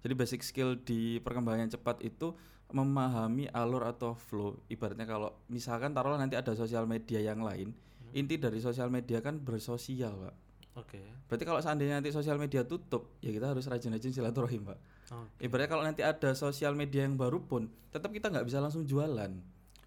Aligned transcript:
Jadi 0.00 0.12
basic 0.16 0.40
skill 0.40 0.80
di 0.80 1.20
perkembangan 1.20 1.68
cepat 1.70 2.00
itu 2.00 2.32
memahami 2.70 3.50
alur 3.50 3.84
atau 3.84 4.14
flow. 4.14 4.56
Ibaratnya 4.70 5.04
kalau 5.04 5.34
misalkan 5.50 5.92
taruhlah 5.92 6.16
nanti 6.16 6.38
ada 6.38 6.54
sosial 6.54 6.86
media 6.86 7.20
yang 7.20 7.42
lain, 7.42 7.74
inti 8.14 8.38
dari 8.40 8.62
sosial 8.62 8.88
media 8.88 9.20
kan 9.20 9.36
bersosial, 9.36 10.16
Pak. 10.16 10.34
Oke. 10.78 11.02
Berarti 11.26 11.44
kalau 11.44 11.60
seandainya 11.60 11.98
nanti 11.98 12.14
sosial 12.14 12.38
media 12.38 12.62
tutup, 12.62 13.18
ya 13.18 13.34
kita 13.34 13.50
harus 13.52 13.66
rajin-rajin 13.66 14.14
silaturahim, 14.14 14.70
Pak. 14.70 14.78
Oke. 15.10 15.50
Ibaratnya 15.50 15.70
kalau 15.70 15.84
nanti 15.84 16.02
ada 16.06 16.30
sosial 16.32 16.78
media 16.78 17.04
yang 17.04 17.18
baru 17.18 17.42
pun, 17.42 17.66
tetap 17.90 18.14
kita 18.14 18.30
nggak 18.30 18.46
bisa 18.46 18.62
langsung 18.62 18.86
jualan. 18.86 19.34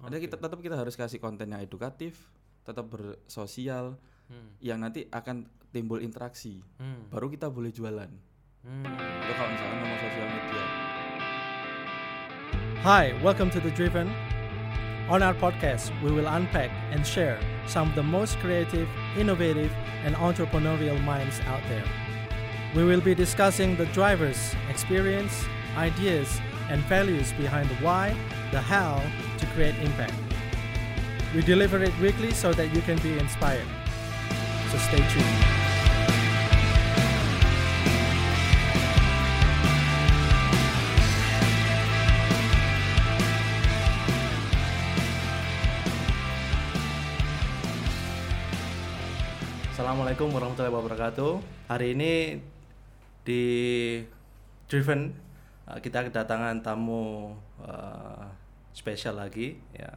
Ada 0.04 0.20
kita 0.20 0.36
tetap 0.36 0.60
kita 0.60 0.76
harus 0.76 1.00
kasih 1.00 1.24
konten 1.24 1.56
yang 1.56 1.64
edukatif, 1.64 2.28
tetap 2.68 2.92
bersosial, 2.92 3.96
Hmm. 4.24 4.56
yang 4.64 4.80
nanti 4.80 5.04
akan 5.12 5.44
timbul 5.76 6.00
interaksi. 6.00 6.64
Hmm. 6.80 7.12
Baru 7.12 7.28
kita 7.28 7.52
boleh 7.52 7.76
jualan. 7.76 8.08
Hmm. 8.66 8.84
Media. 8.84 10.64
Hi, 12.82 13.14
welcome 13.22 13.50
to 13.50 13.60
The 13.60 13.72
Driven. 13.72 14.08
On 15.10 15.22
our 15.22 15.34
podcast, 15.34 15.92
we 16.02 16.14
will 16.14 16.28
unpack 16.28 16.72
and 16.92 17.06
share 17.06 17.38
some 17.68 17.90
of 17.90 17.96
the 17.96 18.04
most 18.04 18.38
creative, 18.38 18.88
innovative, 19.18 19.70
and 20.06 20.16
entrepreneurial 20.16 21.04
minds 21.04 21.42
out 21.42 21.60
there. 21.68 21.84
We 22.74 22.86
will 22.86 23.02
be 23.02 23.14
discussing 23.14 23.76
the 23.76 23.88
drivers, 23.88 24.56
experience, 24.70 25.44
ideas, 25.76 26.40
and 26.70 26.82
values 26.84 27.34
behind 27.34 27.70
the 27.70 27.76
why, 27.84 28.16
the 28.52 28.62
how 28.62 29.04
to 29.40 29.46
create 29.48 29.76
impact. 29.80 30.14
We 31.36 31.42
deliver 31.42 31.84
it 31.84 32.00
weekly 32.00 32.32
so 32.32 32.54
that 32.54 32.74
you 32.74 32.82
can 32.84 32.98
be 33.00 33.20
inspired. 33.20 33.68
So 34.72 34.78
stay 34.78 35.06
tuned. 35.10 35.53
Assalamualaikum 50.14 50.38
warahmatullahi 50.38 50.78
wabarakatuh. 50.78 51.34
Hari 51.74 51.88
ini 51.98 52.38
di 53.26 53.46
Driven 54.70 55.10
uh, 55.66 55.82
kita 55.82 56.06
kedatangan 56.06 56.62
tamu 56.62 57.34
uh, 57.58 58.30
spesial 58.78 59.18
lagi 59.18 59.58
ya. 59.74 59.90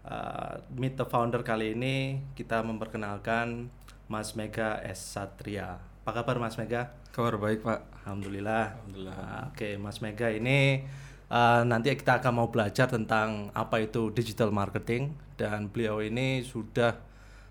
Uh, 0.00 0.64
Meet 0.72 0.96
the 0.96 1.04
Founder 1.04 1.44
kali 1.44 1.76
ini 1.76 2.24
kita 2.32 2.64
memperkenalkan 2.64 3.68
Mas 4.08 4.32
Mega 4.32 4.80
S 4.80 4.96
Satria. 4.96 5.76
Apa 6.08 6.24
kabar 6.24 6.40
Mas 6.40 6.56
Mega? 6.56 6.96
Kabar 7.12 7.36
baik, 7.36 7.60
Pak. 7.60 7.84
Alhamdulillah. 8.08 8.80
Alhamdulillah. 8.80 9.12
Ah, 9.20 9.44
Oke, 9.52 9.76
Mas 9.76 10.00
Mega 10.00 10.32
ini 10.32 10.88
uh, 11.28 11.68
nanti 11.68 11.92
kita 11.92 12.16
akan 12.16 12.32
mau 12.32 12.48
belajar 12.48 12.88
tentang 12.88 13.52
apa 13.52 13.76
itu 13.84 14.08
digital 14.08 14.56
marketing 14.56 15.12
dan 15.36 15.68
beliau 15.68 16.00
ini 16.00 16.48
sudah 16.48 17.09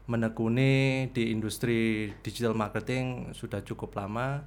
menekuni 0.10 0.74
di 1.14 1.30
industri 1.30 2.10
digital 2.26 2.58
marketing 2.58 3.30
sudah 3.32 3.62
cukup 3.62 3.94
lama 3.94 4.42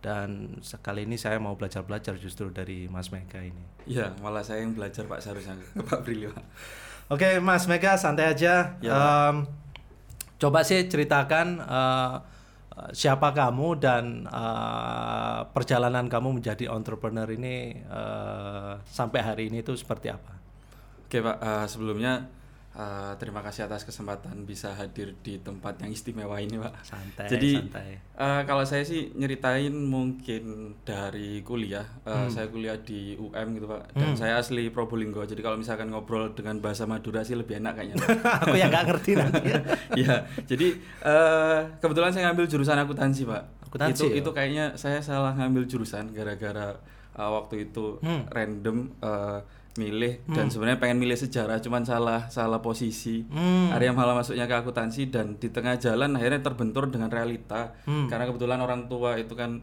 dan 0.00 0.60
sekali 0.60 1.04
ini 1.04 1.16
saya 1.16 1.36
mau 1.36 1.56
belajar-belajar 1.56 2.16
justru 2.16 2.48
dari 2.48 2.88
Mas 2.88 3.08
Mega 3.08 3.40
ini. 3.40 3.64
Iya, 3.84 4.12
malah 4.20 4.44
saya 4.44 4.60
yang 4.60 4.72
belajar 4.72 5.04
Pak 5.04 5.20
seharusnya 5.20 5.56
ke 5.56 5.80
Pak 5.88 6.00
Brili, 6.04 6.28
Pak. 6.28 6.44
Oke, 7.08 7.36
Mas 7.40 7.64
Mega 7.64 7.96
santai 7.96 8.32
aja. 8.32 8.76
Ya, 8.80 8.92
Em, 8.92 9.44
coba 10.36 10.60
sih 10.60 10.80
ceritakan 10.84 11.60
eh, 11.60 12.14
siapa 12.92 13.32
kamu 13.32 13.80
dan 13.80 14.24
eh, 14.24 15.40
perjalanan 15.52 16.08
kamu 16.08 16.40
menjadi 16.40 16.68
entrepreneur 16.68 17.28
ini 17.28 17.80
eh, 17.80 18.72
sampai 18.84 19.20
hari 19.20 19.42
ini 19.48 19.60
itu 19.60 19.72
seperti 19.72 20.12
apa? 20.12 20.36
Oke, 21.04 21.20
Pak. 21.20 21.36
eh, 21.40 21.64
sebelumnya 21.64 22.28
eh, 22.74 23.12
terima 23.16 23.38
kasih 23.38 23.64
atas 23.64 23.82
kesempatan 23.82 24.42
bisa 24.42 24.72
hadir 24.72 25.14
di 25.16 25.38
tempat 25.38 25.78
yang 25.78 25.88
istimewa 25.88 26.36
ini, 26.36 26.56
Pak. 26.56 26.74
Santai, 26.82 27.26
Jadi 27.26 27.50
santai. 27.56 27.88
eh, 27.96 28.42
kalau 28.44 28.62
saya 28.62 28.82
sih 28.82 29.10
nyeritain 29.12 29.70
mungkin 29.70 30.42
dari 30.80 31.38
kuliah, 31.40 31.86
eh, 32.02 32.10
Hmm. 32.16 32.28
saya 32.28 32.46
kuliah 32.46 32.74
di 32.76 33.14
UM 33.14 33.46
gitu 33.52 33.66
pak, 33.66 33.92
dan 33.92 34.14
saya 34.14 34.36
asli 34.36 34.68
Probolinggo. 34.68 35.22
Jadi 35.22 35.38
kalau 35.38 35.54
misalkan 35.54 35.88
ngobrol 35.88 36.32
dengan 36.32 36.58
bahasa 36.58 36.84
Madura 36.84 37.22
sih 37.22 37.34
lebih 37.34 37.56
enak 37.56 37.72
kayaknya. 37.74 37.96
Aku 38.42 38.54
yang 38.54 38.68
nggak 38.68 38.86
ngerti 38.86 39.10
nanti. 39.14 39.50
ya, 40.02 40.14
jadi 40.44 40.68
eh, 41.00 41.58
kebetulan 41.78 42.10
saya 42.10 42.28
ngambil 42.28 42.46
jurusan 42.46 42.74
akuntansi 42.76 43.22
pak. 43.24 43.42
Akuntansi, 43.64 43.94
itu 43.96 44.04
ya? 44.08 44.14
itu 44.18 44.30
kayaknya 44.30 44.64
saya 44.74 44.98
salah 44.98 45.30
ngambil 45.32 45.64
jurusan 45.64 46.10
gara-gara 46.10 46.74
eh, 47.12 47.30
waktu 47.30 47.66
itu 47.66 48.02
Hmm. 48.02 48.26
random 48.28 48.76
eh, 48.98 49.38
milih 49.74 50.22
dan 50.28 50.46
sebenarnya 50.46 50.78
pengen 50.78 50.98
milih 50.98 51.18
sejarah, 51.18 51.58
cuman 51.58 51.82
salah 51.82 52.20
salah 52.28 52.58
posisi. 52.58 53.26
Hmm. 53.26 53.74
Area 53.74 53.90
malah 53.90 54.14
masuknya 54.14 54.46
ke 54.46 54.54
akuntansi 54.54 55.08
dan 55.08 55.34
di 55.34 55.50
tengah 55.50 55.74
jalan 55.76 56.14
akhirnya 56.14 56.40
terbentur 56.40 56.86
dengan 56.86 57.10
realita 57.10 57.74
Hmm. 57.82 58.06
karena 58.06 58.24
kebetulan 58.24 58.58
orang 58.58 58.86
tua 58.86 59.16
itu 59.16 59.34
kan 59.34 59.58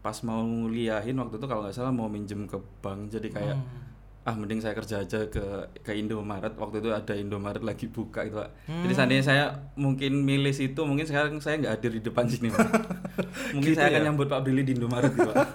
pas 0.00 0.16
mau 0.22 0.40
nguliahin 0.40 1.14
waktu 1.14 1.36
itu 1.36 1.46
kalau 1.46 1.62
nggak 1.62 1.72
salah 1.72 1.92
mau 1.92 2.08
minjem 2.08 2.44
ke 2.44 2.56
bank 2.80 3.12
jadi 3.12 3.28
kayak 3.28 3.56
Hmm. 3.56 3.91
Ah 4.22 4.32
mending 4.32 4.58
saya 4.58 4.70
kerja 4.72 5.02
aja 5.02 5.26
ke 5.26 5.42
ke 5.82 5.92
Indomaret 5.92 6.54
waktu 6.54 6.78
itu 6.78 6.88
ada 6.88 7.10
Indomaret 7.12 7.58
lagi 7.58 7.90
buka 7.90 8.22
itu 8.22 8.38
pak 8.38 8.50
Hmm. 8.64 8.86
jadi 8.86 8.94
seandainya 8.94 9.24
saya 9.24 9.44
mungkin 9.74 10.22
milih 10.22 10.54
situ 10.54 10.78
mungkin 10.82 11.02
sekarang 11.02 11.42
saya 11.42 11.58
nggak 11.58 11.72
hadir 11.74 11.90
di 11.92 12.02
depan 12.02 12.24
sini 12.24 12.46
pak 12.48 12.62
mungkin 13.58 13.70
Gitu 13.70 13.78
saya 13.78 13.90
akan 13.90 13.98
ya? 13.98 14.04
nyambut 14.06 14.26
Pak 14.26 14.40
Billy 14.42 14.62
di 14.62 14.72
Indomaret 14.72 15.10
gitu, 15.10 15.26
pak 15.26 15.46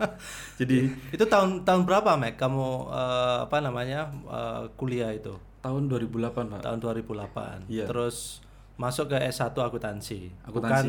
jadi 0.60 0.76
itu 1.10 1.24
tahun 1.24 1.62
tahun 1.62 1.82
berapa, 1.84 2.16
Mek? 2.16 2.34
Kamu 2.36 2.64
eh, 2.88 3.36
apa 3.44 3.56
namanya 3.60 4.08
eh, 4.24 4.62
kuliah 4.74 5.12
itu? 5.12 5.36
tahun 5.60 5.88
2008 5.88 6.52
pak 6.52 6.60
Tahun 6.60 6.76
2008. 6.76 7.72
Iya. 7.72 7.88
Terus 7.88 8.44
masuk 8.76 9.08
ke 9.08 9.16
S1 9.16 9.52
akuntansi. 9.52 10.28
Akuntansi. 10.44 10.52
Bukan 10.52 10.86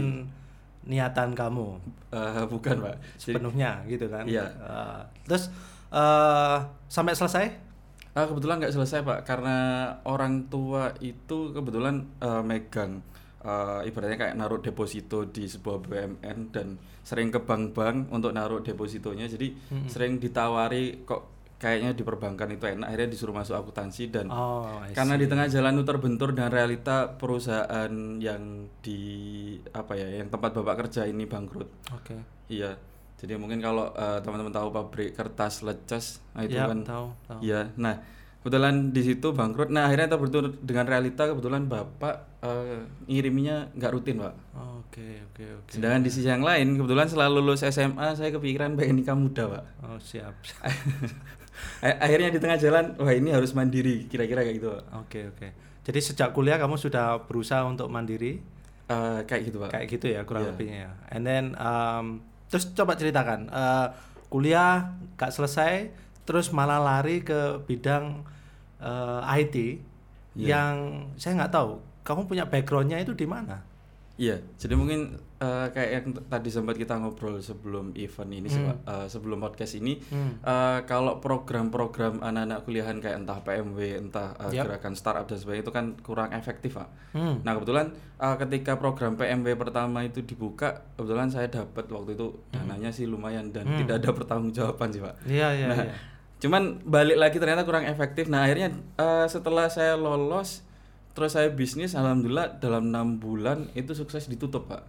niatan 0.84 1.32
kamu. 1.32 1.80
Eh, 2.12 2.44
bukan 2.46 2.76
pak 2.80 2.96
jadi 3.16 3.40
sepenuhnya 3.40 3.72
gitu 3.88 4.06
kan. 4.08 4.28
Iya. 4.28 4.44
Eh, 4.52 5.02
terus 5.24 5.48
eh 5.96 6.58
sampai 6.92 7.14
selesai? 7.16 7.46
Ah, 8.16 8.28
kebetulan 8.28 8.60
nggak 8.64 8.76
selesai 8.76 9.04
pak. 9.04 9.20
Karena 9.28 9.58
orang 10.08 10.48
tua 10.48 10.92
itu 11.00 11.52
kebetulan 11.52 12.04
eh, 12.20 12.44
megang 12.44 13.00
eh, 13.44 13.88
ibaratnya 13.88 14.18
kayak 14.20 14.36
naruh 14.36 14.60
deposito 14.60 15.28
di 15.28 15.48
sebuah 15.48 15.78
BUMN 15.84 16.40
dan 16.52 16.76
sering 17.04 17.30
ke 17.32 17.40
bank-bank 17.44 18.12
untuk 18.12 18.32
naruh 18.32 18.60
depositonya. 18.60 19.28
Jadi 19.28 19.56
sering 19.86 20.18
ditawari 20.18 21.04
kok 21.04 21.36
kayaknya 21.56 21.96
di 21.96 22.04
perbankan 22.04 22.52
itu 22.52 22.66
enak. 22.68 22.88
Akhirnya 22.88 23.10
disuruh 23.12 23.36
masuk 23.36 23.56
akuntansi 23.56 24.12
dan 24.12 24.28
Oh, 24.28 24.80
karena 24.92 25.16
di 25.16 25.28
tengah 25.28 25.48
jalan 25.48 25.80
itu 25.80 25.86
terbentur 25.88 26.30
dengan 26.36 26.52
realita 26.52 27.16
perusahaan 27.16 27.92
yang 28.20 28.68
di 28.84 29.00
apa 29.72 29.96
ya 29.96 30.24
yang 30.24 30.28
tempat 30.32 30.52
bapak 30.52 30.88
kerja 30.88 31.08
ini 31.08 31.28
bangkrut. 31.28 31.70
Oke. 31.96 32.16
iya 32.46 32.78
jadi 33.16 33.36
mungkin 33.36 33.60
kalau 33.60 33.90
eh, 33.92 34.20
teman-teman 34.20 34.52
tahu 34.52 34.70
pabrik 34.70 35.12
kertas 35.12 35.62
lecas 35.62 36.20
nah 36.32 36.42
itu 36.42 36.54
Ya, 36.54 36.66
kan 36.66 36.82
tahu, 36.82 37.08
tahu. 37.26 37.40
Iya, 37.42 37.72
nah 37.76 37.96
kebetulan 38.40 38.92
di 38.92 39.02
situ 39.02 39.28
bangkrut. 39.32 39.70
Nah 39.70 39.90
akhirnya 39.90 40.06
terbentur 40.08 40.54
dengan 40.60 40.86
realita 40.86 41.26
kebetulan 41.26 41.66
bapak 41.66 42.16
eh, 42.40 42.78
ngiriminya 43.06 43.74
nggak 43.74 43.92
rutin 43.92 44.20
pak. 44.20 44.34
Oke, 44.54 45.26
oke, 45.26 45.44
oke. 45.60 45.72
Sedangkan 45.72 46.02
di 46.02 46.12
sisi 46.12 46.26
yang 46.26 46.44
lain 46.44 46.76
kebetulan 46.76 47.06
setelah 47.06 47.30
lulus 47.32 47.66
SMA 47.66 48.14
saya 48.14 48.30
kepikiran 48.30 48.76
pengen 48.76 49.00
nikah 49.00 49.16
muda 49.16 49.50
pak. 49.50 49.64
Oh, 49.82 49.98
siap. 49.98 50.36
Akhirnya 51.82 52.30
di 52.30 52.38
tengah 52.38 52.58
jalan 52.58 52.94
wah 52.98 53.10
ini 53.10 53.32
harus 53.32 53.52
mandiri 53.52 54.06
kira-kira 54.06 54.44
kayak 54.44 54.56
gitu 54.56 54.70
pak. 54.72 54.84
Oke, 55.00 55.20
oke. 55.28 55.48
Jadi 55.82 56.00
sejak 56.04 56.30
kuliah 56.32 56.58
kamu 56.58 56.76
sudah 56.76 57.24
berusaha 57.24 57.64
untuk 57.64 57.88
mandiri 57.88 58.42
Eh, 58.86 59.20
kayak 59.26 59.42
gitu 59.44 59.58
pak. 59.58 59.74
kayak 59.74 59.88
gitu 59.90 60.06
ya 60.06 60.22
kurang 60.22 60.46
Iya. 60.46 60.50
lebihnya. 60.52 60.78
ya. 60.78 60.92
And 61.10 61.24
then 61.24 61.46
um, 61.58 62.22
terus 62.50 62.70
coba 62.74 62.94
ceritakan 62.98 63.50
eh, 63.50 63.88
kuliah 64.30 64.94
gak 65.16 65.32
selesai 65.34 65.90
terus 66.26 66.50
malah 66.50 66.82
lari 66.82 67.22
ke 67.22 67.62
bidang 67.66 68.26
eh, 68.82 69.40
IT 69.42 69.56
Iya. 70.36 70.52
yang 70.52 70.76
saya 71.16 71.40
nggak 71.40 71.54
tahu 71.56 71.80
kamu 72.04 72.28
punya 72.28 72.44
backgroundnya 72.44 73.00
itu 73.00 73.16
di 73.16 73.24
mana? 73.24 73.64
Iya, 74.16 74.40
jadi 74.56 74.74
mungkin 74.74 75.00
eh, 75.36 75.68
kayak 75.68 75.90
yang 75.92 76.06
tadi 76.26 76.48
sempat 76.48 76.74
kita 76.74 76.96
ngobrol 76.96 77.36
sebelum 77.38 77.92
event 77.94 78.32
ini, 78.32 78.48
Pak. 78.48 78.78
Eh, 78.82 79.08
sebelum 79.08 79.38
podcast 79.38 79.76
ini, 79.76 80.00
Hmm. 80.02 80.40
eh, 80.40 80.80
kalau 80.84 81.20
program-program 81.20 82.20
anak-anak 82.20 82.64
kuliahan 82.64 82.98
kayak 82.98 83.20
entah 83.20 83.40
PMW, 83.40 83.78
entah 84.00 84.32
eh, 84.40 84.56
Yap. 84.56 84.66
gerakan 84.66 84.94
startup 84.94 85.26
dan 85.26 85.36
sebagainya 85.36 85.64
itu 85.64 85.74
kan 85.74 85.86
kurang 86.00 86.32
efektif, 86.32 86.76
Pak. 86.76 86.88
Hmm. 87.12 87.40
Nah 87.42 87.52
kebetulan 87.54 87.92
eh, 88.16 88.36
ketika 88.40 88.76
program 88.76 89.14
PMW 89.14 89.54
pertama 89.56 90.02
itu 90.02 90.20
dibuka, 90.22 90.88
kebetulan 90.96 91.28
saya 91.28 91.48
dapat 91.48 91.84
waktu 91.86 92.16
itu 92.16 92.28
dananya 92.50 92.90
sih 92.90 93.06
lumayan 93.06 93.52
dan 93.52 93.68
tidak 93.78 94.00
ada 94.00 94.10
pertanggungjawaban 94.14 94.90
sih, 94.90 95.00
Pak. 95.00 95.16
Iya, 95.26 95.48
iya, 95.54 95.68
Nah, 95.68 95.78
iya. 95.84 95.94
cuman 96.36 96.64
balik 96.84 97.16
lagi 97.18 97.38
ternyata 97.38 97.64
kurang 97.64 97.84
efektif. 97.84 98.28
Nah 98.28 98.44
akhirnya 98.44 98.72
eh, 98.96 99.28
setelah 99.28 99.68
saya 99.68 99.96
lolos, 99.96 100.64
terus 101.16 101.32
saya 101.32 101.48
bisnis, 101.50 101.96
alhamdulillah 101.96 102.60
dalam 102.60 102.92
enam 102.92 103.18
bulan 103.18 103.72
itu 103.72 103.96
sukses 103.96 104.28
ditutup 104.28 104.68
pak. 104.68 104.84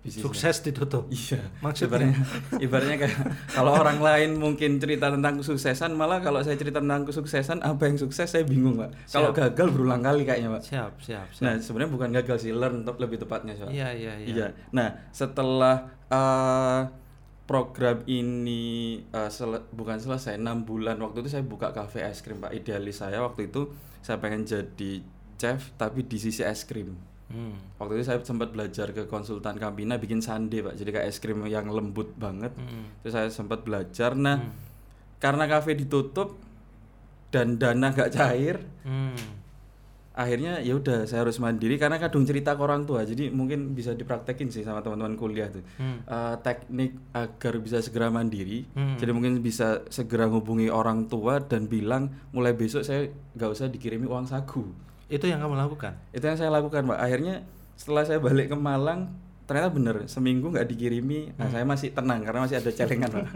bisnisnya. 0.00 0.24
sukses 0.24 0.56
ditutup. 0.64 1.04
Iya, 1.12 1.44
Maksudnya? 1.60 2.08
ibaratnya, 2.08 2.16
ibaratnya 2.56 2.96
kayak 2.96 3.16
kalau 3.52 3.76
orang 3.76 4.00
lain 4.00 4.30
mungkin 4.34 4.80
cerita 4.80 5.12
tentang 5.12 5.36
kesuksesan, 5.36 5.92
malah 5.92 6.24
kalau 6.24 6.40
saya 6.40 6.56
cerita 6.56 6.80
tentang 6.80 7.04
kesuksesan, 7.04 7.60
apa 7.60 7.84
yang 7.84 8.00
sukses 8.00 8.24
saya 8.24 8.48
bingung, 8.48 8.80
Pak. 8.80 8.96
Kalau 9.12 9.36
Siap. 9.36 9.52
gagal 9.52 9.68
berulang 9.68 10.00
kali 10.00 10.24
kayaknya, 10.24 10.56
Pak. 10.56 10.62
Siap, 10.64 10.92
siap, 10.98 11.28
siap. 11.30 11.44
Nah, 11.44 11.52
sebenarnya 11.60 11.92
bukan 11.92 12.10
gagal 12.16 12.36
sih, 12.40 12.52
learn 12.56 12.88
lebih 12.88 13.20
tepatnya, 13.20 13.52
Pak. 13.60 13.68
Iya, 13.68 13.88
iya, 13.92 14.12
iya. 14.16 14.28
Iya. 14.32 14.46
Nah, 14.72 14.88
setelah 15.12 15.76
eh, 16.08 16.80
program 17.44 18.00
ini 18.06 18.62
eh, 19.04 19.28
sele- 19.28 19.68
bukan 19.68 20.00
selesai 20.00 20.40
6 20.40 20.64
bulan 20.64 20.96
waktu 20.96 21.20
itu 21.20 21.28
saya 21.28 21.44
buka 21.44 21.76
cafe 21.76 22.06
es 22.06 22.24
krim 22.24 22.40
Pak. 22.40 22.56
Idealis 22.56 23.02
saya 23.02 23.20
waktu 23.20 23.52
itu 23.52 23.68
saya 24.00 24.16
pengen 24.16 24.48
jadi 24.48 25.04
chef 25.40 25.72
tapi 25.74 26.04
di 26.04 26.20
sisi 26.20 26.44
es 26.44 26.68
krim. 26.68 26.92
Hmm. 27.30 27.56
Waktu 27.78 27.96
itu 27.96 28.04
saya 28.04 28.18
sempat 28.20 28.50
belajar 28.50 28.90
ke 28.90 29.06
konsultan 29.06 29.56
Campina 29.56 29.96
bikin 29.96 30.20
sundae 30.20 30.60
Pak. 30.60 30.74
Jadi 30.74 30.90
kayak 30.90 31.06
es 31.08 31.16
krim 31.16 31.40
yang 31.46 31.70
lembut 31.70 32.12
banget. 32.14 32.52
Hmm. 32.52 32.90
Terus 33.00 33.14
saya 33.14 33.28
sempat 33.30 33.62
belajar. 33.62 34.12
Nah, 34.12 34.50
karena 35.16 35.46
kafe 35.46 35.72
ditutup 35.72 36.36
dan 37.30 37.54
dana 37.54 37.88
gak 37.88 38.10
cair, 38.10 38.58
Hmm. 38.82 39.14
akhirnya 40.10 40.58
ya 40.58 40.74
udah 40.74 41.06
saya 41.06 41.22
harus 41.22 41.38
mandiri 41.38 41.78
karena 41.78 41.96
kadung 41.96 42.26
cerita 42.26 42.52
ke 42.52 42.60
orang 42.60 42.82
tua 42.82 43.06
jadi 43.06 43.30
mungkin 43.30 43.72
bisa 43.72 43.94
dipraktekin 43.94 44.50
sih 44.50 44.66
sama 44.66 44.82
teman-teman 44.82 45.14
kuliah 45.14 45.46
tuh 45.46 45.62
Hmm. 45.78 46.02
Eh, 46.02 46.34
teknik 46.42 46.98
agar 47.14 47.54
bisa 47.62 47.78
segera 47.78 48.10
mandiri 48.10 48.66
Hmm. 48.74 48.98
jadi 48.98 49.14
mungkin 49.14 49.38
bisa 49.38 49.86
segera 49.86 50.26
hubungi 50.26 50.66
orang 50.66 51.06
tua 51.06 51.38
dan 51.38 51.70
bilang 51.70 52.10
mulai 52.34 52.52
besok 52.52 52.82
saya 52.82 53.06
nggak 53.32 53.50
usah 53.50 53.70
dikirimi 53.70 54.04
uang 54.04 54.26
saku 54.26 54.66
Itu 55.10 55.26
yang 55.26 55.42
kamu 55.42 55.58
lakukan. 55.58 55.92
itu 56.10 56.22
yang 56.22 56.38
saya 56.38 56.48
lakukan 56.48 56.86
pak 56.86 56.98
akhirnya 56.98 57.42
setelah 57.74 58.06
saya 58.06 58.18
balik 58.18 58.48
ke 58.48 58.56
Malang 58.56 59.10
ternyata 59.44 59.66
bener 59.74 59.96
seminggu 60.06 60.46
nggak 60.46 60.62
dikirimi 60.62 61.34
nah 61.34 61.50
saya 61.50 61.66
masih 61.66 61.90
tenang 61.90 62.22
karena 62.22 62.46
masih 62.46 62.62
ada 62.62 62.70
celengan 62.70 63.10
pak 63.10 63.26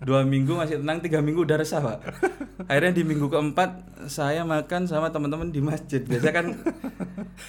dua 0.00 0.24
minggu 0.24 0.56
masih 0.56 0.80
tenang 0.80 1.04
tiga 1.04 1.20
minggu 1.20 1.44
udah 1.44 1.60
resah 1.60 1.84
pak 1.84 2.00
akhirnya 2.64 2.96
di 2.96 3.04
minggu 3.04 3.28
keempat 3.28 3.70
saya 4.08 4.40
makan 4.48 4.88
sama 4.88 5.12
teman-teman 5.12 5.52
di 5.52 5.60
masjid 5.60 6.00
biasa 6.00 6.32
kan 6.32 6.46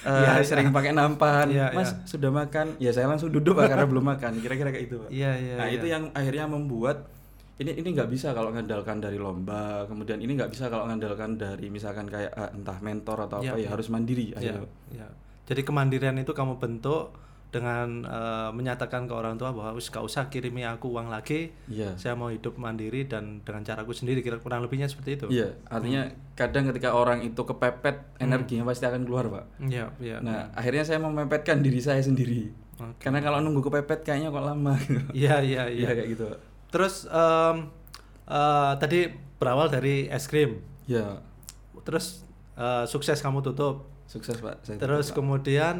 Iya, 0.00 0.38
iya. 0.38 0.44
sering 0.46 0.70
pakai 0.70 0.94
nampan 0.94 1.50
Iya, 1.50 1.74
mas 1.74 1.90
iya. 1.90 2.06
sudah 2.06 2.30
makan 2.30 2.78
ya 2.78 2.92
saya 2.92 3.10
langsung 3.10 3.32
duduk 3.32 3.58
pak 3.58 3.74
karena 3.74 3.88
belum 3.88 4.04
makan 4.06 4.38
kira-kira 4.38 4.70
kayak 4.70 4.84
itu 4.86 4.94
pak 5.00 5.08
Iya, 5.10 5.30
iya. 5.34 5.54
nah 5.58 5.66
iya. 5.66 5.74
itu 5.80 5.86
yang 5.88 6.12
akhirnya 6.14 6.46
membuat 6.46 7.10
ini 7.60 7.76
ini 7.76 7.88
nggak 7.92 8.08
bisa 8.08 8.32
kalau 8.32 8.50
ngandalkan 8.50 8.98
dari 8.98 9.20
lomba 9.20 9.84
kemudian 9.84 10.16
ini 10.16 10.32
nggak 10.32 10.48
bisa 10.48 10.72
kalau 10.72 10.88
ngandalkan 10.88 11.36
dari 11.36 11.68
misalkan 11.68 12.08
kayak 12.08 12.32
eh, 12.32 12.50
entah 12.56 12.80
mentor 12.80 13.28
atau 13.28 13.44
Iya, 13.44 13.52
apa 13.52 13.58
ya 13.60 13.62
iya. 13.62 13.68
harus 13.68 13.86
mandiri 13.88 14.26
Ya, 14.34 14.56
ya. 14.90 15.06
Jadi 15.44 15.60
kemandirian 15.62 16.16
itu 16.16 16.32
kamu 16.32 16.56
bentuk 16.56 17.12
dengan 17.50 18.06
eh, 18.06 18.50
menyatakan 18.54 19.04
ke 19.04 19.12
orang 19.12 19.34
tua 19.34 19.50
bahwa 19.50 19.74
wis 19.74 19.90
gak 19.90 20.00
usah 20.00 20.30
kirimi 20.30 20.62
aku 20.62 20.86
uang 20.88 21.10
lagi, 21.10 21.50
Iya. 21.66 21.98
saya 21.98 22.14
mau 22.14 22.30
hidup 22.30 22.54
mandiri 22.54 23.10
dan 23.10 23.42
dengan 23.42 23.66
caraku 23.66 23.90
sendiri. 23.90 24.22
Kira 24.22 24.38
kurang 24.38 24.62
lebihnya 24.62 24.86
seperti 24.86 25.18
itu. 25.18 25.26
Iya, 25.28 25.58
artinya 25.66 26.06
kadang 26.38 26.70
ketika 26.70 26.94
orang 26.94 27.26
itu 27.26 27.42
kepepet 27.42 28.22
energinya 28.22 28.62
pasti 28.64 28.86
akan 28.86 29.02
keluar, 29.02 29.26
Pak. 29.26 29.44
Iya, 29.66 29.90
iya. 29.98 30.16
Nah, 30.22 30.54
akhirnya 30.54 30.86
saya 30.86 31.02
memepetkan 31.02 31.58
diri 31.58 31.82
saya 31.82 31.98
sendiri. 31.98 32.54
Oke. 32.78 33.02
Karena 33.02 33.18
kalau 33.18 33.42
nunggu 33.42 33.66
kepepet 33.66 34.06
kayaknya 34.06 34.30
kok 34.30 34.46
lama. 34.46 34.78
Iya, 35.10 35.42
iya, 35.42 35.66
Iya 35.66 35.90
iya. 35.90 35.90
kayak 35.90 36.08
gitu, 36.14 36.24
Pak. 36.30 36.40
Terus 36.70 37.06
em, 37.06 37.56
eh, 38.26 38.72
tadi 38.78 39.10
berawal 39.36 39.68
dari 39.68 40.06
es 40.06 40.24
krim. 40.24 40.62
Iya, 40.86 41.22
Terus 41.82 42.22
eh, 42.54 42.84
sukses 42.86 43.18
kamu 43.18 43.42
tutup. 43.42 43.88
sukses, 44.06 44.38
Pak. 44.38 44.66
Saya 44.66 44.76
Terus 44.78 45.06
tutup, 45.06 45.14
Pak. 45.14 45.16
kemudian 45.22 45.76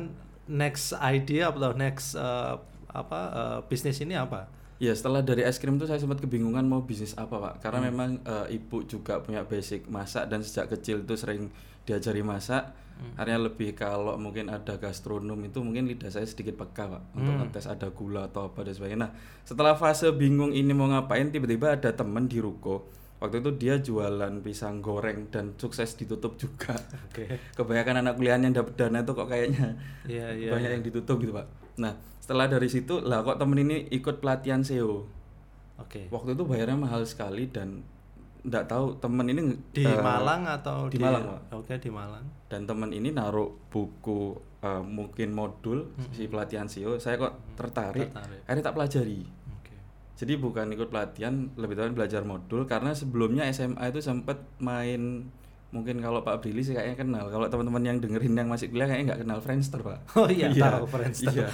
next 0.46 0.94
idea 0.98 1.50
atau 1.50 1.72
next 1.74 2.14
eh, 2.14 2.54
apa 2.90 3.20
eh, 3.30 3.58
bisnis 3.66 3.98
ini 4.00 4.14
apa? 4.14 4.50
Ya 4.80 4.96
setelah 4.96 5.20
dari 5.20 5.44
es 5.44 5.60
krim 5.60 5.76
itu 5.76 5.84
saya 5.84 6.00
sempat 6.00 6.18
kebingungan 6.18 6.64
mau 6.64 6.80
bisnis 6.80 7.12
apa 7.14 7.36
pak 7.36 7.54
Hmm. 7.54 7.62
Karena 7.62 7.78
memang 7.84 8.10
eh, 8.24 8.56
ibu 8.56 8.80
juga 8.82 9.20
punya 9.20 9.44
basic 9.44 9.84
masak 9.86 10.24
dan 10.26 10.40
sejak 10.40 10.72
kecil 10.72 11.04
itu 11.04 11.14
sering 11.14 11.52
diajari 11.84 12.24
masak 12.24 12.72
Hmm. 13.00 13.16
Akhirnya 13.16 13.40
lebih 13.42 13.72
kalau 13.72 14.12
mungkin 14.14 14.46
ada 14.46 14.76
gastronom 14.76 15.40
itu 15.40 15.58
mungkin 15.58 15.88
lidah 15.88 16.12
saya 16.12 16.22
sedikit 16.22 16.54
peka 16.54 16.84
pak 16.86 17.02
Untuk 17.12 17.32
Hmm. 17.32 17.40
ngetes 17.42 17.64
ada 17.64 17.88
gula 17.88 18.28
atau 18.28 18.46
apa 18.46 18.60
dan 18.60 18.76
sebagainya 18.76 19.00
Nah 19.00 19.10
setelah 19.40 19.72
fase 19.72 20.12
bingung 20.12 20.52
ini 20.52 20.70
mau 20.70 20.84
ngapain 20.86 21.28
tiba-tiba 21.28 21.72
ada 21.72 21.90
temen 21.90 22.28
di 22.28 22.36
ruko 22.38 22.92
Waktu 23.16 23.40
itu 23.40 23.50
dia 23.54 23.76
jualan 23.76 24.40
pisang 24.40 24.80
goreng 24.80 25.28
dan 25.28 25.52
sukses 25.54 25.92
ditutup 25.94 26.36
juga 26.36 26.76
Oke. 27.08 27.40
Kebanyakan 27.56 28.00
anak 28.00 28.14
kuliahnya 28.14 28.46
yang 28.46 28.56
dapat 28.58 28.74
dana 28.76 29.00
tuh 29.00 29.14
kok 29.14 29.28
kayaknya 29.28 29.80
Iya, 30.04 30.26
iya. 30.32 30.50
banyak 30.52 30.70
yang 30.76 30.84
ditutup 30.84 31.16
gitu 31.18 31.32
pak 31.32 31.48
Nah 31.76 31.96
setelah 32.20 32.46
dari 32.46 32.68
situ 32.68 33.00
lah 33.00 33.20
kok 33.20 33.36
temen 33.36 33.56
ini 33.58 33.88
ikut 33.90 34.20
pelatihan 34.20 34.60
SEO 34.60 35.08
Oke. 35.78 36.04
Waktu 36.06 36.32
itu 36.32 36.44
bayarnya 36.44 36.76
mahal 36.76 37.02
sekali 37.02 37.48
dan 37.48 37.80
nggak 38.42 38.64
tahu 38.66 38.96
temen 38.96 39.26
ini 39.26 39.40
Di 39.70 39.82
eh, 39.82 39.98
Malang 39.98 40.42
atau 40.44 40.86
di 40.86 40.96
Malang, 40.96 41.24
Pak. 41.26 41.40
Oke, 41.54 41.74
di 41.76 41.88
Malang. 41.88 42.24
dan 42.46 42.64
temen 42.64 42.88
ini 42.88 43.10
naruh 43.10 43.52
buku 43.66 44.32
eh, 44.58 44.82
mungkin 44.82 45.30
modul 45.30 45.84
si 46.10 46.24
pelatihan 46.24 46.64
SEO 46.64 46.96
saya 46.96 47.16
kok 47.16 47.36
tertarik, 47.54 48.08
Tertarik. 48.08 48.40
akhirnya 48.42 48.64
tak 48.64 48.74
pelajari 48.74 49.20
Oke. 49.52 49.74
jadi 50.16 50.32
bukan 50.34 50.66
ikut 50.70 50.88
pelatihan 50.88 51.34
lebih 51.54 51.74
tepatnya 51.74 51.96
belajar 51.96 52.22
modul 52.22 52.64
karena 52.64 52.90
sebelumnya 52.90 53.44
SMA 53.48 53.84
itu 53.86 54.00
sempat 54.00 54.40
main 54.58 55.28
mungkin 55.70 56.00
kalau 56.00 56.18
Pak 56.20 56.40
Brili 56.40 56.60
sih 56.60 56.72
kayaknya 56.72 56.98
kenal 56.98 57.24
kalau 57.28 57.46
teman-teman 57.46 57.84
yang 57.84 57.96
dengerin 57.96 58.34
yang 58.34 58.48
masih 58.48 58.66
kuliah 58.66 58.84
kayaknya 58.84 59.06
nggak 59.06 59.22
kenal 59.22 59.38
Friendster 59.38 59.78
Pak 59.80 59.98
Oh 60.14 60.26
iya, 60.26 60.50
tahu 60.74 60.82
Friendster. 60.84 61.30
iya 61.30 61.46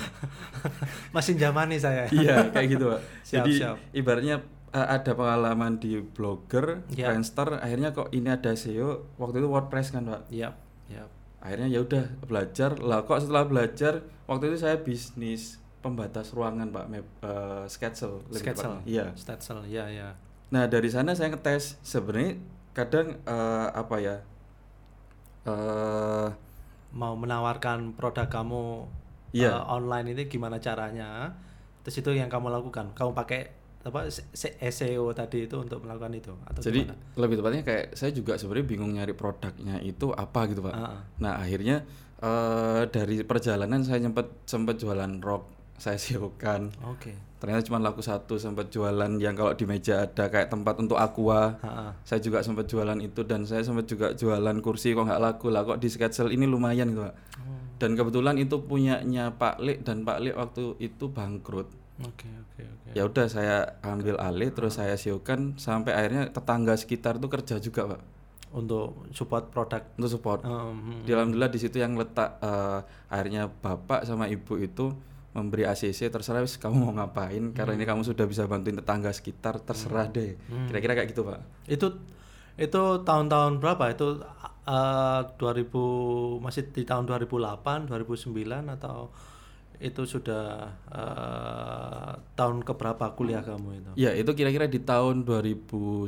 Masih 1.12 1.36
zamani 1.36 1.76
saya. 1.76 2.08
iya 2.10 2.48
kayak 2.48 2.68
gitu 2.70 2.84
pak 2.88 3.00
Siap, 3.28 3.36
jadi 3.38 3.52
siap. 3.54 3.76
ibaratnya 3.92 4.36
uh, 4.70 4.86
ada 4.88 5.12
pengalaman 5.12 5.76
di 5.76 5.98
blogger 6.00 6.82
Ya. 6.90 7.10
Friendster 7.10 7.58
akhirnya 7.58 7.90
kok 7.90 8.10
ini 8.10 8.28
ada 8.28 8.50
SEO 8.52 9.06
waktu 9.16 9.38
itu 9.38 9.48
WordPress 9.48 9.90
kan 9.90 10.04
pak 10.04 10.22
Iya, 10.28 10.54
iya. 10.86 11.04
akhirnya 11.38 11.68
ya 11.68 11.80
udah 11.80 12.04
belajar 12.24 12.74
lah 12.78 13.02
kok 13.02 13.20
setelah 13.20 13.44
belajar 13.44 14.00
waktu 14.24 14.50
itu 14.50 14.58
saya 14.58 14.80
bisnis 14.80 15.58
pembatas 15.78 16.34
ruangan 16.34 16.66
pak 16.68 16.86
Map, 16.88 17.06
uh, 17.22 17.62
lebih 17.62 17.70
Sketchel. 17.70 18.10
tepatnya. 18.34 18.82
iya 18.84 19.04
Stetzel, 19.14 19.58
iya, 19.66 19.84
iya. 19.86 20.08
nah 20.50 20.66
dari 20.66 20.90
sana 20.90 21.14
saya 21.14 21.30
ngetes 21.30 21.78
sebenarnya 21.82 22.42
kadang 22.72 23.18
uh, 23.22 23.70
apa 23.70 23.96
ya 23.98 24.16
uh, 25.46 26.28
Mau 26.90 27.12
menawarkan 27.12 27.92
produk 27.92 28.24
kamu 28.26 28.88
Iya. 29.30 29.52
eh, 29.52 29.62
online 29.68 30.16
ini 30.16 30.22
gimana 30.26 30.56
caranya? 30.56 31.34
Terus 31.84 32.00
itu 32.00 32.08
yang 32.10 32.32
kamu 32.32 32.48
lakukan. 32.48 32.96
Kamu 32.96 33.12
pakai 33.12 33.52
apa 33.86 34.10
se- 34.10 34.26
se- 34.30 34.58
SEO 34.58 35.14
tadi 35.14 35.46
itu 35.46 35.54
untuk 35.54 35.78
melakukan 35.78 36.10
itu 36.12 36.34
atau 36.42 36.58
Jadi 36.58 36.82
gimana? 36.82 36.98
lebih 37.14 37.34
tepatnya 37.38 37.62
kayak 37.62 37.86
saya 37.94 38.10
juga 38.10 38.34
sebenarnya 38.34 38.66
bingung 38.66 38.90
nyari 38.90 39.14
produknya 39.14 39.78
itu 39.80 40.10
apa 40.10 40.40
gitu 40.46 40.60
pak. 40.60 40.74
Ah, 40.74 40.82
ah. 40.90 41.00
Nah 41.16 41.38
akhirnya 41.38 41.86
eh, 42.18 42.82
dari 42.88 43.22
perjalanan 43.22 43.80
saya 43.80 44.02
sempat 44.02 44.26
sempat 44.42 44.74
jualan 44.76 45.12
rok 45.20 45.46
saya 45.76 45.94
siokan. 46.02 46.74
Oke. 46.84 47.14
Ternyata 47.36 47.62
cuma 47.62 47.78
laku 47.78 48.00
satu 48.00 48.40
sempat 48.40 48.72
jualan 48.72 49.12
yang 49.16 49.36
kalau 49.36 49.52
di 49.52 49.62
meja 49.62 50.02
ada 50.02 50.26
kayak 50.26 50.48
tempat 50.48 50.80
untuk 50.80 50.96
aqua. 50.96 51.60
Ah. 51.60 51.92
Saya 52.02 52.18
juga 52.18 52.40
sempat 52.40 52.66
jualan 52.66 52.96
itu 52.98 53.22
dan 53.22 53.44
saya 53.44 53.60
sempat 53.60 53.84
juga 53.84 54.10
jualan 54.10 54.56
kursi 54.58 54.90
kok 54.90 55.04
nggak 55.04 55.20
laku 55.20 55.52
lah 55.52 55.62
kok 55.62 55.76
di 55.76 55.86
Sketchel 55.86 56.32
ini 56.32 56.42
lumayan 56.44 56.90
gitu 56.90 57.04
pak. 57.04 57.14
Oh, 57.38 57.60
Dan 57.76 57.92
kebetulan 57.92 58.34
itu 58.34 58.56
punyanya 58.58 59.30
Pak 59.30 59.60
Lik 59.60 59.84
dan 59.84 60.00
Pak 60.00 60.18
Lik 60.18 60.34
waktu 60.34 60.80
itu 60.80 61.06
bangkrut. 61.06 61.68
Oke, 62.04 62.28
oke, 62.28 62.60
oke. 62.60 62.88
Ya 62.92 63.08
udah 63.08 63.24
saya 63.24 63.80
ambil 63.80 64.20
alih 64.20 64.52
terus 64.52 64.76
saya 64.76 65.00
siokan 65.00 65.56
sampai 65.56 65.96
akhirnya 65.96 66.28
tetangga 66.28 66.76
sekitar 66.76 67.16
tuh 67.16 67.32
kerja 67.32 67.56
juga 67.56 67.96
pak. 67.96 68.00
Untuk 68.52 69.08
support 69.16 69.48
produk. 69.48 69.80
untuk 69.96 70.10
support. 70.12 70.40
Um, 70.44 71.04
Di 71.08 71.16
alhamdulillah 71.16 71.48
di 71.48 71.60
situ 71.60 71.80
yang 71.80 71.96
letak 71.96 72.36
eh, 72.40 72.80
akhirnya 73.08 73.48
bapak 73.48 74.04
sama 74.04 74.28
ibu 74.28 74.60
itu 74.60 74.92
memberi 75.36 75.68
ACC 75.68 76.08
terserah 76.08 76.40
wis 76.40 76.56
kamu 76.56 76.76
mau 76.80 76.92
ngapain 76.96 77.52
karena 77.52 77.76
ini 77.76 77.84
kamu 77.84 78.08
sudah 78.08 78.24
bisa 78.24 78.48
bantuin 78.48 78.76
tetangga 78.76 79.12
sekitar 79.12 79.60
terserah 79.60 80.08
deh. 80.08 80.36
Kira-kira 80.68 80.96
kayak 80.96 81.12
gitu 81.12 81.24
pak. 81.28 81.40
Itu 81.68 81.96
itu 82.56 82.82
tahun-tahun 83.04 83.60
berapa? 83.60 83.92
Itu 83.92 84.20
eh 84.66 85.20
2000 85.36 86.44
masih 86.44 86.72
di 86.72 86.82
tahun 86.88 87.04
2008 87.04 87.88
2009 87.88 88.74
atau 88.80 89.12
itu 89.80 90.02
sudah 90.08 90.72
eh 90.92 92.12
tahun 92.36 92.62
keberapa 92.62 93.12
kuliah 93.16 93.40
kamu 93.40 93.68
itu? 93.80 93.90
Ya 93.96 94.12
itu 94.12 94.28
kira-kira 94.36 94.68
di 94.68 94.80
tahun 94.80 95.24
2010 95.24 96.06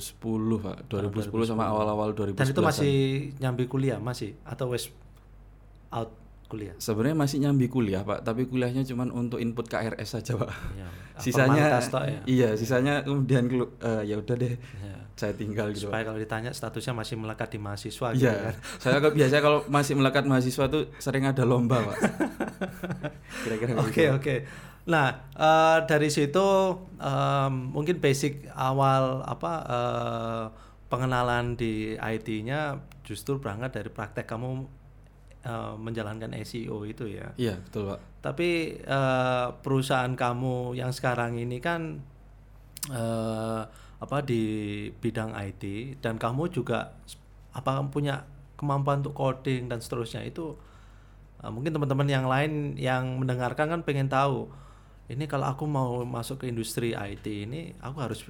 pak. 0.60 0.76
2010 0.92 1.50
sama 1.50 1.68
awal-awal 1.72 2.12
2011 2.12 2.38
dan 2.38 2.46
itu 2.52 2.60
masih 2.60 2.96
nyambi 3.40 3.64
kuliah 3.64 3.98
masih? 3.98 4.36
Atau 4.44 4.72
wes 4.76 4.92
out 5.88 6.12
kuliah? 6.52 6.76
Sebenarnya 6.76 7.16
masih 7.16 7.36
nyambi 7.40 7.66
kuliah 7.72 8.04
pak. 8.04 8.24
Tapi 8.24 8.44
kuliahnya 8.44 8.84
cuma 8.84 9.08
untuk 9.08 9.40
input 9.40 9.68
KRS 9.68 10.20
saja 10.20 10.36
pak. 10.36 10.52
Ya, 10.76 10.88
sisanya 11.24 11.64
ya? 11.80 12.20
iya 12.28 12.48
sisanya 12.56 13.04
kemudian 13.04 13.48
eh, 13.48 14.02
ya 14.04 14.20
udah 14.20 14.36
deh. 14.36 14.54
Ya. 14.56 15.07
Saya 15.18 15.34
tinggal 15.34 15.74
gitu 15.74 15.90
supaya 15.90 16.06
kalau 16.06 16.14
ditanya 16.16 16.54
statusnya 16.54 16.94
masih 16.94 17.18
melekat 17.18 17.50
di 17.50 17.58
mahasiswa 17.58 18.08
gitu 18.14 18.22
Iya, 18.24 18.38
kan 18.38 18.54
saya 18.82 18.96
biasanya 19.02 19.42
kalau 19.42 19.58
masih 19.66 19.98
melekat 19.98 20.24
mahasiswa 20.24 20.64
tuh 20.70 20.86
sering 20.96 21.26
ada 21.26 21.42
lomba 21.42 21.82
pak. 21.82 21.96
Kira-kira 23.42 23.70
Oke 23.76 24.06
begitu. 24.06 24.14
oke. 24.14 24.36
Nah, 24.88 25.08
eh, 25.36 25.78
dari 25.84 26.08
situ 26.08 26.46
em, 26.96 27.52
mungkin 27.68 28.00
basic 28.00 28.48
awal 28.54 29.20
apa 29.20 29.52
eh, 29.68 30.44
pengenalan 30.88 31.52
di 31.52 31.92
IT-nya 31.92 32.78
justru 33.04 33.36
berangkat 33.36 33.76
dari 33.76 33.90
praktek 33.92 34.24
kamu 34.24 34.64
eh, 35.44 35.74
menjalankan 35.76 36.32
SEO 36.40 36.88
itu 36.88 37.04
ya. 37.04 37.36
Iya, 37.36 37.60
betul, 37.60 37.92
Pak. 37.92 38.00
Tapi 38.24 38.48
eh, 38.80 39.46
perusahaan 39.60 40.14
kamu 40.14 40.72
yang 40.72 40.94
sekarang 40.94 41.36
ini 41.36 41.60
kan 41.60 42.00
eh, 42.88 43.62
apa 43.98 44.22
di 44.22 44.42
bidang 45.02 45.34
IT 45.34 45.98
dan 45.98 46.18
kamu 46.18 46.54
juga 46.54 46.94
apa 47.50 47.82
punya 47.90 48.22
kemampuan 48.54 49.02
untuk 49.02 49.14
coding 49.18 49.66
dan 49.66 49.82
seterusnya 49.82 50.22
itu 50.22 50.54
eh, 51.42 51.50
mungkin 51.50 51.74
teman-teman 51.74 52.08
yang 52.08 52.26
lain 52.26 52.78
yang 52.78 53.18
mendengarkan 53.18 53.70
kan 53.70 53.80
pengen 53.82 54.06
tahu 54.06 54.46
ini 55.08 55.24
kalau 55.24 55.48
aku 55.48 55.64
mau 55.64 56.04
masuk 56.04 56.44
ke 56.44 56.52
industri 56.52 56.92
IT 56.92 57.24
ini 57.26 57.72
aku 57.80 57.98
harus 57.98 58.20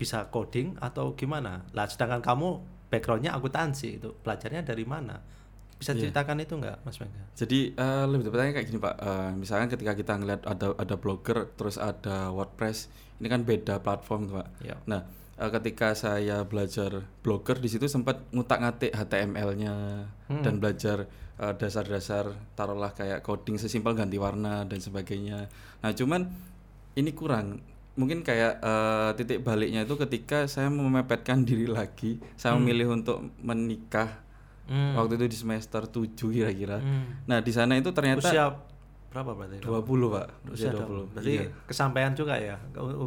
bisa 0.00 0.26
coding 0.32 0.74
atau 0.80 1.12
gimana? 1.12 1.62
Lah 1.76 1.86
sedangkan 1.86 2.24
kamu 2.24 2.48
backgroundnya 2.88 3.36
akuntansi 3.36 4.00
itu 4.00 4.16
belajarnya 4.24 4.64
dari 4.64 4.82
mana? 4.88 5.20
Bisa 5.82 5.92
Iya. 5.92 6.06
ceritakan 6.06 6.38
itu 6.38 6.54
nggak, 6.54 6.76
Mas 6.80 6.96
Mega? 6.96 7.22
Jadi 7.34 7.74
eh, 7.74 8.04
lebih 8.06 8.24
tepatnya 8.24 8.54
kayak 8.54 8.66
gini 8.68 8.78
Pak, 8.78 8.94
Eh, 8.96 9.30
misalkan 9.34 9.66
ketika 9.66 9.92
kita 9.92 10.12
ngeliat 10.14 10.42
ada 10.44 10.66
ada 10.72 10.94
blogger, 10.94 11.50
terus 11.52 11.74
ada 11.74 12.30
WordPress, 12.30 12.86
ini 13.18 13.26
kan 13.26 13.42
beda 13.42 13.78
platform 13.78 14.20
tuh, 14.24 14.34
Pak. 14.38 14.48
Ya. 14.62 14.78
Nah, 14.84 15.02
eh, 15.34 15.50
ketika 15.50 15.92
saya 15.92 16.42
belajar 16.42 16.90
blogger 17.20 17.58
di 17.58 17.66
situ 17.66 17.84
sempat 17.86 18.22
ngutak-ngatik 18.30 18.94
HTML-nya 18.94 19.74
dan 20.38 20.54
belajar 20.56 21.10
eh, 21.34 21.50
dasar-dasar 21.52 22.30
taruhlah 22.52 22.92
kayak 22.92 23.20
coding 23.20 23.56
sesimpel 23.56 23.92
ganti 23.92 24.16
warna 24.16 24.62
dan 24.62 24.78
sebagainya. 24.78 25.50
Nah, 25.80 25.90
cuman 25.90 26.30
ini 26.94 27.10
kurang. 27.10 27.58
Mungkin 27.92 28.22
kayak 28.22 28.62
eh, 28.62 29.10
titik 29.16 29.42
baliknya 29.42 29.82
itu 29.82 29.98
ketika 29.98 30.46
saya 30.46 30.70
memepetkan 30.70 31.42
diri 31.48 31.66
lagi, 31.66 32.16
saya 32.34 32.54
memilih 32.54 32.94
untuk 32.94 33.18
menikah 33.42 34.22
Hmm. 34.62 34.94
waktu 34.94 35.18
itu 35.18 35.26
di 35.26 35.36
semester 35.36 35.82
7 35.84 36.06
kira-kira. 36.30 36.78
Hmm. 36.78 37.26
Nah, 37.26 37.42
di 37.42 37.50
sana 37.50 37.74
itu 37.74 37.90
ternyata 37.90 38.22
Usia 38.24 38.46
berapa 39.12 39.36
berarti? 39.36 39.60
20, 39.60 40.08
Pak. 40.08 40.26
Usia 40.48 40.70
Usia 40.70 40.70
20. 40.72 41.04
20. 41.04 41.12
Berarti 41.12 41.32
Iya. 41.36 41.44
kesampaian 41.68 42.12
juga 42.14 42.34
ya. 42.38 42.56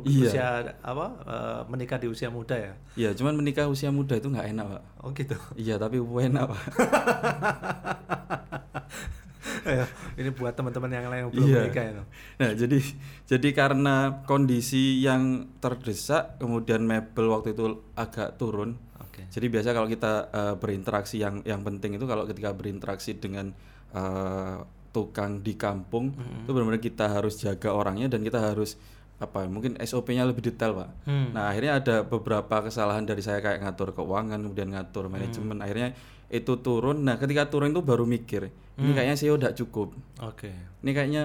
Iya. 0.05 0.25
Usia 0.29 0.45
apa? 0.83 1.05
eh, 1.25 1.61
menikah 1.65 1.97
di 1.97 2.05
usia 2.05 2.29
muda 2.29 2.53
ya. 2.53 2.73
Iya, 2.93 3.09
cuman 3.17 3.33
menikah 3.35 3.65
usia 3.65 3.89
muda 3.89 4.13
itu 4.13 4.29
nggak 4.29 4.47
enak, 4.53 4.65
Pak. 4.69 4.83
Oh 5.01 5.09
gitu. 5.11 5.35
Iya, 5.55 5.75
tapi 5.79 5.97
enak, 5.97 6.43
Pak. 6.45 6.61
Ini 10.15 10.29
buat 10.31 10.53
teman-teman 10.53 10.89
yang 10.93 11.09
lain 11.09 11.21
yang 11.25 11.31
belum 11.33 11.47
Iya. 11.49 11.57
menikah 11.65 11.83
itu. 11.89 12.03
Nah, 12.37 12.51
jadi 12.53 12.79
jadi 13.25 13.49
karena 13.51 13.95
kondisi 14.23 15.01
yang 15.01 15.49
terdesak, 15.57 16.37
kemudian 16.37 16.85
mebel 16.85 17.33
waktu 17.33 17.57
itu 17.57 17.65
agak 17.97 18.37
turun. 18.37 18.77
Jadi 19.35 19.51
biasa 19.51 19.75
kalau 19.75 19.91
kita 19.91 20.31
eh, 20.31 20.55
berinteraksi 20.55 21.19
yang 21.19 21.43
yang 21.43 21.59
penting 21.67 21.99
itu 21.99 22.07
kalau 22.07 22.23
ketika 22.23 22.55
berinteraksi 22.55 23.19
dengan 23.19 23.51
eh, 23.91 24.57
tukang 24.95 25.43
di 25.43 25.59
kampung, 25.59 26.15
itu 26.15 26.49
benar-benar 26.55 26.79
kita 26.79 27.11
harus 27.11 27.35
jaga 27.35 27.75
orangnya 27.75 28.07
dan 28.07 28.23
kita 28.23 28.39
harus 28.39 28.79
apa 29.19 29.47
mungkin 29.47 29.75
SOP-nya 29.79 30.23
lebih 30.23 30.39
detail 30.39 30.71
pak. 30.75 30.89
Hmm. 31.03 31.35
Nah 31.35 31.51
akhirnya 31.51 31.83
ada 31.83 31.95
beberapa 32.07 32.63
kesalahan 32.63 33.03
dari 33.03 33.19
saya 33.19 33.43
kayak 33.43 33.59
ngatur 33.63 33.91
keuangan 33.91 34.39
kemudian 34.39 34.71
ngatur 34.71 35.11
manajemen 35.11 35.59
akhirnya 35.59 35.91
itu 36.31 36.55
turun. 36.63 37.03
Nah 37.03 37.19
ketika 37.19 37.51
turun 37.51 37.75
itu 37.75 37.83
baru 37.83 38.07
mikir 38.07 38.51
ini 38.75 38.91
kayaknya 38.91 39.15
SEO 39.15 39.39
udah 39.39 39.51
cukup. 39.55 39.95
Oke. 40.19 40.51
Ini 40.83 40.91
kayaknya 40.91 41.23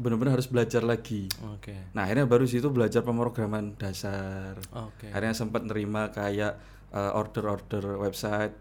benar-benar 0.00 0.40
harus 0.40 0.48
belajar 0.48 0.80
lagi. 0.80 1.28
Oke. 1.56 1.92
Nah 1.92 2.08
akhirnya 2.08 2.24
baru 2.24 2.48
situ 2.48 2.72
belajar 2.72 3.04
pemrograman 3.04 3.76
dasar. 3.76 4.56
Oke. 4.72 5.12
Akhirnya 5.12 5.36
sempat 5.36 5.68
nerima 5.68 6.08
kayak 6.12 6.56
eh, 6.92 7.12
order-order 7.18 7.98
website. 7.98 8.54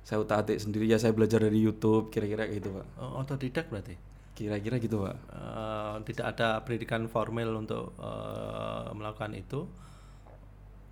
Saya 0.00 0.24
utak-atik 0.24 0.56
sendiri 0.56 0.88
ya 0.88 0.96
saya 0.96 1.12
belajar 1.12 1.44
dari 1.44 1.60
YouTube 1.60 2.08
kira-kira 2.08 2.48
gitu 2.48 2.72
pak. 2.72 2.86
Oh, 2.98 3.20
otodidak 3.20 3.68
berarti. 3.68 3.94
Kira-kira 4.32 4.80
gitu 4.80 5.04
pak. 5.04 5.16
Eh, 5.34 5.96
tidak 6.12 6.26
ada 6.36 6.64
pendidikan 6.64 7.04
formal 7.10 7.52
untuk 7.60 7.92
eh, 8.00 8.88
melakukan 8.96 9.36
itu. 9.36 9.68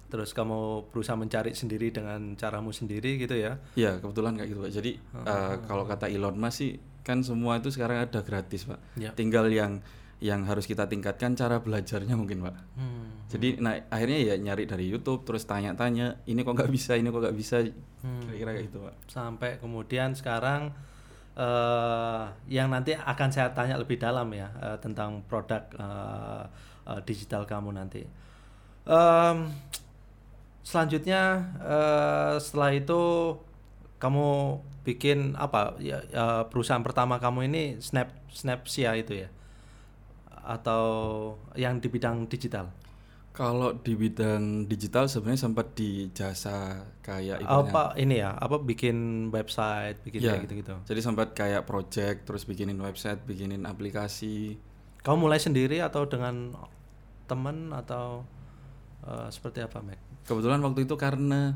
Terus 0.08 0.32
kamu 0.32 0.88
berusaha 0.88 1.20
mencari 1.20 1.52
sendiri 1.52 1.92
dengan 1.92 2.32
caramu 2.37 2.72
sendiri 2.72 3.20
gitu 3.20 3.37
ya. 3.37 3.60
Iya 3.76 4.00
kebetulan 4.00 4.37
kayak 4.37 4.48
gitu 4.52 4.60
pak. 4.64 4.72
Jadi 4.72 4.92
eh, 5.00 5.54
kalau 5.64 5.84
kata 5.84 6.08
Elon 6.08 6.37
Musk 6.37 6.56
sih 6.60 6.72
kan 7.04 7.25
semua 7.25 7.56
itu 7.56 7.72
sekarang 7.72 8.04
ada 8.04 8.20
gratis 8.20 8.68
pak. 8.68 8.80
Ya. 9.00 9.16
Tinggal 9.16 9.48
yang 9.48 9.80
yang 10.18 10.42
harus 10.50 10.66
kita 10.66 10.90
tingkatkan 10.90 11.38
cara 11.38 11.62
belajarnya 11.62 12.18
mungkin 12.18 12.42
pak. 12.42 12.54
Hmm. 12.75 13.22
Jadi 13.30 13.62
nah 13.62 13.78
akhirnya 13.87 14.18
ya 14.18 14.34
nyari 14.34 14.66
dari 14.66 14.90
YouTube 14.90 15.22
terus 15.22 15.46
tanya-tanya 15.46 16.26
ini 16.26 16.42
kok 16.42 16.58
nggak 16.58 16.72
bisa 16.72 16.98
ini 16.98 17.08
kok 17.08 17.22
nggak 17.22 17.38
bisa 17.38 17.62
Hmm. 17.98 18.22
kira-kira 18.22 18.50
kayak 18.54 18.66
gitu 18.70 18.78
pak. 18.82 18.94
sampai 19.10 19.50
kemudian 19.58 20.14
sekarang 20.14 20.70
eh 21.34 22.22
yang 22.46 22.70
nanti 22.70 22.94
akan 22.94 23.28
saya 23.30 23.50
tanya 23.50 23.78
lebih 23.78 23.98
dalam 23.98 24.26
ya 24.30 24.50
eh, 24.58 24.78
tentang 24.78 25.22
produk 25.26 25.62
eh, 25.75 26.44
eh, 26.90 27.00
digital 27.06 27.42
kamu 27.42 27.75
nanti. 27.75 28.02
Em, 28.87 29.37
selanjutnya 30.62 31.22
eh, 31.62 32.34
setelah 32.38 32.70
itu 32.75 33.00
kamu 33.98 34.58
bikin 34.82 35.34
apa 35.34 35.75
ya 35.78 35.98
eh, 36.02 36.42
perusahaan 36.48 36.82
pertama 36.82 37.18
kamu 37.18 37.50
ini 37.50 37.62
Snap 37.78 38.08
Snapsia 38.30 38.94
itu 38.94 39.26
ya 39.26 39.28
atau 40.49 40.83
yang 41.55 41.76
di 41.76 41.87
bidang 41.87 42.25
digital? 42.25 42.73
Kalau 43.31 43.71
di 43.71 43.95
bidang 43.95 44.67
digital 44.67 45.07
sebenarnya 45.07 45.47
sempat 45.47 45.71
di 45.73 46.11
jasa 46.11 46.75
kayak 46.99 47.38
ibaratnya- 47.38 47.71
Apa 47.71 47.83
ini 47.95 48.19
ya? 48.19 48.35
Apa 48.35 48.59
bikin 48.59 48.97
website, 49.31 50.02
bikin 50.02 50.19
Iya. 50.19 50.31
kayak 50.33 50.43
gitu-gitu? 50.43 50.75
Jadi 50.83 51.00
sempat 51.00 51.28
kayak 51.33 51.62
project 51.62 52.26
terus 52.26 52.43
bikinin 52.43 52.75
website, 52.76 53.23
bikinin 53.23 53.62
aplikasi. 53.62 54.59
Kamu 54.99 55.23
mulai 55.23 55.38
sendiri 55.38 55.78
atau 55.78 56.02
dengan 56.05 56.50
teman 57.26 57.71
atau 57.71 58.25
eh, 59.00 59.28
seperti 59.31 59.62
apa, 59.62 59.78
Mac? 59.78 59.97
Kebetulan 60.26 60.59
waktu 60.59 60.83
itu 60.83 60.99
karena 60.99 61.55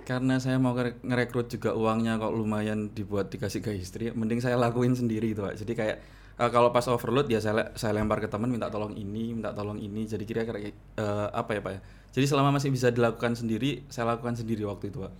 karena 0.00 0.38
saya 0.38 0.56
mau 0.56 0.72
ngere- 0.72 0.96
ngerekrut 1.02 1.50
juga 1.50 1.70
uangnya 1.72 2.16
kok 2.16 2.32
lumayan 2.32 2.88
dibuat 2.88 3.28
dikasih 3.28 3.60
ke 3.60 3.74
istri, 3.74 4.10
mending 4.10 4.38
saya 4.38 4.54
lakuin 4.54 4.94
sendiri 4.94 5.28
itu, 5.28 5.42
Pak. 5.42 5.58
Jadi 5.58 5.72
kayak 5.74 5.96
eh, 6.40 6.50
kalau 6.50 6.72
pas 6.72 6.88
overload 6.88 7.28
ya 7.28 7.38
saya 7.44 7.76
saya 7.76 7.92
lempar 7.92 8.24
ke 8.24 8.28
teman 8.32 8.48
minta 8.48 8.72
tolong 8.72 8.96
ini, 8.96 9.36
minta 9.36 9.52
tolong 9.52 9.76
ini. 9.76 10.08
Jadi 10.08 10.24
kira-kira 10.24 10.58
eh, 10.64 10.72
apa 11.30 11.50
ya, 11.52 11.60
Pak 11.60 11.72
ya? 11.76 11.80
Jadi 12.16 12.26
selama 12.26 12.56
masih 12.56 12.72
bisa 12.72 12.88
dilakukan 12.88 13.36
sendiri, 13.36 13.84
saya 13.92 14.16
lakukan 14.16 14.34
sendiri 14.40 14.64
waktu 14.64 14.88
itu, 14.88 15.04
Pak. 15.04 15.12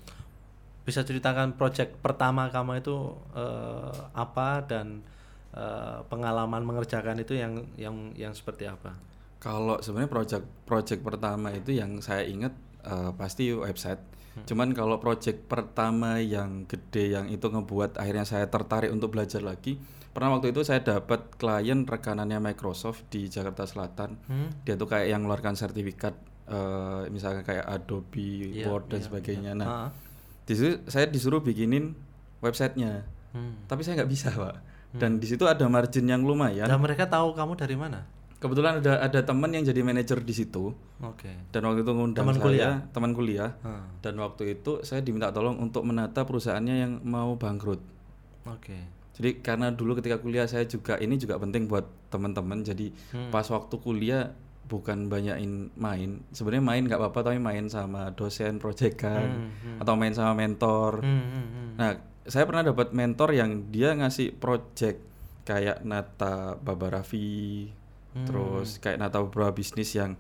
Bisa 0.89 1.05
ceritakan 1.05 1.55
project 1.55 2.01
pertama 2.01 2.49
kamu 2.49 2.81
itu 2.81 2.97
eh, 3.37 3.95
apa 4.17 4.65
dan 4.65 5.05
eh, 5.53 6.01
pengalaman 6.09 6.65
mengerjakan 6.65 7.21
itu 7.21 7.37
yang 7.37 7.69
yang 7.77 8.17
yang 8.17 8.33
seperti 8.33 8.65
apa? 8.65 8.97
Kalau 9.41 9.81
sebenarnya 9.81 10.11
project 10.13 10.45
project 10.65 11.01
pertama 11.05 11.53
itu 11.53 11.77
yang 11.77 12.01
saya 12.01 12.25
ingat 12.25 12.57
eh, 12.83 13.13
pasti 13.15 13.53
website. 13.53 14.01
Cuman 14.47 14.73
kalau 14.73 15.03
project 15.03 15.51
pertama 15.51 16.23
yang 16.23 16.65
gede 16.65 17.19
yang 17.19 17.27
itu 17.29 17.51
ngebuat 17.51 17.99
akhirnya 17.99 18.25
saya 18.25 18.47
tertarik 18.47 18.89
untuk 18.89 19.13
belajar 19.13 19.43
lagi. 19.43 19.77
Pernah 20.11 20.31
waktu 20.33 20.51
itu 20.51 20.61
saya 20.61 20.81
dapat 20.81 21.35
klien 21.35 21.83
rekanannya 21.83 22.43
Microsoft 22.43 23.07
di 23.09 23.27
Jakarta 23.27 23.63
Selatan. 23.63 24.19
Hmm? 24.27 24.51
Dia 24.63 24.75
tuh 24.75 24.87
kayak 24.87 25.07
yang 25.07 25.23
mengeluarkan 25.23 25.55
sertifikat 25.55 26.19
eh, 26.47 27.07
misalnya 27.09 27.41
kayak 27.41 27.63
Adobe 27.63 28.51
Iya, 28.51 28.67
Word 28.67 28.91
dan 28.91 28.99
iya, 28.99 29.07
sebagainya. 29.07 29.53
iya. 29.53 29.61
Nah, 29.61 29.69
Ah. 29.71 29.89
di 30.43 30.53
situ 30.53 30.83
saya 30.85 31.07
disuruh 31.07 31.39
bikinin 31.39 31.95
websitenya. 32.41 33.07
Hmm. 33.31 33.55
Tapi 33.65 33.81
saya 33.81 34.03
nggak 34.03 34.11
bisa, 34.11 34.35
Pak. 34.35 34.57
Dan 34.91 35.17
di 35.17 35.31
situ 35.31 35.47
ada 35.47 35.63
margin 35.67 36.03
yang 36.05 36.27
lumayan. 36.27 36.67
Dan 36.67 36.83
mereka 36.83 37.07
tahu 37.07 37.31
kamu 37.33 37.55
dari 37.55 37.79
mana? 37.79 38.03
Kebetulan 38.37 38.81
ada 38.81 38.99
ada 38.99 39.21
teman 39.21 39.47
yang 39.49 39.63
jadi 39.63 39.79
manajer 39.79 40.19
di 40.19 40.33
situ 40.33 40.73
Oke. 40.99 41.29
dan 41.47 41.61
waktu 41.61 41.85
itu 41.85 41.93
ngundang 41.93 42.25
Teman 42.25 42.35
saya 42.35 42.43
kuliah? 42.43 42.75
teman 42.89 43.13
kuliah 43.13 43.51
Ah. 43.61 43.85
dan 44.01 44.17
waktu 44.17 44.57
itu 44.57 44.81
saya 44.81 44.99
diminta 44.99 45.29
tolong 45.29 45.61
untuk 45.61 45.85
menata 45.85 46.25
perusahaannya 46.25 46.75
yang 46.75 46.93
mau 47.05 47.37
bangkrut. 47.37 47.85
Oke. 48.49 48.81
Jadi 49.21 49.45
karena 49.45 49.69
dulu 49.69 50.01
ketika 50.01 50.17
kuliah 50.17 50.49
saya 50.49 50.65
juga 50.65 50.97
ini 50.97 51.21
juga 51.21 51.37
penting 51.37 51.69
buat 51.69 51.85
teman-teman. 52.09 52.65
Jadi 52.65 52.89
Hmm. 53.13 53.29
pas 53.29 53.45
waktu 53.45 53.77
kuliah 53.77 54.33
bukan 54.65 55.13
banyakin 55.13 55.69
main. 55.77 56.25
Sebenarnya 56.33 56.65
main 56.65 56.83
nggak 56.89 56.97
apa-apa 56.97 57.21
tapi 57.29 57.37
main 57.37 57.69
sama 57.69 58.17
dosen 58.17 58.57
proyekan 58.57 59.53
atau 59.77 59.93
main 59.93 60.17
sama 60.17 60.33
mentor. 60.33 61.05
Hmm, 61.05 61.21
hmm, 61.21 61.47
hmm. 61.47 61.69
Nah, 61.77 61.91
saya 62.25 62.49
pernah 62.49 62.65
dapat 62.65 62.97
mentor 62.97 63.35
yang 63.35 63.69
dia 63.69 63.93
ngasih 63.93 64.33
project 64.39 65.03
kayak 65.45 65.83
nata 65.83 66.55
Baba 66.57 66.89
Raffi, 66.97 67.67
Hmm. 68.15 68.25
terus 68.25 68.79
kayak 68.79 69.03
nata 69.03 69.21
beberapa 69.21 69.51
bisnis 69.53 69.93
yang 69.93 70.15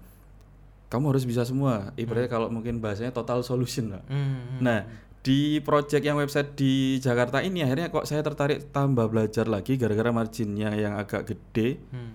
kamu 0.90 1.14
harus 1.14 1.22
bisa 1.22 1.46
semua. 1.46 1.94
Ibaratnya 1.94 2.26
kalau 2.26 2.50
mungkin 2.50 2.82
bahasanya 2.82 3.14
total 3.14 3.46
solution 3.46 3.94
lah. 3.94 4.02
Hmm, 4.10 4.18
hmm. 4.18 4.58
Nah, 4.58 4.78
di 5.20 5.60
project 5.60 6.00
yang 6.00 6.16
website 6.16 6.56
di 6.56 6.96
Jakarta 6.96 7.44
ini 7.44 7.60
akhirnya 7.60 7.92
kok 7.92 8.08
saya 8.08 8.24
tertarik 8.24 8.72
tambah 8.72 9.04
belajar 9.12 9.44
lagi 9.44 9.76
gara-gara 9.76 10.08
marginnya 10.08 10.72
yang 10.72 10.96
agak 10.96 11.28
gede. 11.28 11.76
Hmm. 11.92 12.12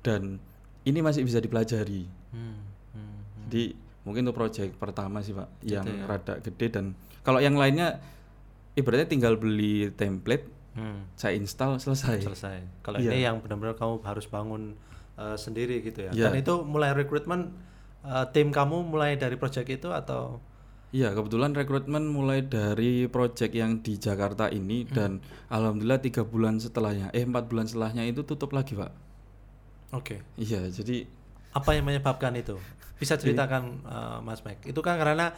dan 0.00 0.40
ini 0.88 1.04
masih 1.04 1.28
bisa 1.28 1.36
dipelajari. 1.44 2.08
Hmm, 2.32 2.56
hmm, 2.96 3.20
Jadi 3.46 3.76
mungkin 4.00 4.24
untuk 4.24 4.40
project 4.40 4.72
pertama 4.80 5.20
sih 5.20 5.36
pak, 5.36 5.60
yang 5.60 5.84
ya. 5.84 6.08
rada 6.08 6.40
gede 6.40 6.66
dan 6.72 6.96
kalau 7.20 7.36
yang 7.36 7.52
lainnya 7.52 8.00
ibaratnya 8.72 9.04
tinggal 9.04 9.36
beli 9.36 9.92
template, 9.92 10.48
hmm. 10.72 11.12
saya 11.20 11.36
install 11.36 11.76
selesai. 11.76 12.24
selesai. 12.24 12.80
Kalau 12.80 12.96
Iya. 12.96 13.12
ini 13.12 13.18
yang 13.28 13.44
benar-benar 13.44 13.76
kamu 13.76 14.00
harus 14.00 14.24
bangun 14.24 14.72
uh, 15.20 15.36
sendiri 15.36 15.84
gitu 15.84 16.08
ya. 16.08 16.10
Iya. 16.16 16.32
Dan 16.32 16.40
itu 16.40 16.64
mulai 16.64 16.96
rekrutmen 16.96 17.52
uh, 18.00 18.24
tim 18.32 18.48
kamu 18.48 18.88
mulai 18.88 19.20
dari 19.20 19.36
project 19.36 19.68
itu 19.68 19.92
atau 19.92 20.40
Iya 20.90 21.14
kebetulan 21.14 21.54
rekrutmen 21.54 22.02
mulai 22.04 22.42
dari 22.42 23.06
project 23.06 23.54
yang 23.54 23.78
di 23.78 23.94
Jakarta 23.94 24.50
ini 24.50 24.82
Hmm. 24.82 24.90
dan 24.90 25.10
alhamdulillah 25.46 26.02
tiga 26.02 26.26
bulan 26.26 26.58
setelahnya, 26.58 27.14
eh 27.14 27.22
empat 27.22 27.46
bulan 27.46 27.64
setelahnya 27.64 28.02
itu 28.04 28.26
tutup 28.26 28.50
lagi 28.50 28.74
pak. 28.74 28.90
Oke. 29.90 30.22
Iya 30.34 30.66
jadi 30.66 31.06
Apa 31.50 31.74
yang 31.74 31.82
menyebabkan 31.82 32.30
itu? 32.34 32.54
Bisa 32.94 33.18
ceritakan 33.18 33.82
uh, 33.82 34.18
Mas 34.20 34.42
Mike. 34.42 34.62
Itu 34.64 34.82
kan 34.82 34.98
karena 34.98 35.34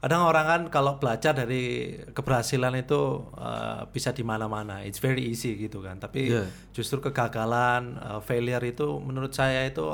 kadang 0.00 0.24
orang 0.24 0.46
kan 0.46 0.60
kalau 0.72 0.96
belajar 0.96 1.36
dari 1.36 1.92
keberhasilan 2.12 2.72
itu 2.76 2.96
uh, 3.36 3.84
bisa 3.88 4.08
di 4.10 4.24
mana-mana. 4.24 4.80
It's 4.80 4.96
very 4.96 5.20
easy 5.22 5.56
gitu 5.56 5.84
kan. 5.84 6.00
Tapi 6.00 6.32
Iya. 6.32 6.48
justru 6.72 7.00
kegagalan, 7.00 8.00
uh, 8.00 8.20
failure 8.20 8.64
itu 8.64 8.88
menurut 9.00 9.32
saya 9.32 9.68
itu 9.68 9.84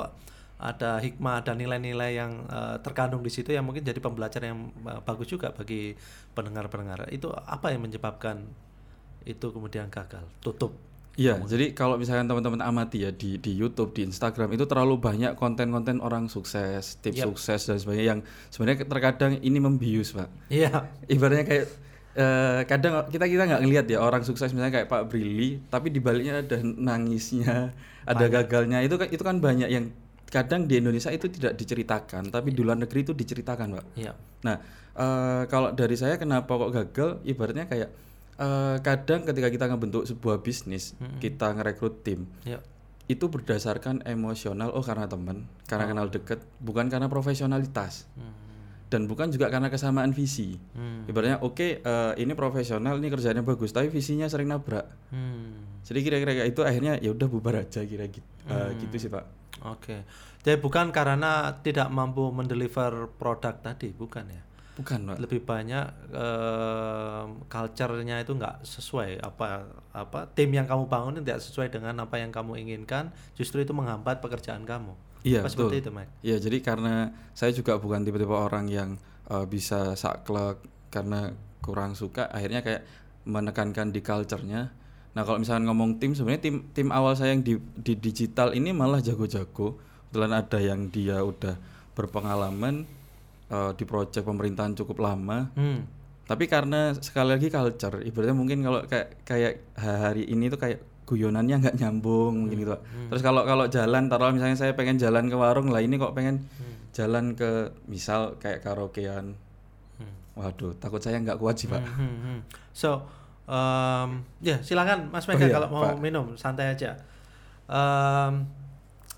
ada 0.57 0.97
hikmah 1.05 1.45
dan 1.45 1.61
nilai-nilai 1.61 2.17
yang 2.17 2.49
uh, 2.49 2.81
terkandung 2.81 3.21
di 3.21 3.29
situ 3.29 3.53
yang 3.53 3.69
mungkin 3.69 3.85
jadi 3.85 4.01
pembelajaran 4.01 4.47
yang 4.57 4.61
uh, 4.89 5.05
bagus 5.05 5.29
juga 5.29 5.53
bagi 5.53 5.93
pendengar-pendengar. 6.33 7.13
Itu 7.13 7.29
apa 7.29 7.77
yang 7.77 7.85
menyebabkan 7.85 8.49
itu 9.29 9.47
kemudian 9.53 9.93
gagal, 9.93 10.25
tutup? 10.41 10.73
Iya, 11.17 11.41
jadi 11.49 11.73
kalau 11.73 11.97
misalkan 11.97 12.29
teman-teman 12.29 12.61
amati 12.61 13.09
ya 13.09 13.11
di 13.13 13.41
di 13.41 13.57
YouTube, 13.57 13.97
di 13.97 14.05
Instagram 14.05 14.53
itu 14.53 14.69
terlalu 14.69 15.01
banyak 15.01 15.33
konten-konten 15.33 16.05
orang 16.05 16.29
sukses, 16.29 17.01
tips 17.01 17.25
Yap. 17.25 17.27
sukses 17.33 17.61
dan 17.65 17.81
sebagainya 17.81 18.07
yang 18.17 18.21
sebenarnya 18.53 18.85
terkadang 18.85 19.41
ini 19.41 19.57
membius, 19.57 20.13
Pak. 20.13 20.29
Iya. 20.53 20.93
Ibaratnya 21.17 21.49
kayak 21.49 21.67
eh, 22.21 22.61
kadang 22.69 23.09
kita 23.09 23.33
kita 23.33 23.43
nggak 23.49 23.63
ngelihat 23.65 23.87
ya 23.89 24.05
orang 24.05 24.29
sukses 24.29 24.53
misalnya 24.53 24.77
kayak 24.77 24.93
Pak 24.93 25.09
Brili, 25.09 25.57
tapi 25.73 25.89
di 25.89 26.05
baliknya 26.05 26.45
ada 26.45 26.61
nangisnya, 26.61 27.73
ada 28.05 28.25
gagalnya. 28.29 28.85
Itu 28.85 29.01
kan 29.01 29.09
itu 29.09 29.25
kan 29.25 29.41
banyak 29.41 29.73
yang 29.73 29.89
kadang 30.27 30.67
di 30.67 30.83
Indonesia 30.83 31.09
itu 31.09 31.31
tidak 31.31 31.55
diceritakan, 31.55 32.29
tapi 32.29 32.51
di 32.51 32.61
luar 32.61 32.77
negeri 32.77 33.07
itu 33.07 33.15
diceritakan, 33.15 33.79
Pak. 33.79 33.85
Iya. 33.95 34.13
Nah, 34.43 34.57
eh, 34.93 35.43
kalau 35.47 35.71
dari 35.71 35.95
saya 35.95 36.19
kenapa 36.19 36.51
kok 36.51 36.71
gagal? 36.75 37.09
Ibaratnya 37.23 37.67
kayak 37.67 37.91
eh, 38.37 38.77
kadang 38.85 39.25
ketika 39.25 39.49
kita 39.49 39.65
ngebentuk 39.71 40.05
sebuah 40.05 40.45
bisnis, 40.45 40.93
kita 41.19 41.57
ngerekrut 41.57 42.05
tim, 42.05 42.29
Iya. 42.45 42.61
itu 43.09 43.33
berdasarkan 43.33 44.05
emosional. 44.05 44.77
Oh, 44.77 44.85
karena 44.85 45.09
teman, 45.09 45.49
karena 45.65 45.89
kenal 45.89 46.07
deket, 46.13 46.45
bukan 46.61 46.93
karena 46.93 47.09
profesionalitas, 47.09 48.05
dan 48.87 49.11
bukan 49.11 49.35
juga 49.35 49.51
karena 49.51 49.67
kesamaan 49.67 50.15
visi. 50.15 50.55
Hmm. 50.75 51.09
Ibaratnya, 51.11 51.43
oke, 51.43 51.83
eh, 51.83 52.13
ini 52.23 52.33
profesional, 52.39 52.99
ini 53.03 53.11
kerjanya 53.11 53.43
bagus, 53.43 53.75
tapi 53.75 53.91
visinya 53.91 54.31
sering 54.31 54.47
nabrak. 54.47 54.87
Hmm. 55.11 55.83
Jadi 55.87 55.99
kira-kira 56.03 56.47
itu 56.47 56.67
akhirnya 56.67 56.99
ya 56.99 57.15
udah 57.15 57.29
bubar 57.31 57.63
aja 57.63 57.83
kira 57.87 58.11
gitu, 58.11 58.27
gitu 58.83 58.97
sih 58.99 59.11
pak. 59.11 59.25
Oke. 59.63 60.03
Jadi 60.43 60.59
bukan 60.59 60.91
karena 60.91 61.59
tidak 61.63 61.87
mampu 61.91 62.27
mendeliver 62.35 63.11
produk 63.15 63.55
tadi, 63.63 63.95
bukan 63.95 64.27
ya? 64.27 64.43
Bukan 64.77 64.99
pak. 65.09 65.17
Lebih 65.23 65.47
banyak 65.47 65.87
em, 66.11 67.29
culture-nya 67.47 68.19
itu 68.19 68.35
nggak 68.35 68.67
sesuai 68.67 69.23
apa 69.23 69.67
apa 69.95 70.27
tim 70.35 70.53
yang 70.53 70.67
kamu 70.69 70.85
bangun 70.91 71.23
tidak 71.23 71.41
sesuai 71.41 71.71
dengan 71.71 71.95
apa 72.03 72.19
yang 72.19 72.35
kamu 72.35 72.59
inginkan, 72.67 73.15
justru 73.39 73.63
itu 73.63 73.71
menghambat 73.71 74.19
pekerjaan 74.19 74.67
kamu. 74.67 74.95
Iya 75.27 75.43
Apa 75.43 75.51
betul. 75.51 75.59
seperti 75.67 75.77
itu, 75.83 75.91
Mike? 75.91 76.11
Iya 76.23 76.37
jadi 76.39 76.59
karena 76.63 76.95
saya 77.35 77.51
juga 77.51 77.83
bukan 77.83 78.07
tipe-tipe 78.07 78.31
orang 78.31 78.71
yang 78.71 78.95
eh, 79.27 79.47
bisa 79.51 79.99
saklek 79.99 80.63
karena 80.95 81.35
kurang 81.59 81.99
suka 81.99 82.31
akhirnya 82.31 82.63
kayak 82.63 82.87
menekankan 83.27 83.91
di 83.91 83.99
culture-nya. 84.07 84.71
Nah 85.19 85.23
kalau 85.27 85.43
misalnya 85.43 85.75
ngomong 85.75 85.99
tim 85.99 86.15
sebenarnya 86.15 86.43
tim 86.47 86.57
tim 86.71 86.89
awal 86.95 87.19
saya 87.19 87.35
yang 87.35 87.43
di, 87.43 87.59
di 87.59 87.99
digital 87.99 88.55
ini 88.55 88.71
malah 88.71 89.03
jago-jago. 89.03 89.83
Kebetulan 90.07 90.33
ada 90.39 90.59
yang 90.63 90.87
dia 90.95 91.19
udah 91.27 91.59
berpengalaman 91.99 92.87
eh, 93.51 93.71
di 93.75 93.83
proyek 93.83 94.23
pemerintahan 94.23 94.79
cukup 94.79 95.03
lama. 95.03 95.51
Hmm. 95.59 95.91
Tapi 96.27 96.51
karena 96.51 96.91
sekali 96.99 97.39
lagi 97.39 97.51
culture, 97.51 98.03
ibaratnya 98.03 98.35
mungkin 98.35 98.59
kalau 98.63 98.83
kayak 98.87 99.23
kayak 99.23 99.53
hari 99.79 100.27
ini 100.27 100.51
tuh 100.51 100.59
kayak 100.59 100.83
guyonannya 101.07 101.57
nggak 101.63 101.77
nyambung 101.79 102.45
mungkin 102.45 102.59
gitu. 102.67 102.75
Pak. 102.75 102.83
Terus 103.15 103.23
kalau 103.23 103.47
kalau 103.47 103.71
jalan, 103.71 104.11
taruh 104.11 104.35
misalnya 104.35 104.59
saya 104.59 104.75
pengen 104.75 104.99
jalan 104.99 105.31
ke 105.31 105.37
warung 105.39 105.71
lah, 105.71 105.79
ini 105.79 105.97
kok 105.97 106.13
pengen 106.19 106.45
jalan 106.91 107.39
ke 107.39 107.71
misal 107.87 108.35
kayak 108.43 108.67
karaokean. 108.67 109.39
Waduh, 110.37 110.77
takut 110.77 111.01
saya 111.01 111.17
nggak 111.17 111.41
kuat 111.41 111.57
sih 111.57 111.65
pak. 111.65 111.81
Hmm, 111.81 111.97
hmm, 111.97 112.17
hmm. 112.21 112.39
So, 112.77 113.09
um, 113.49 114.21
ya 114.45 114.61
silakan 114.61 115.09
Mas 115.09 115.25
Oh 115.25 115.33
Mega 115.33 115.49
iya, 115.49 115.55
kalau 115.57 115.69
mau 115.73 115.89
Pak. 115.89 115.97
minum 115.97 116.37
santai 116.37 116.77
aja. 116.77 116.93
Um, 117.65 118.45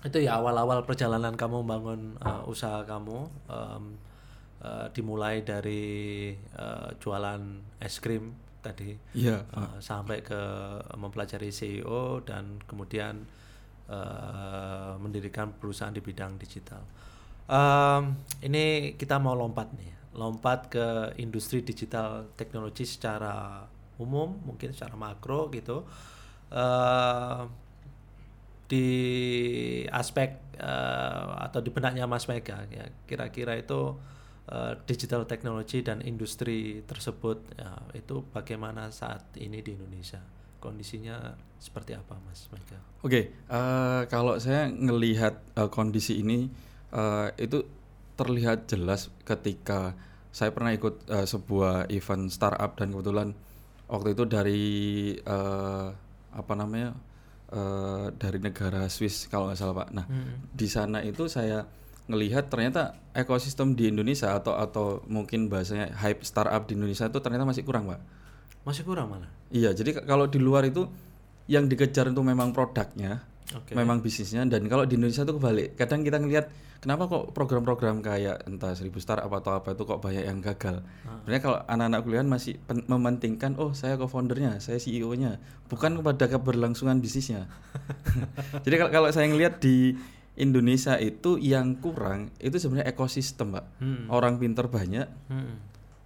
itu 0.07 0.23
ya 0.23 0.39
awal-awal 0.39 0.87
perjalanan 0.87 1.35
kamu 1.35 1.59
membangun 1.59 2.15
uh, 2.23 2.47
usaha 2.47 2.87
kamu 2.87 3.27
um, 3.51 3.99
uh, 4.63 4.87
dimulai 4.95 5.43
dari 5.43 6.31
uh, 6.55 6.95
jualan 7.03 7.43
es 7.83 7.99
krim 7.99 8.31
tadi 8.59 8.95
Iya. 9.15 9.43
uh, 9.55 9.77
sampai 9.79 10.23
ke 10.23 10.41
mempelajari 10.95 11.49
CEO 11.49 12.21
dan 12.23 12.59
kemudian 12.63 13.23
uh, 13.89 14.93
mendirikan 14.99 15.55
perusahaan 15.55 15.93
di 15.93 16.03
bidang 16.03 16.35
digital. 16.39 16.83
Um, 17.49 18.13
ini 18.45 18.93
kita 18.93 19.17
mau 19.17 19.33
lompat 19.33 19.73
nih, 19.73 20.13
lompat 20.13 20.69
ke 20.69 20.87
industri 21.17 21.65
digital 21.65 22.29
teknologi 22.37 22.85
secara 22.85 23.65
umum, 23.97 24.37
mungkin 24.45 24.69
secara 24.69 24.93
makro 24.93 25.49
gitu. 25.49 25.81
Uh, 26.49 27.49
di 28.69 28.87
aspek 29.89 30.37
eh, 30.61 31.29
atau 31.41 31.59
di 31.59 31.73
benaknya 31.73 32.05
Mas 32.05 32.29
Mega 32.29 32.69
ya 32.69 32.85
kira-kira 33.09 33.57
itu 33.57 33.97
eh, 34.49 34.73
digital 34.89 35.29
technology 35.29 35.85
dan 35.85 36.01
industri 36.01 36.81
tersebut 36.83 37.37
ya, 37.55 37.77
itu 37.93 38.25
bagaimana 38.33 38.89
saat 38.89 39.23
ini 39.37 39.61
di 39.61 39.77
Indonesia 39.77 40.19
kondisinya 40.59 41.39
seperti 41.59 41.95
apa 41.95 42.19
Mas? 42.27 42.51
Oke, 42.99 43.31
eh, 43.31 44.01
kalau 44.11 44.35
saya 44.41 44.67
ngelihat 44.67 45.55
eh, 45.55 45.69
kondisi 45.71 46.19
ini 46.19 46.51
eh, 46.91 47.27
itu 47.39 47.63
terlihat 48.19 48.67
jelas 48.67 49.07
ketika 49.23 49.95
saya 50.29 50.51
pernah 50.51 50.75
ikut 50.75 51.07
eh, 51.07 51.23
sebuah 51.23 51.87
event 51.89 52.27
startup 52.27 52.75
dan 52.75 52.91
kebetulan 52.91 53.31
waktu 53.87 54.13
itu 54.13 54.23
dari 54.27 54.63
eh, 55.15 55.87
apa 56.29 56.53
namanya 56.53 56.93
eh, 57.49 58.07
dari 58.13 58.39
negara 58.43 58.85
Swiss 58.91 59.31
kalau 59.31 59.49
nggak 59.49 59.59
salah 59.59 59.75
pak. 59.83 59.89
Nah 59.95 60.05
di 60.51 60.67
sana 60.67 60.99
itu 61.01 61.25
saya 61.31 61.63
ngelihat 62.09 62.49
ternyata 62.49 62.97
ekosistem 63.13 63.77
di 63.77 63.93
Indonesia 63.93 64.33
atau 64.33 64.57
atau 64.57 65.05
mungkin 65.05 65.45
bahasanya 65.45 65.93
hype 65.93 66.25
startup 66.25 66.65
di 66.65 66.73
Indonesia 66.73 67.05
itu 67.05 67.21
ternyata 67.21 67.45
masih 67.45 67.61
kurang 67.61 67.85
pak. 67.85 68.01
Masih 68.65 68.83
kurang 68.83 69.13
mana? 69.13 69.29
Iya, 69.53 69.71
jadi 69.77 70.01
kalau 70.03 70.25
di 70.25 70.41
luar 70.41 70.65
itu 70.65 70.89
yang 71.49 71.65
dikejar 71.69 72.13
itu 72.13 72.21
memang 72.21 72.53
produknya, 72.53 73.25
Oke. 73.53 73.73
memang 73.73 74.01
bisnisnya, 74.01 74.45
dan 74.45 74.65
kalau 74.69 74.85
di 74.85 74.97
Indonesia 74.97 75.25
itu 75.25 75.33
kebalik. 75.37 75.73
Kadang 75.73 76.05
kita 76.05 76.21
ngelihat 76.21 76.53
kenapa 76.83 77.09
kok 77.09 77.33
program-program 77.33 78.05
kayak 78.05 78.45
entah 78.45 78.77
seribu 78.77 79.01
startup 79.01 79.31
atau 79.33 79.57
apa 79.57 79.73
itu 79.73 79.83
kok 79.85 79.97
banyak 79.97 80.23
yang 80.25 80.39
gagal. 80.45 80.85
Sebenarnya 81.23 81.41
kalau 81.41 81.57
anak-anak 81.65 81.99
kuliah 82.05 82.25
masih 82.25 82.53
mementingkan, 82.85 83.57
oh 83.57 83.73
saya 83.73 83.97
co-foundernya, 83.97 84.61
saya 84.61 84.77
CEO-nya, 84.77 85.41
bukan 85.65 85.97
kepada 85.97 86.25
keberlangsungan 86.29 87.01
bisnisnya. 87.01 87.49
jadi 88.65 88.75
kalau 88.85 88.91
kalau 88.91 89.09
saya 89.09 89.25
ngelihat 89.29 89.57
di 89.57 89.97
Indonesia 90.39 90.95
itu 90.95 91.35
yang 91.35 91.77
kurang 91.77 92.31
itu 92.39 92.55
sebenarnya 92.55 92.89
ekosistem, 92.89 93.51
pak. 93.51 93.65
Hmm. 93.77 94.07
Orang 94.07 94.39
pinter 94.39 94.65
banyak, 94.65 95.05
Hmm. 95.27 95.59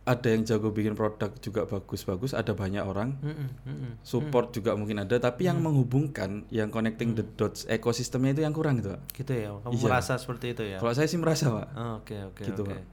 ada 0.03 0.27
yang 0.27 0.43
jago 0.43 0.67
bikin 0.69 0.93
produk 0.93 1.31
juga 1.37 1.63
bagus-bagus, 1.63 2.33
ada 2.33 2.51
banyak 2.51 2.81
orang 2.81 3.15
Hmm, 3.15 3.31
hmm, 3.31 3.49
hmm, 3.63 3.77
hmm. 3.79 3.93
support 4.01 4.51
juga 4.51 4.73
mungkin 4.73 4.99
ada 4.99 5.15
tapi 5.15 5.45
yang 5.45 5.57
menghubungkan 5.57 6.43
yang 6.49 6.67
connecting 6.67 7.13
the 7.13 7.23
dots 7.23 7.63
ekosistemnya 7.65 8.33
itu 8.33 8.41
yang 8.41 8.51
kurang 8.51 8.77
gitu 8.77 8.91
pak 8.91 9.01
Gitu 9.13 9.31
ya, 9.31 9.55
kamu 9.55 9.71
Iya. 9.71 9.83
merasa 9.85 10.13
seperti 10.17 10.51
itu 10.51 10.63
ya? 10.65 10.77
kalau 10.77 10.91
saya 10.91 11.07
sih 11.07 11.15
merasa 11.15 11.47
pak 11.47 11.67
Oh, 11.73 12.03
Oke 12.03 12.19
oke 12.19 12.43
Gitu, 12.43 12.61
oke. 12.61 12.75
Pak. 12.75 12.83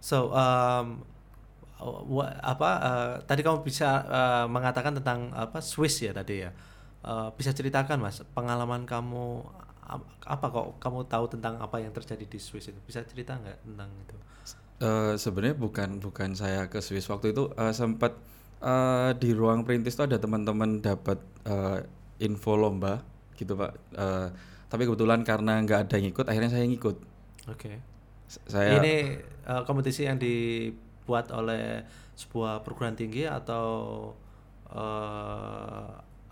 So 0.00 0.32
um, 0.32 1.04
apa 2.40 2.70
uh, 2.78 3.12
tadi 3.22 3.42
kamu 3.42 3.60
bisa 3.60 3.88
uh, 4.02 4.46
mengatakan 4.46 4.96
tentang 4.96 5.32
apa 5.32 5.60
Swiss 5.60 6.00
ya 6.00 6.12
tadi 6.12 6.40
ya. 6.40 6.50
Uh, 7.04 7.28
bisa 7.30 7.52
ceritakan 7.52 8.00
mas 8.00 8.24
pengalaman 8.32 8.88
kamu 8.88 9.44
apa 10.34 10.46
kok 10.54 10.66
kamu 10.82 10.98
tahu 11.12 11.24
tentang 11.34 11.54
apa 11.60 11.76
yang 11.84 11.92
terjadi 11.96 12.24
di 12.24 12.38
Swiss 12.40 12.66
itu? 12.72 12.80
Bisa 12.88 13.00
cerita 13.10 13.32
nggak 13.42 13.58
tentang 13.66 13.90
itu? 14.04 14.16
Eh, 14.82 15.14
sebenarnya 15.16 15.56
bukan 15.56 15.88
bukan 16.02 16.34
saya 16.34 16.66
ke 16.66 16.82
Swiss 16.82 17.06
waktu 17.06 17.30
itu 17.30 17.46
eh, 17.54 17.70
sempat 17.72 18.12
eh, 18.60 19.10
di 19.22 19.30
ruang 19.32 19.62
perintis 19.62 19.94
itu 19.94 20.02
ada 20.10 20.18
teman-teman 20.18 20.82
dapat 20.82 21.18
eh, 21.46 21.78
info 22.26 22.58
lomba 22.58 23.00
gitu 23.38 23.54
pak 23.54 23.72
Eh, 23.94 24.28
tapi 24.66 24.82
kebetulan 24.90 25.22
karena 25.22 25.62
nggak 25.62 25.78
ada 25.86 25.94
yang 26.02 26.10
ikut 26.10 26.26
akhirnya 26.26 26.50
saya 26.50 26.66
ngikut 26.66 26.96
Oke. 27.48 27.72
S- 28.28 28.40
saya 28.48 28.80
Ini 28.80 28.94
eh, 29.46 29.62
kompetisi 29.68 30.08
yang 30.08 30.18
dibuat 30.20 31.30
oleh 31.34 31.84
sebuah 32.16 32.62
perguruan 32.64 32.96
tinggi 32.96 33.26
atau 33.28 33.66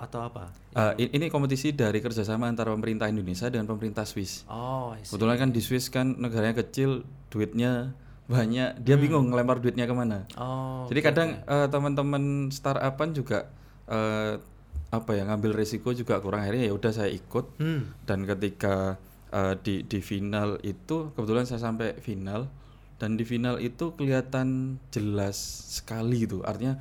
atau 0.02 0.26
apa? 0.26 0.50
i- 0.98 1.14
ini 1.14 1.30
kompetisi 1.30 1.70
dari 1.70 2.02
kerjasama 2.02 2.50
antara 2.50 2.74
pemerintah 2.74 3.06
Indonesia 3.06 3.46
dengan 3.46 3.70
pemerintah 3.70 4.02
Swiss. 4.02 4.42
Oh, 4.50 4.98
kebetulan 4.98 5.38
kan 5.38 5.48
di 5.54 5.62
Swiss 5.62 5.86
kan 5.86 6.18
negaranya 6.18 6.58
kecil 6.58 7.06
duitnya 7.30 7.94
banyak. 8.26 8.82
Dia 8.82 8.98
bingung 8.98 9.30
ngelempar 9.30 9.62
duitnya 9.62 9.86
ke 9.86 9.94
mana. 9.94 10.26
Oh. 10.34 10.90
Jadi 10.90 11.00
kadang 11.00 11.28
eh, 11.38 11.68
teman-teman 11.70 12.50
startupan 12.50 13.14
juga 13.14 13.46
eh, 13.86 14.42
apa 14.90 15.10
ya 15.14 15.22
ngambil 15.24 15.54
resiko 15.54 15.94
juga 15.94 16.18
kurang. 16.18 16.42
Akhirnya 16.42 16.66
ya 16.66 16.74
udah 16.74 16.90
saya 16.90 17.08
ikut. 17.08 17.56
Hmm. 17.62 17.94
dan 18.02 18.26
ketika 18.26 18.98
eh, 19.30 19.54
di 19.62 19.86
di 19.86 20.02
final 20.02 20.58
itu 20.60 21.14
kebetulan 21.14 21.46
saya 21.46 21.62
sampai 21.62 21.94
final. 22.02 22.50
Dan 22.96 23.18
di 23.18 23.26
final 23.26 23.58
itu 23.58 23.98
kelihatan 23.98 24.78
jelas 24.94 25.34
sekali 25.74 26.22
gitu 26.22 26.38
artinya 26.46 26.78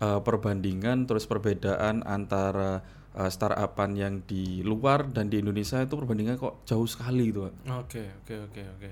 eh, 0.00 0.20
perbandingan 0.20 1.04
terus 1.04 1.28
perbedaan 1.28 2.02
antara 2.08 2.80
eh, 3.14 3.30
startupan 3.30 3.94
yang 3.94 4.24
di 4.24 4.64
luar 4.64 5.06
dan 5.12 5.28
di 5.28 5.44
Indonesia 5.44 5.78
itu 5.80 5.94
perbandingan 5.94 6.40
kok 6.40 6.64
jauh 6.64 6.88
sekali 6.88 7.30
Pak. 7.30 7.52
Oke, 7.84 8.02
oke, 8.24 8.34
oke, 8.50 8.62
oke. 8.80 8.90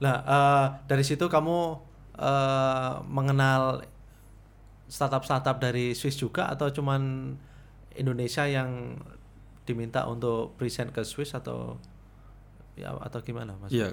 Nah, 0.00 0.16
eh, 0.22 0.66
dari 0.86 1.04
situ 1.04 1.26
kamu 1.26 1.58
eh, 2.18 2.94
mengenal 3.10 3.82
startup-startup 4.86 5.58
dari 5.58 5.96
Swiss 5.96 6.14
juga 6.14 6.46
atau 6.46 6.70
cuman 6.70 7.34
Indonesia 7.98 8.44
yang 8.46 8.98
diminta 9.64 10.04
untuk 10.04 10.54
present 10.60 10.92
ke 10.92 11.02
Swiss 11.02 11.32
atau 11.32 11.80
ya 12.76 12.92
atau 13.00 13.18
gimana 13.24 13.56
Mas? 13.58 13.72
Iya, 13.72 13.90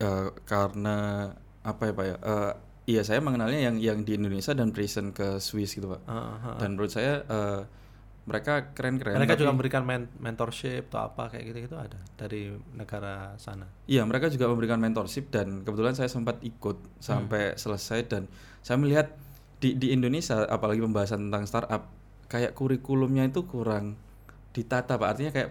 eh, 0.00 0.28
karena 0.48 1.28
apa 1.60 1.82
ya 1.86 1.92
pak 1.92 2.04
ya? 2.08 2.16
Eh, 2.16 2.52
iya 2.90 3.06
saya 3.06 3.22
mengenalnya 3.22 3.60
yang 3.70 3.76
yang 3.78 3.98
di 4.02 4.18
Indonesia 4.18 4.50
dan 4.50 4.74
present 4.74 5.14
ke 5.14 5.38
Swiss 5.38 5.78
gitu 5.78 5.94
pak. 5.94 6.02
Heeh, 6.10 6.34
heeh. 6.42 6.58
Dan 6.58 6.68
menurut 6.74 6.90
saya 6.90 7.22
eh, 7.22 7.60
mereka 8.26 8.74
keren-keren. 8.74 9.16
Mereka 9.16 9.34
tapi- 9.34 9.40
juga 9.46 9.52
memberikan 9.54 9.82
men- 9.86 10.12
mentorship 10.18 10.90
atau 10.90 11.10
apa 11.10 11.30
kayak 11.32 11.44
gitu-gitu 11.50 11.76
ada 11.78 11.98
dari 12.18 12.50
negara 12.74 13.34
sana. 13.38 13.70
Iya, 13.86 14.02
mereka 14.06 14.26
juga 14.28 14.50
memberikan 14.50 14.78
mentorship 14.82 15.30
dan 15.30 15.62
kebetulan 15.62 15.94
saya 15.94 16.10
sempat 16.10 16.42
ikut 16.42 16.78
sampai 16.98 17.54
selesai 17.54 18.06
dan 18.10 18.26
saya 18.60 18.76
melihat 18.76 19.14
di 19.62 19.78
di 19.78 19.94
Indonesia 19.94 20.46
apalagi 20.46 20.82
pembahasan 20.82 21.30
tentang 21.30 21.44
startup 21.46 21.82
kayak 22.30 22.54
kurikulumnya 22.54 23.26
itu 23.26 23.46
kurang 23.46 23.96
ditata 24.54 24.98
pak. 24.98 25.08
Artinya 25.16 25.32
kayak 25.32 25.50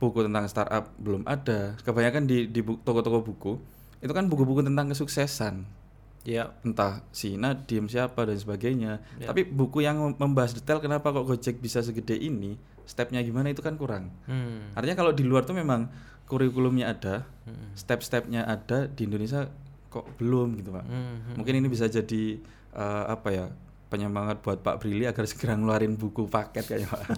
buku 0.00 0.24
tentang 0.24 0.48
startup 0.48 0.84
belum 0.96 1.28
ada. 1.28 1.76
Kebanyakan 1.84 2.24
di 2.24 2.48
toko-toko 2.84 3.20
buku 3.20 3.52
itu 4.00 4.12
kan 4.16 4.32
buku-buku 4.32 4.64
tentang 4.64 4.88
kesuksesan. 4.88 5.79
Iya. 6.22 6.52
entah 6.60 7.00
si 7.10 7.34
Nadim 7.34 7.86
siapa 7.86 8.22
dan 8.22 8.36
sebagainya. 8.36 9.00
Tapi 9.18 9.42
buku 9.42 9.80
yang 9.80 9.96
mem- 9.96 10.18
membahas 10.18 10.52
detail 10.52 10.76
kenapa 10.78 11.08
kok 11.08 11.24
Gojek 11.24 11.56
bisa 11.56 11.80
segede 11.80 12.12
ini, 12.12 12.54
stepnya 12.84 13.20
gimana 13.20 13.48
itu 13.48 13.60
kan 13.60 13.74
kurang. 13.74 14.12
Hmm. 14.24 14.68
Artinya 14.72 14.96
kalau 14.98 15.10
di 15.10 15.22
luar 15.22 15.42
tuh 15.42 15.54
memang 15.54 15.88
kurikulumnya 16.24 16.88
ada, 16.88 17.24
Hmm. 17.42 17.72
step-stepnya 17.72 18.44
ada 18.44 18.84
di 18.84 19.02
Indonesia 19.02 19.48
kok 19.86 20.06
belum 20.16 20.54
gitu 20.56 20.70
pak. 20.70 20.84
Hmm. 20.84 21.34
Mungkin 21.34 21.54
ini 21.56 21.66
bisa 21.66 21.86
jadi 21.86 22.36
eh, 22.70 23.04
apa 23.08 23.28
ya 23.28 23.46
penyemangat 23.88 24.38
buat 24.38 24.60
Pak 24.60 24.78
Brili 24.78 25.02
agar 25.02 25.26
segera 25.26 25.56
ngeluarin 25.56 25.96
buku 25.96 26.24
paket 26.24 26.62
kayaknya 26.64 26.88
pak. 26.88 27.02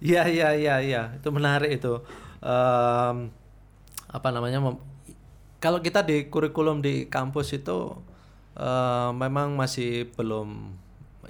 Iya 0.00 0.28
iya 0.28 0.48
iya 0.52 0.74
iya 0.80 1.02
itu 1.14 1.28
menarik 1.30 1.70
itu 1.72 1.96
Em, 2.40 3.32
apa 4.06 4.28
namanya 4.28 4.60
mem- 4.60 4.82
kalau 5.64 5.80
kita 5.80 6.04
di 6.04 6.28
kurikulum 6.28 6.84
di 6.84 7.08
kampus 7.08 7.56
itu 7.56 7.96
eh, 8.60 9.10
memang 9.16 9.56
masih 9.56 10.12
belum 10.12 10.76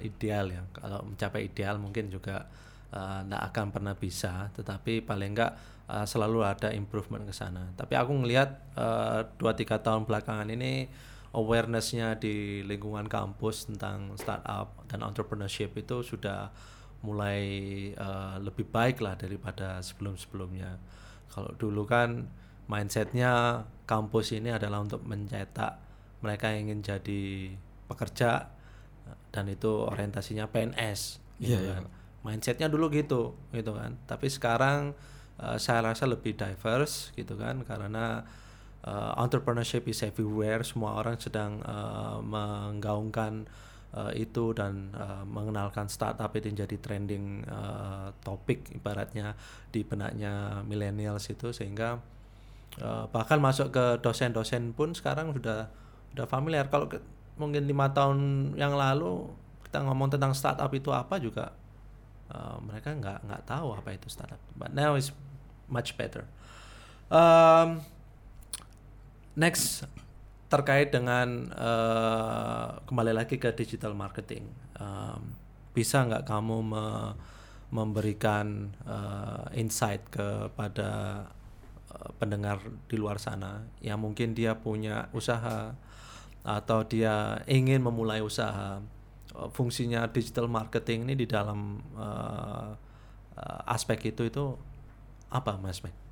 ideal 0.03 0.51
ya. 0.51 0.63
Kalau 0.75 1.07
mencapai 1.07 1.47
ideal 1.47 1.79
mungkin 1.79 2.11
juga 2.11 2.51
tidak 2.95 3.43
akan 3.51 3.65
pernah 3.75 3.95
bisa. 3.95 4.51
Tetapi 4.51 5.07
paling 5.07 5.31
enggak 5.31 5.55
eh, 5.87 6.03
selalu 6.03 6.43
ada 6.43 6.75
improvement 6.75 7.23
ke 7.23 7.31
sana. 7.31 7.71
Tapi 7.79 7.95
aku 7.95 8.11
ngelihat 8.11 8.49
eh, 8.75 9.19
dua 9.39 9.55
tiga 9.55 9.79
tahun 9.79 10.03
belakangan 10.03 10.51
ini 10.51 10.91
awarenessnya 11.35 12.15
di 12.15 12.63
lingkungan 12.63 13.11
kampus 13.11 13.67
tentang 13.67 14.15
startup 14.15 14.87
dan 14.87 15.03
entrepreneurship 15.03 15.75
itu 15.79 16.03
sudah 16.03 16.51
mulai 17.07 17.39
eh, 17.95 18.35
lebih 18.43 18.67
baik 18.67 18.99
lah 18.99 19.15
daripada 19.15 19.79
sebelum-sebelumnya. 19.79 20.75
Kalau 21.31 21.51
dulu 21.55 21.87
kan 21.87 22.27
mindsetnya 22.65 23.63
kampus 23.85 24.33
ini 24.33 24.49
adalah 24.49 24.81
untuk 24.81 25.05
mencetak 25.05 25.77
mereka 26.25 26.49
yang 26.49 26.69
ingin 26.69 26.81
jadi 26.81 27.21
pekerja 27.85 28.49
dan 29.29 29.45
itu 29.51 29.69
orientasinya 29.69 30.49
PNS. 30.49 31.21
gitu 31.37 31.59
Iya, 31.59 31.59
iya, 31.61 31.73
kan. 31.77 31.85
Mindsetnya 32.25 32.67
dulu 32.71 32.89
gitu, 32.89 33.37
gitu 33.53 33.71
kan. 33.75 33.99
Tapi 34.09 34.27
sekarang 34.31 34.95
eh, 35.37 35.57
saya 35.61 35.85
rasa 35.85 36.09
lebih 36.09 36.33
diverse 36.33 37.13
gitu 37.13 37.37
kan 37.37 37.61
karena 37.67 38.23
eh, 38.81 39.11
entrepreneurship 39.21 39.85
is 39.91 40.01
everywhere. 40.01 40.63
Semua 40.65 40.97
orang 40.97 41.19
sedang 41.21 41.61
eh, 41.61 42.17
menggaungkan 42.23 43.45
eh, 43.93 44.25
itu 44.25 44.55
dan 44.57 44.95
eh, 44.95 45.23
mengenalkan 45.27 45.91
startup 45.91 46.31
itu 46.33 46.49
jadi 46.49 46.77
trending 46.79 47.45
eh, 47.45 48.07
topik 48.23 48.73
ibaratnya 48.73 49.35
di 49.69 49.83
benaknya 49.85 50.63
millennials 50.65 51.27
itu 51.29 51.51
sehingga 51.53 52.14
eh, 52.81 53.05
bahkan 53.11 53.39
masuk 53.39 53.71
ke 53.75 53.85
dosen-dosen 54.03 54.71
pun 54.75 54.91
sekarang 54.95 55.31
sudah 55.35 55.69
sudah 56.11 56.25
familiar. 56.27 56.67
Kalau 56.71 56.87
ke- 56.91 57.03
mungkin 57.35 57.67
lima 57.67 57.91
tahun 57.91 58.51
yang 58.55 58.75
lalu 58.75 59.27
kita 59.67 59.83
ngomong 59.83 60.07
tentang 60.07 60.31
startup 60.31 60.71
itu 60.71 60.89
apa 60.95 61.19
juga 61.19 61.51
eh, 62.31 62.57
mereka 62.63 62.95
nggak 62.95 63.19
nggak 63.27 63.43
tahu 63.47 63.75
apa 63.75 63.89
itu 63.95 64.07
startup. 64.07 64.39
But 64.55 64.71
now 64.75 64.95
is 64.95 65.11
much 65.67 65.97
better. 65.99 66.25
Um, 67.11 67.85
next 69.37 69.85
terkait 70.49 70.93
dengan 70.95 71.51
eh, 71.51 72.67
kembali 72.87 73.13
lagi 73.13 73.35
ke 73.37 73.51
digital 73.55 73.93
marketing, 73.97 74.47
Um, 74.75 75.31
bisa 75.71 76.03
nggak 76.03 76.27
kamu 76.27 76.59
me- 76.59 77.15
memberikan 77.71 78.75
eh, 78.83 79.59
insight 79.59 80.03
kepada 80.11 81.23
pendengar 82.19 82.59
di 82.87 82.95
luar 82.99 83.17
sana 83.17 83.65
yang 83.79 84.01
mungkin 84.01 84.35
dia 84.35 84.57
punya 84.57 85.07
usaha 85.15 85.75
atau 86.45 86.85
dia 86.85 87.41
ingin 87.49 87.81
memulai 87.81 88.21
usaha 88.21 88.79
eh, 89.33 89.49
fungsinya 89.51 90.05
digital 90.11 90.45
marketing 90.45 91.09
ini 91.09 91.15
di 91.17 91.27
dalam 91.27 91.81
eh, 91.97 92.71
eh, 93.39 93.73
aspek 93.73 94.13
itu 94.13 94.29
itu 94.29 94.45
apa 95.33 95.57
mas 95.57 95.81
Mac? 95.81 96.05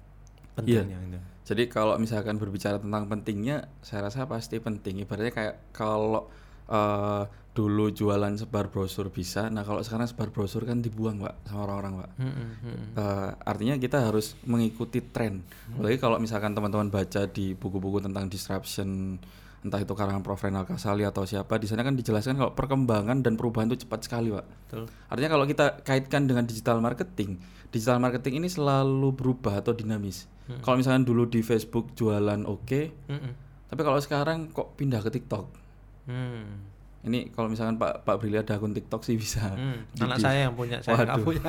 pentingnya 0.54 0.98
itu 1.02 1.20
Jadi 1.44 1.64
kalau 1.68 2.00
misalkan 2.00 2.40
berbicara 2.40 2.80
tentang 2.80 3.10
pentingnya, 3.12 3.68
saya 3.84 4.08
rasa 4.08 4.24
pasti 4.30 4.64
penting. 4.64 5.04
Ibaratnya 5.04 5.34
kayak 5.36 5.56
kalau 5.76 6.32
eh, 6.70 7.24
dulu 7.54 7.94
jualan 7.94 8.34
sebar 8.34 8.74
brosur 8.74 9.14
bisa, 9.14 9.46
nah 9.54 9.62
kalau 9.62 9.86
sekarang 9.86 10.10
sebar 10.10 10.34
brosur 10.34 10.66
kan 10.66 10.82
dibuang 10.82 11.22
pak 11.22 11.38
sama 11.46 11.70
orang-orang 11.70 11.94
pak. 12.02 12.12
Mm-mm, 12.18 12.50
mm-mm. 12.66 12.88
Eh, 12.98 13.30
artinya 13.46 13.78
kita 13.78 14.10
harus 14.10 14.34
mengikuti 14.50 15.06
tren. 15.06 15.46
Apalagi 15.70 16.02
kalau 16.02 16.18
misalkan 16.18 16.58
teman-teman 16.58 16.90
baca 16.90 17.30
di 17.30 17.54
buku-buku 17.54 18.02
tentang 18.02 18.26
disruption, 18.26 19.22
entah 19.62 19.78
itu 19.78 19.94
karangan 19.94 20.26
Prof. 20.26 20.42
Renal 20.42 20.66
Kasali 20.66 21.06
atau 21.06 21.30
siapa, 21.30 21.62
di 21.62 21.70
sana 21.70 21.86
kan 21.86 21.94
dijelaskan 21.94 22.42
kalau 22.42 22.58
perkembangan 22.58 23.22
dan 23.22 23.38
perubahan 23.38 23.70
itu 23.70 23.86
cepat 23.86 24.02
sekali 24.02 24.34
pak. 24.34 24.46
Betul. 24.50 24.84
Artinya 25.14 25.30
kalau 25.38 25.46
kita 25.46 25.66
kaitkan 25.86 26.26
dengan 26.26 26.50
digital 26.50 26.82
marketing, 26.82 27.38
digital 27.70 28.02
marketing 28.02 28.42
ini 28.42 28.50
selalu 28.50 29.14
berubah 29.14 29.62
atau 29.62 29.78
dinamis. 29.78 30.26
Kalau 30.44 30.76
misalkan 30.76 31.08
dulu 31.08 31.30
di 31.30 31.40
Facebook 31.40 31.96
jualan 31.96 32.44
oke, 32.44 32.82
Mm-mm. 33.08 33.32
tapi 33.72 33.82
kalau 33.86 34.02
sekarang 34.02 34.52
kok 34.52 34.76
pindah 34.76 35.00
ke 35.00 35.14
TikTok. 35.14 35.63
Hmm. 36.08 36.74
Ini 37.04 37.36
kalau 37.36 37.52
misalkan 37.52 37.76
Pak 37.76 38.08
Pak 38.08 38.16
Brili 38.16 38.40
ada 38.40 38.56
akun 38.56 38.72
TikTok 38.72 39.04
sih 39.04 39.20
bisa. 39.20 39.52
Hmm, 39.52 39.84
anak 40.00 40.24
saya 40.24 40.48
yang 40.48 40.56
punya, 40.56 40.80
saya 40.80 41.04
nggak 41.04 41.20
punya. 41.20 41.44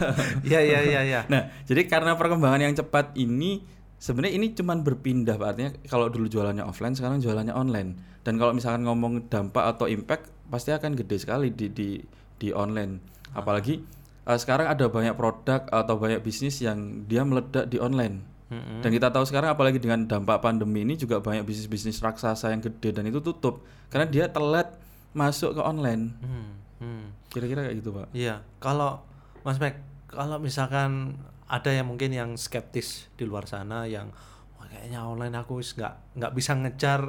Iya 0.48 0.60
iya 0.64 0.80
iya 0.80 1.00
iya. 1.04 1.20
Nah, 1.28 1.52
jadi 1.68 1.84
karena 1.84 2.16
perkembangan 2.16 2.64
yang 2.64 2.72
cepat 2.72 3.12
ini 3.20 3.60
sebenarnya 4.00 4.34
ini 4.40 4.56
cuman 4.56 4.80
berpindah 4.80 5.36
Pak. 5.36 5.48
Artinya 5.52 5.70
kalau 5.92 6.08
dulu 6.08 6.24
jualannya 6.32 6.64
offline, 6.64 6.96
sekarang 6.96 7.20
jualannya 7.20 7.52
online. 7.52 8.00
Dan 8.24 8.40
kalau 8.40 8.56
misalkan 8.56 8.88
ngomong 8.88 9.28
dampak 9.28 9.76
atau 9.76 9.84
impact 9.92 10.32
pasti 10.48 10.72
akan 10.72 10.96
gede 10.96 11.20
sekali 11.20 11.52
di 11.52 11.68
di 11.68 12.00
di 12.40 12.48
online. 12.56 13.04
Apalagi 13.36 13.84
eh, 14.24 14.38
sekarang 14.40 14.72
ada 14.72 14.88
banyak 14.88 15.12
produk 15.20 15.68
atau 15.68 16.00
banyak 16.00 16.24
bisnis 16.24 16.64
yang 16.64 17.04
dia 17.04 17.28
meledak 17.28 17.68
di 17.68 17.76
online. 17.76 18.33
Dan 18.82 18.90
kita 18.92 19.08
tahu 19.10 19.24
sekarang 19.26 19.54
apalagi 19.54 19.78
dengan 19.80 20.04
dampak 20.04 20.40
pandemi 20.44 20.84
ini 20.84 20.94
juga 20.94 21.20
banyak 21.22 21.42
bisnis-bisnis 21.42 22.00
raksasa 22.02 22.52
yang 22.52 22.60
gede 22.62 22.94
dan 22.94 23.04
itu 23.08 23.18
tutup 23.22 23.64
karena 23.88 24.06
dia 24.08 24.24
telat 24.28 24.76
masuk 25.14 25.58
ke 25.58 25.62
online. 25.62 26.12
Hmm, 26.20 26.50
hmm. 26.82 27.04
Kira-kira 27.30 27.66
kayak 27.66 27.76
gitu, 27.82 27.90
Pak. 27.94 28.06
Iya, 28.14 28.42
kalau 28.58 29.02
Mas 29.46 29.58
Mac, 29.58 29.78
kalau 30.10 30.38
misalkan 30.42 31.18
ada 31.46 31.70
yang 31.70 31.86
mungkin 31.86 32.10
yang 32.10 32.30
skeptis 32.34 33.12
di 33.14 33.28
luar 33.28 33.44
sana 33.44 33.84
yang 33.84 34.08
wah 34.56 34.66
kayaknya 34.66 35.04
online 35.04 35.36
aku 35.36 35.60
nggak 35.60 36.16
nggak 36.16 36.32
bisa 36.32 36.56
ngejar 36.56 37.00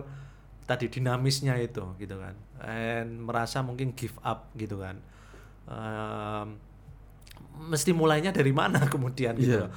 tadi 0.67 0.91
dinamisnya 0.91 1.55
itu 1.61 1.95
gitu 1.95 2.19
kan 2.19 2.35
and 2.59 3.23
merasa 3.23 3.63
mungkin 3.63 3.95
give 3.95 4.17
up 4.25 4.51
gitu 4.59 4.81
kan 4.81 4.99
Em, 5.65 6.47
mesti 7.57 7.89
mulainya 7.89 8.29
dari 8.29 8.53
mana 8.53 8.85
kemudian 8.93 9.33
gitu 9.37 9.65
loh. 9.65 9.71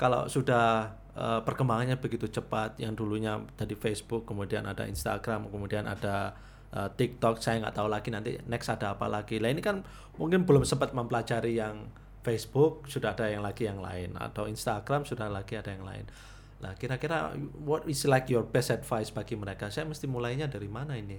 Kalau 0.00 0.24
sudah 0.32 0.96
eh, 1.12 1.40
perkembangannya 1.44 2.00
begitu 2.00 2.32
cepat 2.32 2.80
yang 2.80 2.96
dulunya 2.96 3.36
dari 3.60 3.76
Facebook 3.76 4.24
kemudian 4.24 4.64
ada 4.64 4.88
Instagram 4.88 5.52
kemudian 5.52 5.84
ada 5.84 6.32
eh, 6.72 6.88
TikTok 6.88 7.36
saya 7.44 7.60
nggak 7.60 7.76
tahu 7.76 7.88
lagi 7.92 8.08
nanti 8.08 8.40
next 8.48 8.72
ada 8.72 8.96
apa 8.96 9.04
lagi 9.12 9.36
lah 9.36 9.52
ini 9.52 9.60
kan 9.60 9.84
mungkin 10.16 10.48
belum 10.48 10.64
sempat 10.64 10.96
mempelajari 10.96 11.60
yang 11.60 11.92
Facebook 12.24 12.88
sudah 12.88 13.12
ada 13.12 13.28
yang 13.28 13.44
lagi 13.44 13.68
yang 13.68 13.84
lain 13.84 14.16
atau 14.16 14.48
Instagram 14.48 15.04
sudah 15.04 15.28
lagi 15.28 15.60
ada 15.60 15.76
yang 15.76 15.84
lain 15.84 16.08
Nah, 16.60 16.76
kira-kira 16.76 17.32
what 17.64 17.88
is 17.88 18.04
like 18.04 18.28
your 18.28 18.44
best 18.44 18.68
advice 18.68 19.08
bagi 19.08 19.32
mereka? 19.32 19.72
Saya 19.72 19.88
mesti 19.88 20.04
mulainya 20.04 20.44
dari 20.44 20.68
mana 20.68 20.92
ini 20.92 21.16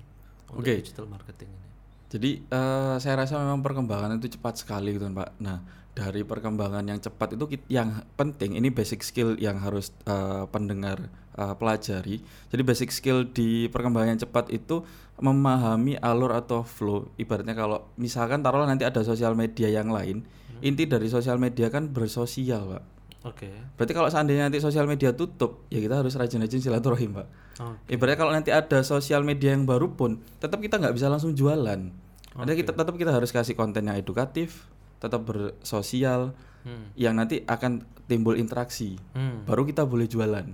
untuk 0.54 0.62
Oke. 0.62 0.86
digital 0.86 1.10
marketing 1.10 1.50
ini? 1.50 1.68
Jadi 2.12 2.32
eh, 2.46 2.96
saya 3.02 3.26
rasa 3.26 3.42
memang 3.42 3.66
perkembangan 3.66 4.22
itu 4.22 4.38
cepat 4.38 4.62
sekali 4.62 4.94
gitu 4.94 5.10
kan 5.10 5.18
Pak. 5.18 5.30
Nah 5.42 5.58
dari 5.92 6.24
perkembangan 6.24 6.88
yang 6.88 7.00
cepat 7.04 7.36
itu 7.36 7.60
yang 7.68 8.04
penting 8.16 8.56
ini 8.56 8.72
basic 8.72 9.04
skill 9.04 9.36
yang 9.36 9.60
harus 9.60 9.92
eh, 10.08 10.46
pendengar 10.48 11.12
eh, 11.36 11.54
pelajari. 11.56 12.24
Jadi 12.52 12.62
basic 12.64 12.90
skill 12.96 13.28
di 13.28 13.68
perkembangan 13.68 14.16
yang 14.16 14.22
cepat 14.24 14.52
itu 14.56 14.84
memahami 15.20 16.00
alur 16.00 16.34
atau 16.34 16.64
flow. 16.64 17.12
Ibaratnya 17.20 17.54
kalau 17.54 17.92
misalkan 18.00 18.42
taruhlah 18.42 18.68
nanti 18.68 18.88
ada 18.88 19.04
sosial 19.04 19.36
media 19.36 19.70
yang 19.70 19.92
lain, 19.92 20.24
inti 20.64 20.88
dari 20.88 21.12
sosial 21.12 21.38
media 21.38 21.68
kan 21.68 21.92
bersosial 21.92 22.78
Pak. 22.78 22.84
Oke. 23.22 23.54
Berarti 23.78 23.94
kalau 23.94 24.10
seandainya 24.10 24.50
nanti 24.50 24.58
sosial 24.58 24.90
media 24.90 25.14
tutup, 25.14 25.70
ya 25.70 25.78
kita 25.78 26.02
harus 26.02 26.18
rajin-rajin 26.18 26.58
silaturahim 26.58 27.22
Pak. 27.22 27.28
Oh, 27.62 27.78
Ibaratnya 27.86 28.18
kalau 28.18 28.34
nanti 28.34 28.50
ada 28.50 28.82
sosial 28.82 29.22
media 29.22 29.54
yang 29.54 29.70
baru 29.70 29.94
pun, 29.94 30.18
tetap 30.42 30.58
kita 30.58 30.82
nggak 30.82 30.98
bisa 30.98 31.06
langsung 31.06 31.38
jualan. 31.38 31.94
Ada 32.32 32.56
kita 32.56 32.72
tetap 32.74 32.96
kita 32.96 33.12
harus 33.12 33.30
kasih 33.30 33.54
konten 33.54 33.86
yang 33.86 34.00
edukatif, 34.00 34.71
tetap 35.02 35.26
bersosial, 35.26 36.38
Hmm. 36.62 36.94
yang 36.94 37.18
nanti 37.18 37.42
akan 37.42 37.82
timbul 38.06 38.38
interaksi. 38.38 38.94
Hmm. 39.18 39.42
Baru 39.50 39.66
kita 39.66 39.82
boleh 39.82 40.06
jualan. 40.06 40.46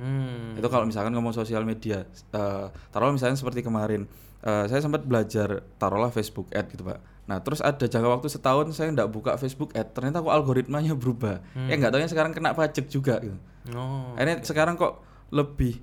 Hmm. 0.00 0.56
Itu 0.56 0.68
kalau 0.72 0.88
misalkan 0.88 1.12
ngomong 1.12 1.36
sosial 1.36 1.68
media, 1.68 2.08
eh 2.32 2.66
taruhlah 2.88 3.12
misalnya 3.12 3.36
seperti 3.36 3.60
kemarin, 3.60 4.08
eh, 4.40 4.64
saya 4.72 4.80
sempat 4.80 5.04
belajar 5.04 5.60
taruhlah 5.76 6.08
Facebook 6.08 6.48
Ad 6.56 6.72
gitu 6.72 6.88
pak. 6.88 7.04
Nah 7.28 7.44
terus 7.44 7.60
ada 7.60 7.84
jangka 7.84 8.08
waktu 8.08 8.32
setahun 8.32 8.72
saya 8.72 8.88
nggak 8.96 9.10
buka 9.12 9.36
Facebook 9.36 9.76
Ad, 9.76 9.92
ternyata 9.92 10.24
kok 10.24 10.32
algoritmanya 10.32 10.96
berubah. 10.96 11.44
Eh 11.68 11.76
nggak 11.76 11.92
tahunya 11.92 12.08
sekarang 12.08 12.32
kena 12.32 12.56
pajak 12.56 12.88
juga 12.88 13.20
gitu. 13.20 13.36
Oh. 13.76 14.16
Akhirnya 14.16 14.40
sekarang 14.40 14.80
kok 14.80 15.04
lebih 15.28 15.76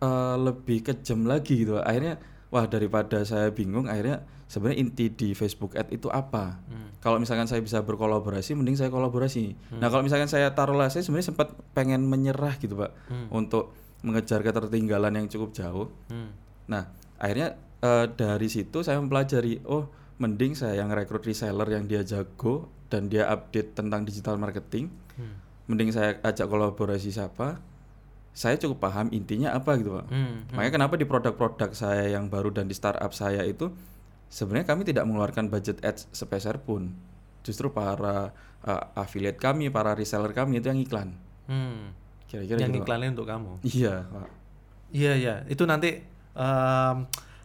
eh, 0.00 0.36
lebih 0.40 0.80
kejam 0.80 1.28
lagi 1.28 1.68
gitu. 1.68 1.76
Pak. 1.76 1.84
Akhirnya 1.84 2.14
wah 2.48 2.64
daripada 2.64 3.20
saya 3.28 3.52
bingung, 3.52 3.84
akhirnya 3.84 4.24
sebenarnya 4.50 4.82
inti 4.82 5.06
di 5.08 5.30
Facebook 5.32 5.78
Ad 5.78 5.94
itu 5.94 6.10
apa? 6.10 6.58
Kalau 6.98 7.16
misalkan 7.16 7.46
saya 7.46 7.62
bisa 7.62 7.80
berkolaborasi, 7.80 8.58
mending 8.58 8.74
saya 8.74 8.90
kolaborasi. 8.90 9.78
Nah 9.78 9.88
kalau 9.88 10.02
misalkan 10.02 10.26
saya 10.26 10.50
taruhlah, 10.52 10.90
saya 10.90 11.06
sebenarnya 11.06 11.30
sempat 11.32 11.54
pengen 11.72 12.04
menyerah 12.04 12.58
gitu 12.58 12.74
pak, 12.74 12.90
untuk 13.30 13.70
mengejar 14.02 14.42
ketertinggalan 14.42 15.14
yang 15.14 15.26
cukup 15.30 15.54
jauh. 15.54 15.86
Hmm. 16.10 16.34
Nah 16.66 16.90
akhirnya 17.16 17.54
eh, 17.80 18.06
dari 18.10 18.50
situ 18.50 18.82
saya 18.82 18.98
mempelajari, 19.00 19.64
oh 19.64 19.88
mending 20.20 20.52
saya 20.52 20.84
yang 20.84 20.92
rekrut 20.92 21.24
reseller 21.24 21.64
yang 21.72 21.88
dia 21.88 22.04
jago 22.04 22.68
dan 22.92 23.08
dia 23.08 23.24
update 23.30 23.72
tentang 23.72 24.04
digital 24.04 24.36
marketing 24.36 24.90
Hmm. 25.16 25.36
mending 25.68 25.92
saya 25.92 26.16
ajak 26.20 26.48
kolaborasi 26.48 27.12
siapa 27.12 27.60
saya 28.32 28.56
cukup 28.56 28.80
paham 28.80 29.12
intinya 29.12 29.52
apa 29.52 29.76
gitu 29.76 29.96
pak 29.96 30.06
Hmm. 30.08 30.48
makanya 30.52 30.72
kenapa 30.80 30.94
di 30.96 31.04
produk-produk 31.04 31.70
saya 31.72 32.08
yang 32.08 32.28
baru 32.28 32.48
dan 32.48 32.68
di 32.68 32.74
startup 32.74 33.10
saya 33.12 33.44
itu 33.44 33.68
sebenarnya 34.30 34.64
kami 34.64 34.82
tidak 34.82 35.04
mengeluarkan 35.04 35.46
budget 35.46 35.82
ads 35.82 36.06
sepeser 36.10 36.56
pun 36.58 36.94
justru 37.42 37.68
para 37.68 38.30
uh, 38.62 38.82
affiliate 38.94 39.36
kami 39.36 39.68
para 39.68 39.92
reseller 39.92 40.30
kami 40.30 40.56
itu 40.56 40.70
yang 40.70 40.78
iklan 40.78 41.10
Hmm. 41.44 41.90
kira-kira 42.24 42.56
Yang 42.56 42.70
gitu 42.70 42.76
Pak. 42.76 42.86
iklannya 42.86 43.08
untuk 43.10 43.26
kamu. 43.26 43.52
iya 43.66 44.06
pak 44.06 44.28
Iya 44.90 45.12
iya, 45.14 45.34
itu 45.46 45.62
nanti 45.64 46.02
em, 46.32 46.96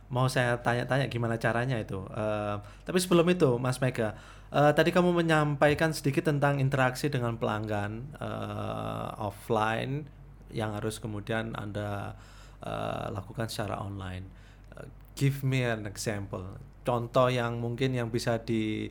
mau 0.08 0.26
saya 0.26 0.58
tanya-tanya 0.58 1.06
gimana 1.08 1.38
caranya 1.38 1.78
itu. 1.78 2.02
Em, 2.08 2.58
tapi 2.82 2.98
sebelum 2.98 3.26
itu, 3.28 3.58
Mas 3.58 3.78
Mega, 3.78 4.17
eh, 4.50 4.74
tadi 4.74 4.89
kamu 4.89 5.13
menyampaikan 5.15 5.89
sedikit 5.89 6.26
tentang 6.26 6.58
interaksi 6.58 7.06
dengan 7.06 7.38
pelanggan 7.38 8.17
eh, 8.17 9.10
offline 9.19 10.06
yang 10.50 10.74
harus 10.74 10.98
kemudian 10.98 11.54
anda 11.54 12.17
eh, 12.62 13.06
lakukan 13.10 13.45
secara 13.45 13.78
online. 13.78 14.26
Eh, 14.74 14.89
give 15.13 15.41
me 15.41 15.62
an 15.62 15.86
example, 15.86 16.45
contoh 16.86 17.28
yang 17.34 17.58
mungkin 17.58 17.98
yang 17.98 18.13
bisa 18.13 18.38
di 18.39 18.88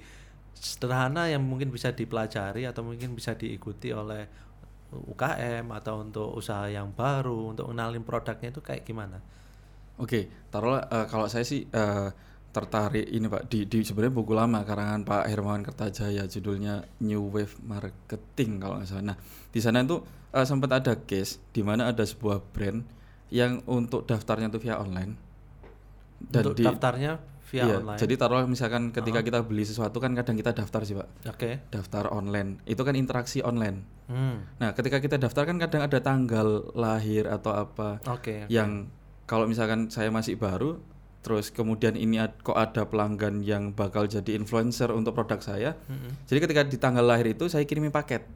sederhana 0.55 1.31
yang 1.31 1.43
mungkin 1.47 1.71
bisa 1.71 1.95
dipelajari 1.95 2.67
atau 2.67 2.83
mungkin 2.83 3.15
bisa 3.15 3.39
diikuti 3.39 3.95
oleh 3.95 4.27
UKM 4.95 5.67
atau 5.75 6.03
untuk 6.03 6.31
usaha 6.35 6.71
yang 6.71 6.95
baru 6.95 7.55
untuk 7.55 7.71
kenalin 7.71 8.03
produknya 8.07 8.55
itu 8.55 8.63
kayak 8.63 8.87
gimana? 8.87 9.19
Oke, 9.99 10.27
taruhlah 10.51 10.87
eh, 10.91 11.07
kalau 11.07 11.27
saya 11.27 11.47
sih 11.47 11.67
eh, 11.67 12.09
tertarik 12.55 13.11
ini 13.11 13.27
Pak 13.27 13.51
di, 13.51 13.67
di 13.67 13.83
sebenarnya 13.83 14.15
buku 14.15 14.33
lama 14.35 14.63
karangan 14.63 15.03
Pak 15.03 15.27
Hermawan 15.27 15.67
Kertajaya 15.67 16.27
judulnya 16.31 16.87
New 17.03 17.31
Wave 17.35 17.59
Marketing 17.67 18.63
kalau 18.63 18.79
nggak 18.79 18.89
salah. 18.91 19.15
Nah 19.15 19.17
di 19.51 19.59
sana 19.59 19.83
itu 19.83 20.03
eh, 20.35 20.47
sempat 20.47 20.71
ada 20.71 20.95
case 21.03 21.43
di 21.51 21.63
mana 21.67 21.91
ada 21.91 22.07
sebuah 22.07 22.43
brand 22.55 22.83
yang 23.35 23.63
untuk 23.67 24.07
daftarnya 24.07 24.51
itu 24.51 24.63
via 24.63 24.79
online 24.79 25.19
untuk 26.31 26.55
daftarnya 26.57 27.34
via 27.55 27.63
iya, 27.71 27.79
online. 27.79 28.01
Jadi 28.03 28.15
taruhlah 28.19 28.51
misalkan 28.51 28.91
ketika 28.91 29.23
kita 29.23 29.47
beli 29.47 29.63
sesuatu 29.63 30.03
kan 30.03 30.11
kadang 30.19 30.35
kita 30.35 30.51
daftar 30.51 30.83
sih 30.83 30.99
Pak, 30.99 31.09
Oke. 31.31 31.63
daftar 31.71 32.11
online 32.11 32.59
itu 32.67 32.83
kan 32.83 32.99
interaksi 32.99 33.39
online. 33.47 33.87
Hmm. 34.11 34.43
Nah 34.59 34.75
ketika 34.75 34.99
kita 34.99 35.23
daftar 35.23 35.47
kan 35.47 35.63
kadang 35.63 35.87
ada 35.87 36.03
tanggal 36.03 36.75
lahir 36.75 37.31
atau 37.31 37.55
apa 37.55 38.03
Oke. 38.11 38.51
yang 38.51 38.91
kalau 39.31 39.47
misalkan 39.47 39.87
saya 39.89 40.11
masih 40.11 40.35
baru 40.35 40.83
terus 41.25 41.49
kemudian 41.49 41.97
ini 41.97 42.21
ad- 42.21 42.37
kok 42.45 42.53
ada 42.53 42.85
pelanggan 42.85 43.41
yang 43.41 43.73
bakal 43.73 44.05
jadi 44.05 44.37
influencer 44.37 44.93
untuk 44.93 45.17
produk 45.17 45.41
saya 45.41 45.73
Mm-mm. 45.89 46.29
jadi 46.29 46.39
ketika 46.45 46.61
di 46.69 46.77
tanggal 46.77 47.01
lahir 47.01 47.33
itu 47.33 47.49
saya 47.49 47.65
kirimi 47.65 47.89
paket 47.89 48.29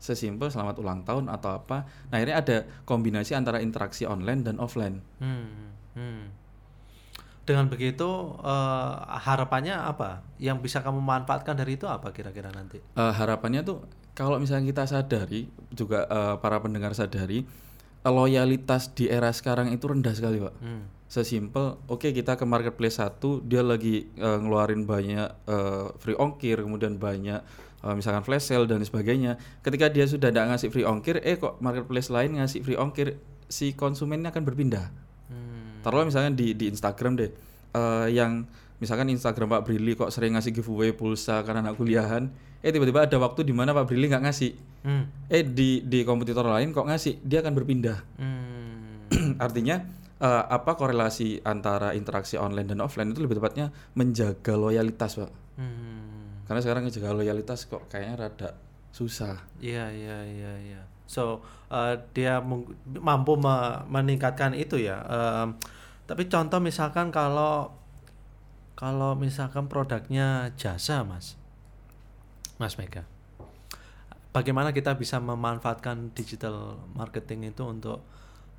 sesimpel 0.00 0.48
selamat 0.48 0.80
ulang 0.80 1.04
tahun 1.04 1.28
atau 1.28 1.60
apa 1.60 1.84
nah 2.08 2.16
akhirnya 2.16 2.40
ada 2.40 2.56
kombinasi 2.88 3.36
antara 3.36 3.60
interaksi 3.60 4.08
online 4.08 4.48
dan 4.48 4.56
offline 4.56 5.04
Hmm. 5.92 6.32
Dengan 7.42 7.66
begitu 7.66 8.38
eh, 8.38 8.94
harapannya 9.18 9.74
apa? 9.74 10.22
Yang 10.38 10.70
bisa 10.70 10.78
kamu 10.80 11.02
manfaatkan 11.02 11.58
dari 11.58 11.74
itu 11.74 11.90
apa 11.90 12.14
kira-kira 12.14 12.54
nanti? 12.54 12.78
Eh, 12.78 13.12
harapannya 13.12 13.66
tuh 13.66 13.82
kalau 14.12 14.36
misalnya 14.38 14.68
kita 14.70 14.84
sadari 14.86 15.48
juga 15.72 16.04
eh, 16.06 16.34
para 16.38 16.60
pendengar 16.60 16.92
sadari 16.94 17.42
loyalitas 18.02 18.90
di 18.90 19.06
era 19.06 19.30
sekarang 19.30 19.70
itu 19.70 19.86
rendah 19.86 20.10
sekali 20.10 20.42
pak 20.42 20.54
Hmm. 20.58 20.90
sesimpel 21.06 21.78
oke 21.86 22.10
kita 22.10 22.34
ke 22.34 22.42
marketplace 22.42 22.98
satu 22.98 23.38
dia 23.46 23.62
lagi 23.62 24.10
eh, 24.18 24.38
ngeluarin 24.42 24.82
banyak 24.82 25.28
eh, 25.46 25.86
free 26.02 26.18
ongkir 26.18 26.58
kemudian 26.58 26.98
banyak 26.98 27.38
eh, 27.78 27.94
misalkan 27.94 28.26
flash 28.26 28.50
sale 28.50 28.66
dan 28.66 28.82
sebagainya 28.82 29.38
ketika 29.62 29.86
dia 29.86 30.10
sudah 30.10 30.34
tidak 30.34 30.50
ngasih 30.50 30.68
free 30.74 30.82
ongkir 30.82 31.22
eh 31.22 31.38
kok 31.38 31.62
marketplace 31.62 32.10
lain 32.10 32.42
ngasih 32.42 32.66
free 32.66 32.74
ongkir 32.74 33.22
si 33.46 33.76
konsumennya 33.76 34.32
akan 34.32 34.48
berpindah. 34.48 34.88
Taruhlah 35.82 36.06
misalnya 36.06 36.32
di 36.32 36.54
di 36.54 36.66
Instagram 36.66 37.18
deh 37.18 37.30
eh, 37.72 38.06
yang 38.10 38.46
misalkan 38.78 39.06
Instagram 39.06 39.46
Pak 39.50 39.62
Brili 39.62 39.92
kok 39.92 40.08
sering 40.08 40.34
ngasih 40.34 40.50
giveaway 40.52 40.90
pulsa 40.90 41.42
karena 41.42 41.62
anak 41.62 41.76
kuliahan 41.76 42.26
eh 42.58 42.70
tiba-tiba 42.70 43.04
ada 43.04 43.16
waktu 43.18 43.42
di 43.42 43.50
mana 43.50 43.70
Pak 43.70 43.86
Brili 43.86 44.06
nggak 44.06 44.24
ngasih 44.24 44.52
Hmm. 44.82 45.06
eh 45.30 45.46
di 45.46 45.78
di 45.86 46.02
kompetitor 46.02 46.42
lain 46.42 46.74
kok 46.74 46.82
ngasih 46.82 47.22
dia 47.22 47.38
akan 47.38 47.54
berpindah 47.54 48.02
Hmm. 48.18 49.06
artinya 49.38 49.78
eh, 50.18 50.44
apa 50.48 50.74
korelasi 50.74 51.38
antara 51.42 51.94
interaksi 51.94 52.34
online 52.34 52.66
dan 52.66 52.82
offline 52.82 53.10
itu 53.10 53.22
lebih 53.22 53.38
tepatnya 53.38 53.70
menjaga 53.94 54.58
loyalitas 54.58 55.14
pak 55.16 55.30
Hmm. 55.54 56.42
karena 56.46 56.58
sekarang 56.58 56.82
menjaga 56.82 57.14
loyalitas 57.14 57.66
kok 57.66 57.86
kayaknya 57.86 58.14
rada 58.18 58.50
susah 58.90 59.38
Iya 59.56 59.86
iya 59.88 60.18
iya 60.26 60.52
iya. 60.58 60.82
So 61.12 61.44
uh, 61.68 62.00
dia 62.16 62.40
mampu 62.96 63.36
me- 63.36 63.84
meningkatkan 63.92 64.56
itu 64.56 64.80
ya. 64.80 65.04
Um, 65.04 65.60
tapi 66.08 66.32
contoh 66.32 66.56
misalkan 66.56 67.12
kalau 67.12 67.76
kalau 68.72 69.12
misalkan 69.12 69.68
produknya 69.68 70.56
jasa 70.56 71.04
mas, 71.04 71.36
mas 72.56 72.80
Mega, 72.80 73.04
bagaimana 74.32 74.72
kita 74.72 74.96
bisa 74.96 75.20
memanfaatkan 75.20 76.16
digital 76.16 76.80
marketing 76.96 77.52
itu 77.52 77.62
untuk 77.68 78.00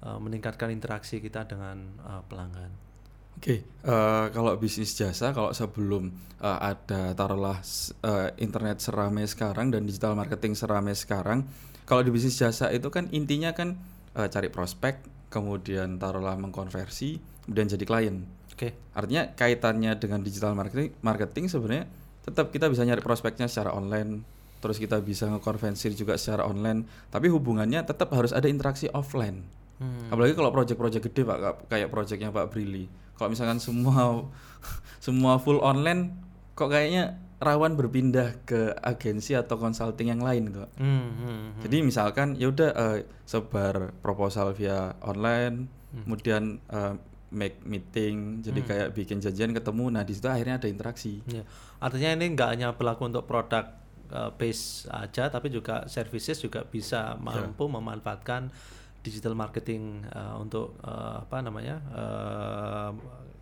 uh, 0.05 0.21
meningkatkan 0.21 0.69
interaksi 0.69 1.17
kita 1.17 1.49
dengan 1.49 1.81
uh, 2.05 2.21
pelanggan? 2.29 2.93
Oke, 3.33 3.65
eh, 3.65 4.25
kalau 4.29 4.55
bisnis 4.61 4.93
jasa, 4.93 5.33
kalau 5.33 5.51
sebelum 5.51 6.13
eh, 6.39 6.59
ada 6.63 7.17
taruhlah 7.17 7.59
eh, 8.05 8.29
internet 8.39 8.79
seramai 8.79 9.25
sekarang 9.25 9.73
dan 9.73 9.83
digital 9.83 10.13
marketing 10.13 10.53
seramai 10.53 10.93
sekarang, 10.93 11.41
kalau 11.83 12.01
di 12.01 12.11
bisnis 12.11 12.39
jasa 12.39 12.71
itu 12.71 12.87
kan 12.87 13.11
intinya 13.11 13.51
kan 13.51 13.75
eh, 14.15 14.27
cari 14.31 14.47
prospek, 14.47 15.27
kemudian 15.33 15.99
taruhlah 15.99 16.37
mengkonversi, 16.39 17.19
kemudian 17.47 17.67
jadi 17.67 17.85
klien. 17.87 18.15
Oke. 18.53 18.77
Artinya 18.93 19.33
kaitannya 19.33 19.97
dengan 19.97 20.21
digital 20.21 20.53
marketing, 20.53 20.93
marketing 21.01 21.45
sebenarnya 21.49 21.85
tetap 22.23 22.53
kita 22.53 22.71
bisa 22.71 22.87
nyari 22.87 23.03
prospeknya 23.03 23.49
secara 23.51 23.75
online, 23.75 24.23
terus 24.63 24.79
kita 24.79 25.01
bisa 25.03 25.27
ngekonversi 25.27 25.91
juga 25.97 26.15
secara 26.15 26.47
online, 26.47 26.87
tapi 27.11 27.27
hubungannya 27.27 27.83
tetap 27.83 28.13
harus 28.15 28.31
ada 28.31 28.47
interaksi 28.47 28.87
offline. 28.95 29.43
Hmm. 29.81 30.07
Apalagi 30.07 30.37
kalau 30.37 30.53
project-project 30.53 31.03
gede 31.11 31.21
Pak, 31.27 31.67
kayak 31.67 31.89
projectnya 31.91 32.31
Pak 32.31 32.53
Brili. 32.53 32.87
Kalau 33.19 33.27
misalkan 33.27 33.59
semua 33.59 34.23
semua 35.05 35.41
full 35.41 35.59
online, 35.59 36.15
kok 36.55 36.71
kayaknya 36.71 37.19
rawan 37.43 37.75
berpindah 37.75 38.47
ke 38.47 38.71
agensi 38.79 39.35
atau 39.35 39.59
consulting 39.59 40.15
yang 40.15 40.23
lain. 40.23 40.49
Pak. 40.49 40.69
Hmm, 40.79 40.87
hmm, 40.87 41.11
hmm. 41.19 41.61
Jadi 41.67 41.77
misalkan 41.83 42.27
ya 42.39 42.47
udah 42.49 42.71
eh, 42.71 42.99
sebar 43.27 43.91
proposal 43.99 44.55
via 44.55 44.95
online, 45.03 45.67
kemudian 45.93 46.63
eh, 46.71 46.95
make 47.33 47.59
meeting, 47.65 48.45
jadi 48.45 48.59
kayak 48.61 48.87
bikin 48.93 49.17
janjian 49.17 49.51
ketemu. 49.51 49.89
Nah 49.89 50.05
di 50.05 50.13
situ 50.13 50.29
akhirnya 50.29 50.61
ada 50.61 50.69
interaksi. 50.69 51.19
Ya. 51.25 51.43
Artinya 51.81 52.13
ini 52.15 52.37
nggak 52.37 52.49
hanya 52.53 52.67
berlaku 52.77 53.09
untuk 53.09 53.25
produk 53.25 53.83
uh, 54.13 54.31
base 54.37 54.85
aja, 54.93 55.27
tapi 55.33 55.49
juga 55.49 55.89
services 55.89 56.37
juga 56.37 56.61
bisa 56.63 57.17
mampu 57.17 57.65
memanfaatkan 57.65 58.53
digital 59.01 59.35
marketing 59.35 60.05
uh, 60.13 60.39
untuk 60.39 60.77
uh, 60.85 61.25
apa 61.25 61.43
namanya 61.43 61.81
uh, 61.91 62.89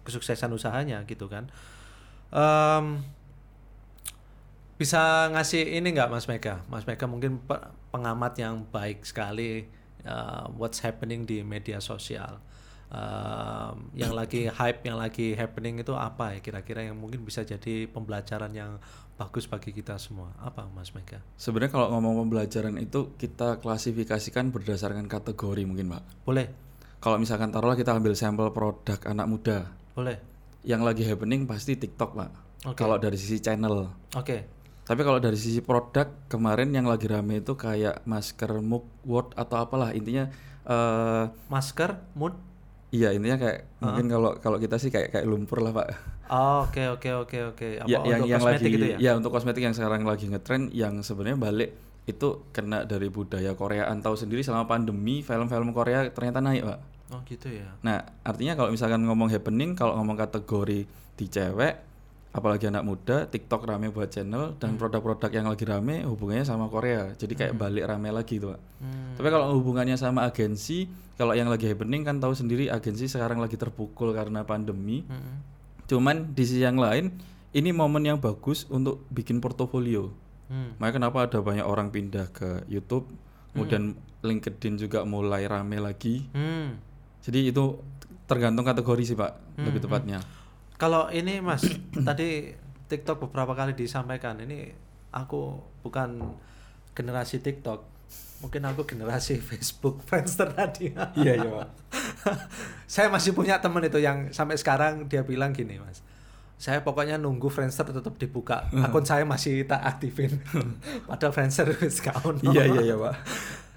kesuksesan 0.07 0.49
usahanya 0.55 1.03
gitu 1.05 1.29
kan. 1.29 1.51
Em, 2.31 3.03
bisa 4.81 5.29
ngasih 5.29 5.77
ini 5.77 5.93
nggak 5.93 6.09
Mas 6.09 6.25
Mega? 6.25 6.65
Mas 6.65 6.89
Mega 6.89 7.05
mungkin 7.05 7.37
pe- 7.37 7.61
pengamat 7.93 8.33
yang 8.35 8.65
baik 8.65 9.05
sekali 9.05 9.69
uh, 10.03 10.49
what's 10.57 10.81
happening 10.81 11.21
di 11.23 11.45
media 11.45 11.77
sosial. 11.77 12.41
Um, 12.91 13.87
yang 13.95 14.11
lagi 14.11 14.51
hype, 14.51 14.83
yang 14.83 14.99
lagi 14.99 15.31
happening 15.31 15.79
itu 15.79 15.95
apa 15.95 16.35
ya 16.35 16.39
kira-kira 16.43 16.83
yang 16.83 16.99
mungkin 16.99 17.23
bisa 17.23 17.39
jadi 17.41 17.87
pembelajaran 17.87 18.51
yang 18.51 18.81
bagus 19.15 19.47
bagi 19.47 19.71
kita 19.71 19.95
semua? 19.95 20.35
Apa 20.41 20.67
Mas 20.67 20.91
Mega? 20.91 21.23
Sebenarnya 21.37 21.71
kalau 21.71 21.87
ngomong 21.93 22.27
pembelajaran 22.27 22.75
itu 22.81 23.15
kita 23.15 23.61
klasifikasikan 23.63 24.51
berdasarkan 24.51 25.07
kategori 25.07 25.63
mungkin 25.63 25.87
Pak. 25.93 26.03
Boleh, 26.27 26.47
Kalau 26.99 27.15
misalkan 27.15 27.49
taruhlah 27.49 27.79
kita 27.79 27.95
ambil 27.95 28.11
sampel 28.13 28.51
produk 28.51 28.99
anak 29.07 29.25
muda, 29.25 29.57
boleh. 29.95 30.19
yang 30.61 30.83
lagi 30.83 31.07
happening 31.07 31.47
pasti 31.47 31.79
TikTok 31.79 32.11
Pak. 32.11 32.31
Oke. 32.67 32.77
Kalau 32.77 32.99
dari 32.99 33.15
sisi 33.15 33.39
channel. 33.39 33.87
Oke, 34.13 34.45
Tapi 34.91 35.07
kalau 35.07 35.23
dari 35.23 35.39
sisi 35.39 35.63
produk 35.63 36.03
kemarin 36.27 36.67
yang 36.75 36.83
lagi 36.83 37.07
rame 37.07 37.39
itu 37.39 37.55
kayak 37.55 38.03
masker 38.03 38.59
mugwort 38.59 39.31
atau 39.39 39.63
apalah 39.63 39.95
intinya 39.95 40.27
eh 40.67 41.31
masker, 41.47 41.95
mood. 42.11 42.35
iya 42.91 43.15
intinya 43.15 43.39
kayak 43.39 43.79
mungkin 43.79 44.11
kalau 44.11 44.31
kalau 44.43 44.57
kita 44.59 44.75
sih 44.75 44.91
kayak 44.91 45.15
kayak 45.15 45.23
lumpur 45.31 45.63
lah 45.63 45.71
Pak. 45.71 45.87
Oh, 46.27 46.67
Oke, 46.67 46.91
oke, 46.91 47.07
oke, 47.23 47.37
oke. 47.55 47.67
Ya, 47.87 48.03
yang 48.03 48.27
yang 48.27 48.43
lagi 48.43 48.67
gitu 48.67 48.99
ya? 48.99 49.15
untuk 49.15 49.31
kosmetik 49.31 49.63
yang 49.63 49.71
sekarang 49.71 50.03
lagi 50.03 50.27
ngetren 50.27 50.67
yang 50.75 50.99
sebenarnya 50.99 51.39
balik 51.39 51.71
itu 52.03 52.43
kena 52.51 52.83
dari 52.83 53.07
budaya 53.07 53.55
Koreaan 53.55 54.03
tahu 54.03 54.19
sendiri 54.19 54.43
selama 54.43 54.67
pandemi 54.67 55.23
film-film 55.23 55.71
Korea 55.71 56.03
ternyata 56.11 56.43
naik 56.43 56.67
Pak. 56.67 56.79
Oh 57.15 57.23
gitu 57.23 57.47
ya. 57.47 57.67
Nah, 57.79 58.03
artinya 58.27 58.59
kalau 58.59 58.75
misalkan 58.75 59.07
ngomong 59.07 59.31
happening, 59.31 59.71
kalau 59.71 59.95
ngomong 59.99 60.19
kategori 60.19 60.83
di 61.15 61.25
cewek, 61.31 61.90
apalagi 62.31 62.71
anak 62.71 62.83
muda, 62.87 63.27
TikTok 63.27 63.67
rame 63.67 63.91
buat 63.91 64.07
channel 64.07 64.55
dan 64.55 64.79
produk-produk 64.79 65.31
yang 65.31 65.47
lagi 65.51 65.67
rame 65.67 66.07
hubungannya 66.07 66.47
sama 66.47 66.71
Korea. 66.71 67.11
Jadi 67.19 67.35
kayak 67.35 67.53
balik 67.59 67.83
rame 67.87 68.09
lagi 68.11 68.39
tuh, 68.39 68.55
Pak. 68.55 68.61
Hmm. 68.79 69.13
Tapi 69.19 69.27
kalau 69.27 69.45
hubungannya 69.59 69.99
sama 69.99 70.23
agensi, 70.23 70.87
kalau 71.19 71.35
yang 71.35 71.51
lagi 71.51 71.67
happening 71.67 72.07
kan 72.07 72.17
tahu 72.17 72.31
sendiri 72.31 72.71
agensi 72.71 73.11
sekarang 73.11 73.43
lagi 73.43 73.59
terpukul 73.59 74.15
karena 74.15 74.41
pandemi. 74.47 75.05
Mm-mm. 75.05 75.35
Cuman 75.85 76.31
di 76.31 76.43
sisi 76.47 76.63
yang 76.63 76.79
lain, 76.79 77.13
ini 77.51 77.69
momen 77.75 78.07
yang 78.07 78.17
bagus 78.17 78.63
untuk 78.71 79.03
bikin 79.11 79.43
portofolio. 79.43 80.09
Hmm. 80.47 80.73
Makanya 80.79 80.95
kenapa 80.97 81.17
ada 81.27 81.39
banyak 81.43 81.67
orang 81.67 81.91
pindah 81.91 82.31
ke 82.31 82.63
YouTube, 82.71 83.11
kemudian 83.51 83.99
LinkedIn 84.23 84.79
juga 84.79 85.03
mulai 85.03 85.45
rame 85.45 85.77
lagi. 85.83 86.25
Hmm. 86.31 86.79
Jadi 87.21 87.51
itu 87.51 87.77
tergantung 88.25 88.63
kategori 88.63 89.03
sih 89.03 89.17
Pak, 89.19 89.59
lebih 89.59 89.83
tepatnya. 89.83 90.23
Kalau 90.81 91.13
ini 91.13 91.37
Mas, 91.45 91.61
tadi 92.09 92.57
TikTok 92.89 93.29
beberapa 93.29 93.53
kali 93.53 93.77
disampaikan, 93.77 94.41
ini 94.41 94.73
aku 95.13 95.61
bukan 95.85 96.33
generasi 96.97 97.37
TikTok, 97.37 97.85
mungkin 98.41 98.65
aku 98.65 98.89
generasi 98.89 99.37
Facebook, 99.53 100.01
Friendster 100.01 100.49
tadi. 100.49 100.89
Iya, 101.13 101.37
iya, 101.37 101.49
Pak. 101.53 101.67
saya 102.97 103.13
masih 103.13 103.37
punya 103.37 103.61
temen 103.61 103.85
itu 103.85 104.01
yang 104.01 104.33
sampai 104.33 104.57
sekarang 104.57 105.05
dia 105.05 105.21
bilang 105.21 105.53
gini 105.53 105.77
Mas, 105.77 106.01
saya 106.57 106.81
pokoknya 106.81 107.21
nunggu 107.21 107.53
Friendster 107.53 107.85
tetap 107.85 108.17
dibuka, 108.17 108.65
akun 108.81 109.05
saya 109.05 109.21
masih 109.21 109.69
tak 109.69 109.85
aktifin, 109.85 110.41
padahal 111.09 111.29
Friendster 111.29 111.69
wis 111.77 112.01
gak. 112.01 112.17
Iya 112.41 112.65
iya 112.65 112.81
iya 112.81 112.95
Pak. 112.97 113.13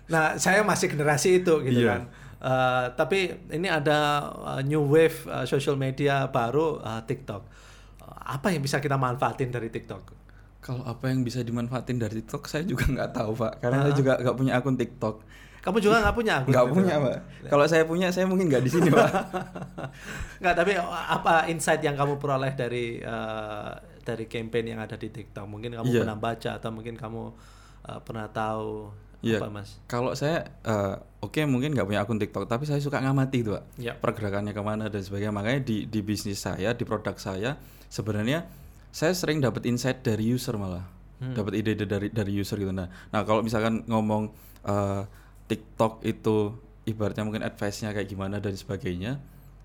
Nah, 0.04 0.36
saya 0.36 0.60
masih 0.64 0.88
generasi 0.88 1.40
itu 1.44 1.52
gitu 1.64 1.84
Iya. 1.84 2.00
kan. 2.00 2.02
Eh, 2.44 2.86
tapi 2.92 3.32
ini 3.56 3.72
ada 3.72 4.28
uh, 4.36 4.60
new 4.60 4.84
wave 4.84 5.24
uh, 5.32 5.48
social 5.48 5.80
media 5.80 6.28
baru 6.28 6.76
uh, 6.76 7.00
TikTok. 7.00 7.40
Uh, 8.04 8.36
apa 8.36 8.52
yang 8.52 8.60
bisa 8.60 8.84
kita 8.84 9.00
manfaatin 9.00 9.48
dari 9.48 9.72
TikTok? 9.72 10.12
Kalau 10.60 10.84
apa 10.84 11.08
yang 11.08 11.24
bisa 11.24 11.40
dimanfaatin 11.40 11.96
dari 11.96 12.20
TikTok 12.20 12.44
saya 12.44 12.68
juga 12.68 12.84
nggak 12.84 13.16
tahu 13.16 13.32
Pak, 13.32 13.64
karena 13.64 13.88
saya 13.88 13.96
juga 13.96 14.12
nggak 14.20 14.36
punya 14.36 14.52
akun 14.60 14.76
TikTok. 14.76 15.24
Kamu 15.64 15.80
juga 15.80 16.04
nggak 16.04 16.16
punya 16.20 16.32
akun? 16.44 16.52
Nggak 16.52 16.66
punya 16.68 16.94
Pak. 17.00 17.16
Kalau 17.48 17.64
saya 17.64 17.84
punya 17.88 18.08
saya 18.12 18.28
mungkin 18.28 18.52
nggak 18.52 18.64
di 18.68 18.70
sini 18.76 18.88
Pak. 18.92 19.08
Nggak, 20.44 20.54
tapi 20.60 20.72
apa 20.92 21.48
insight 21.48 21.80
yang 21.80 21.96
kamu 21.96 22.20
peroleh 22.20 22.52
dari 22.52 23.00
uh, 23.00 23.72
dari 24.04 24.28
campaign 24.28 24.76
yang 24.76 24.80
ada 24.84 25.00
di 25.00 25.08
TikTok? 25.08 25.48
Mungkin 25.48 25.80
kamu 25.80 25.88
Iya. 25.88 26.04
pernah 26.04 26.18
baca 26.20 26.50
atau 26.60 26.68
mungkin 26.68 27.00
kamu 27.00 27.22
uh, 27.88 28.00
pernah 28.04 28.28
tahu 28.28 28.92
Iya. 29.24 29.40
apa 29.40 29.48
Mas? 29.48 29.80
Kalau 29.88 30.12
saya 30.12 30.52
eh, 30.62 30.94
oke 31.24 31.40
mungkin 31.48 31.72
nggak 31.72 31.88
punya 31.88 32.00
akun 32.04 32.20
TikTok, 32.20 32.44
tapi 32.44 32.68
saya 32.68 32.78
suka 32.78 33.00
ngamati 33.00 33.40
itu 33.40 33.56
Pak. 33.56 33.64
Ya. 33.80 33.92
Pergerakannya 33.96 34.52
ke 34.52 34.62
mana 34.62 34.92
dan 34.92 35.00
sebagainya. 35.00 35.32
Makanya 35.32 35.60
di 35.64 35.88
di 35.88 36.00
bisnis 36.04 36.44
saya, 36.44 36.76
di 36.76 36.84
produk 36.84 37.16
saya 37.16 37.56
sebenarnya 37.88 38.44
saya 38.94 39.16
sering 39.16 39.42
dapat 39.42 39.66
insight 39.66 40.04
dari 40.04 40.28
user 40.28 40.54
malah. 40.60 40.84
Dapat 41.24 41.56
ide-ide 41.56 41.88
dari 41.88 42.12
dari 42.12 42.36
user 42.36 42.60
gitu. 42.60 42.68
Nah, 42.68 42.84
nah 43.08 43.24
kalau 43.24 43.40
misalkan 43.40 43.80
ngomong 43.88 44.28
eh, 44.68 45.02
TikTok 45.48 46.04
itu 46.04 46.52
ibaratnya 46.84 47.24
mungkin 47.24 47.40
advice-nya 47.40 47.96
kayak 47.96 48.12
gimana 48.12 48.36
dan 48.44 48.52
sebagainya, 48.52 49.16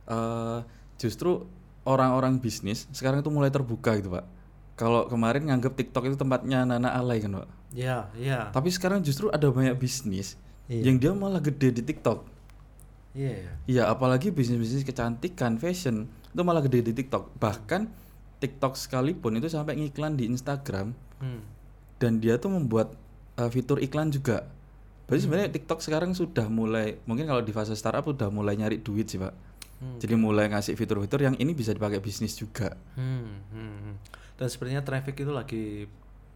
eh 0.07 0.59
justru 0.95 1.43
orang-orang 1.87 2.39
bisnis 2.39 2.87
sekarang 2.91 3.23
itu 3.23 3.31
mulai 3.31 3.51
terbuka 3.51 3.95
gitu 3.99 4.13
Pak. 4.13 4.25
Kalau 4.79 5.07
kemarin 5.11 5.51
nganggap 5.51 5.75
TikTok 5.75 6.07
itu 6.07 6.15
tempatnya 6.15 6.63
anak-anak 6.63 6.93
alay 6.95 7.17
kan 7.19 7.31
Pak. 7.43 7.49
Ya, 7.69 8.09
ya. 8.17 8.49
Tapi 8.49 8.73
sekarang 8.73 9.05
justru 9.05 9.29
ada 9.29 9.45
banyak 9.49 9.77
bisnis 9.77 10.33
Iya. 10.69 10.85
yang 10.89 10.95
dia 11.01 11.11
malah 11.13 11.41
gede 11.41 11.81
di 11.81 11.81
TikTok. 11.81 12.25
Iya. 13.17 13.33
ya. 13.33 13.51
Iya, 13.65 13.83
apalagi 13.89 14.29
bisnis-bisnis 14.29 14.85
kecantikan, 14.85 15.57
fashion 15.57 16.05
itu 16.29 16.41
malah 16.45 16.61
gede 16.61 16.89
di 16.89 16.93
TikTok. 16.93 17.33
Bahkan 17.41 17.89
TikTok 18.37 18.77
sekalipun 18.77 19.35
itu 19.35 19.49
sampai 19.49 19.75
ngiklan 19.75 20.13
di 20.13 20.29
Instagram 20.29 20.93
Hmm. 21.19 21.43
dan 21.99 22.23
dia 22.23 22.39
tuh 22.39 22.47
membuat 22.47 22.95
uh, 23.35 23.49
fitur 23.51 23.81
iklan 23.81 24.07
juga. 24.07 24.47
Berarti 25.03 25.25
sebenarnya 25.25 25.49
TikTok 25.51 25.81
sekarang 25.81 26.13
sudah 26.13 26.47
mulai 26.47 27.01
mungkin 27.03 27.25
kalau 27.25 27.41
di 27.41 27.51
fase 27.51 27.73
startup 27.75 28.05
udah 28.07 28.29
mulai 28.29 28.55
nyari 28.55 28.79
duit 28.79 29.09
sih, 29.09 29.17
Pak. 29.19 29.33
Hmm. 29.81 29.97
Jadi 29.97 30.13
mulai 30.15 30.47
ngasih 30.47 30.77
fitur-fitur 30.77 31.19
yang 31.19 31.35
ini 31.35 31.51
bisa 31.51 31.73
dipakai 31.73 31.99
bisnis 31.99 32.37
juga. 32.37 32.77
Hmm, 32.93 33.41
hmm, 33.51 33.73
hmm. 33.83 33.95
Dan 34.37 34.47
sebenarnya 34.47 34.85
traffic 34.85 35.17
itu 35.17 35.31
lagi 35.33 35.63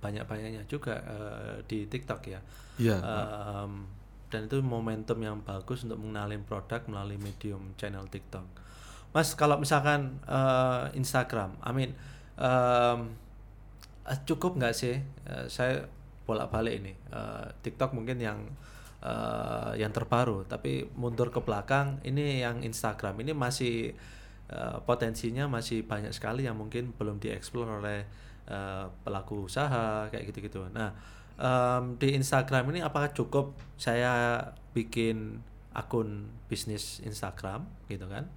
banyak-banyaknya 0.03 0.67
juga 0.67 0.99
eh, 0.99 1.55
di 1.63 1.87
TikTok 1.87 2.21
ya. 2.27 2.43
Iya. 2.75 2.97
Em, 2.99 3.87
dan 4.27 4.49
itu 4.49 4.59
momentum 4.59 5.21
yang 5.23 5.39
bagus 5.45 5.87
untuk 5.87 6.01
mengenalin 6.03 6.43
produk 6.43 6.83
melalui 6.91 7.21
medium 7.21 7.71
channel 7.79 8.03
TikTok. 8.11 8.43
Mas, 9.15 9.31
kalau 9.39 9.55
misalkan 9.61 10.19
eh, 10.27 10.99
Instagram, 10.99 11.55
amin, 11.63 11.95
em, 12.35 12.99
eh, 14.03 14.19
cukup 14.27 14.59
nggak 14.59 14.75
sih? 14.75 14.99
Eh, 14.99 15.45
saya 15.47 15.87
bolak-balik 16.27 16.73
ini. 16.81 16.93
Eh, 17.13 17.47
TikTok 17.63 17.93
mungkin 17.95 18.19
yang 18.19 18.39
eh, 19.03 19.71
yang 19.79 19.91
terbaru, 19.93 20.47
tapi 20.47 20.87
mundur 20.97 21.29
ke 21.29 21.39
belakang 21.43 21.99
ini 22.07 22.41
yang 22.41 22.63
Instagram 22.63 23.19
ini 23.21 23.31
masih 23.35 23.93
eh, 24.49 24.77
potensinya 24.87 25.45
masih 25.45 25.85
banyak 25.85 26.11
sekali 26.15 26.47
yang 26.47 26.57
mungkin 26.57 26.95
belum 26.97 27.19
dieksplor 27.21 27.83
oleh 27.83 28.07
eh, 28.47 28.85
pelaku 29.03 29.47
usaha 29.47 30.07
kayak 30.11 30.33
gitu-gitu. 30.33 30.67
Nah, 30.73 30.91
em, 31.39 31.95
di 31.97 32.15
Instagram 32.17 32.71
ini 32.75 32.79
apakah 32.83 33.11
cukup 33.15 33.55
saya 33.79 34.43
bikin 34.75 35.39
akun 35.73 36.29
bisnis 36.49 37.01
Instagram 37.01 37.65
gitu 37.89 38.05
kan? 38.05 38.29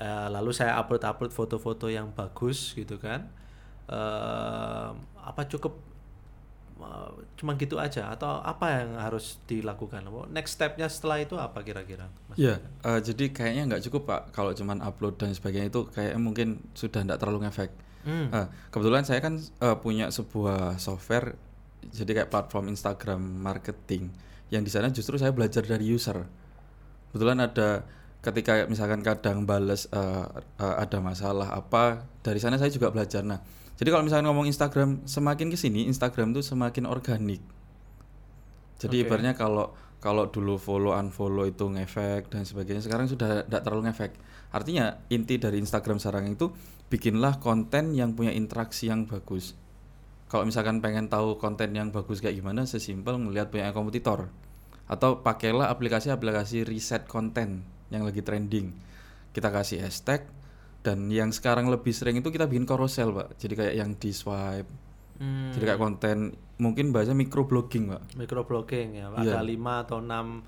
Eh, 0.00 0.28
lalu 0.32 0.54
saya 0.54 0.78
upload-upload 0.80 1.32
foto-foto 1.34 1.90
yang 1.90 2.14
bagus 2.14 2.72
gitu 2.72 2.96
kan. 2.96 3.28
Eh, 3.90 4.88
apa 5.20 5.42
cukup 5.50 5.76
eh, 6.80 7.10
cuma 7.36 7.52
gitu 7.60 7.76
aja 7.76 8.08
atau 8.08 8.40
apa 8.40 8.80
yang 8.80 8.96
harus 8.96 9.36
dilakukan? 9.44 10.06
Next 10.32 10.56
stepnya 10.56 10.88
setelah 10.88 11.20
itu 11.20 11.36
apa 11.36 11.60
kira-kira? 11.60 12.08
Mas? 12.30 12.38
Iya, 12.38 12.62
eh, 12.62 13.00
jadi 13.02 13.24
kayaknya 13.34 13.62
nggak 13.76 13.82
cukup 13.90 14.02
pak 14.08 14.20
kalau 14.32 14.54
cuman 14.54 14.80
upload 14.80 15.20
dan 15.20 15.34
sebagainya 15.34 15.68
itu 15.68 15.84
kayaknya 15.90 16.20
mungkin 16.22 16.48
sudah 16.72 17.04
nggak 17.04 17.20
terlalu 17.20 17.44
ngefek. 17.44 17.70
Hmm. 18.06 18.32
Eh, 18.32 18.46
kebetulan 18.72 19.04
saya 19.04 19.20
kan 19.20 19.36
eh, 19.36 19.76
punya 19.80 20.08
sebuah 20.08 20.80
software 20.80 21.36
jadi 21.88 22.22
kayak 22.22 22.30
platform 22.32 22.68
Instagram 22.72 23.20
marketing 23.20 24.12
yang 24.52 24.66
di 24.66 24.70
sana 24.70 24.90
justru 24.90 25.16
saya 25.16 25.32
belajar 25.32 25.62
dari 25.64 25.86
user. 25.88 26.26
Kebetulan 27.10 27.40
ada 27.42 27.86
ketika 28.20 28.68
misalkan 28.68 29.00
kadang 29.00 29.48
bales 29.48 29.88
eh, 29.88 30.26
eh, 30.60 30.74
ada 30.76 30.98
masalah 31.00 31.56
apa 31.56 32.04
dari 32.20 32.42
sana 32.42 32.60
saya 32.60 32.68
juga 32.68 32.92
belajar. 32.92 33.24
Nah, 33.24 33.40
jadi 33.80 33.88
kalau 33.88 34.04
misalkan 34.04 34.28
ngomong 34.28 34.46
Instagram 34.50 35.06
semakin 35.08 35.48
ke 35.48 35.56
sini 35.56 35.88
Instagram 35.88 36.36
tuh 36.36 36.44
semakin 36.44 36.84
organik. 36.84 37.40
Jadi 38.80 39.00
Oke. 39.00 39.04
ibaratnya 39.08 39.32
kalau 39.36 39.72
kalau 40.00 40.32
dulu 40.32 40.56
follow 40.56 40.96
unfollow 40.96 41.44
itu 41.44 41.68
ngefek 41.68 42.32
dan 42.32 42.48
sebagainya 42.48 42.80
sekarang 42.80 43.06
sudah 43.06 43.44
tidak 43.44 43.62
terlalu 43.62 43.92
ngefek. 43.92 44.16
Artinya 44.50 44.96
inti 45.12 45.36
dari 45.36 45.60
Instagram 45.60 46.00
sekarang 46.00 46.32
itu 46.32 46.50
bikinlah 46.88 47.38
konten 47.38 47.92
yang 47.92 48.16
punya 48.16 48.32
interaksi 48.32 48.88
yang 48.88 49.04
bagus. 49.04 49.54
Kalau 50.32 50.48
misalkan 50.48 50.80
pengen 50.80 51.12
tahu 51.12 51.36
konten 51.36 51.76
yang 51.76 51.92
bagus 51.92 52.24
kayak 52.24 52.40
gimana, 52.40 52.64
sesimpel 52.64 53.20
ngelihat 53.20 53.52
punya 53.52 53.70
kompetitor. 53.76 54.32
Atau 54.90 55.22
pakailah 55.22 55.70
aplikasi-aplikasi 55.70 56.66
riset 56.66 57.06
konten 57.06 57.62
yang 57.92 58.02
lagi 58.02 58.24
trending. 58.24 58.72
Kita 59.30 59.52
kasih 59.54 59.86
hashtag 59.86 60.26
dan 60.80 61.12
yang 61.12 61.28
sekarang 61.30 61.68
lebih 61.68 61.92
sering 61.92 62.18
itu 62.18 62.32
kita 62.32 62.48
bikin 62.48 62.64
carousel, 62.64 63.12
Pak. 63.12 63.36
Jadi 63.36 63.54
kayak 63.54 63.74
yang 63.76 63.90
di 64.00 64.10
swipe. 64.16 64.89
Hmm. 65.20 65.52
Jadi 65.52 65.64
kayak 65.66 65.78
konten 65.78 66.16
mungkin 66.56 66.90
bahasa 66.90 67.12
microblogging, 67.12 67.92
Pak. 67.92 68.02
microblogging 68.16 68.96
ya 68.96 69.12
Iya. 69.14 69.36
ada 69.36 69.40
lima 69.40 69.84
atau 69.84 70.00
enam 70.00 70.40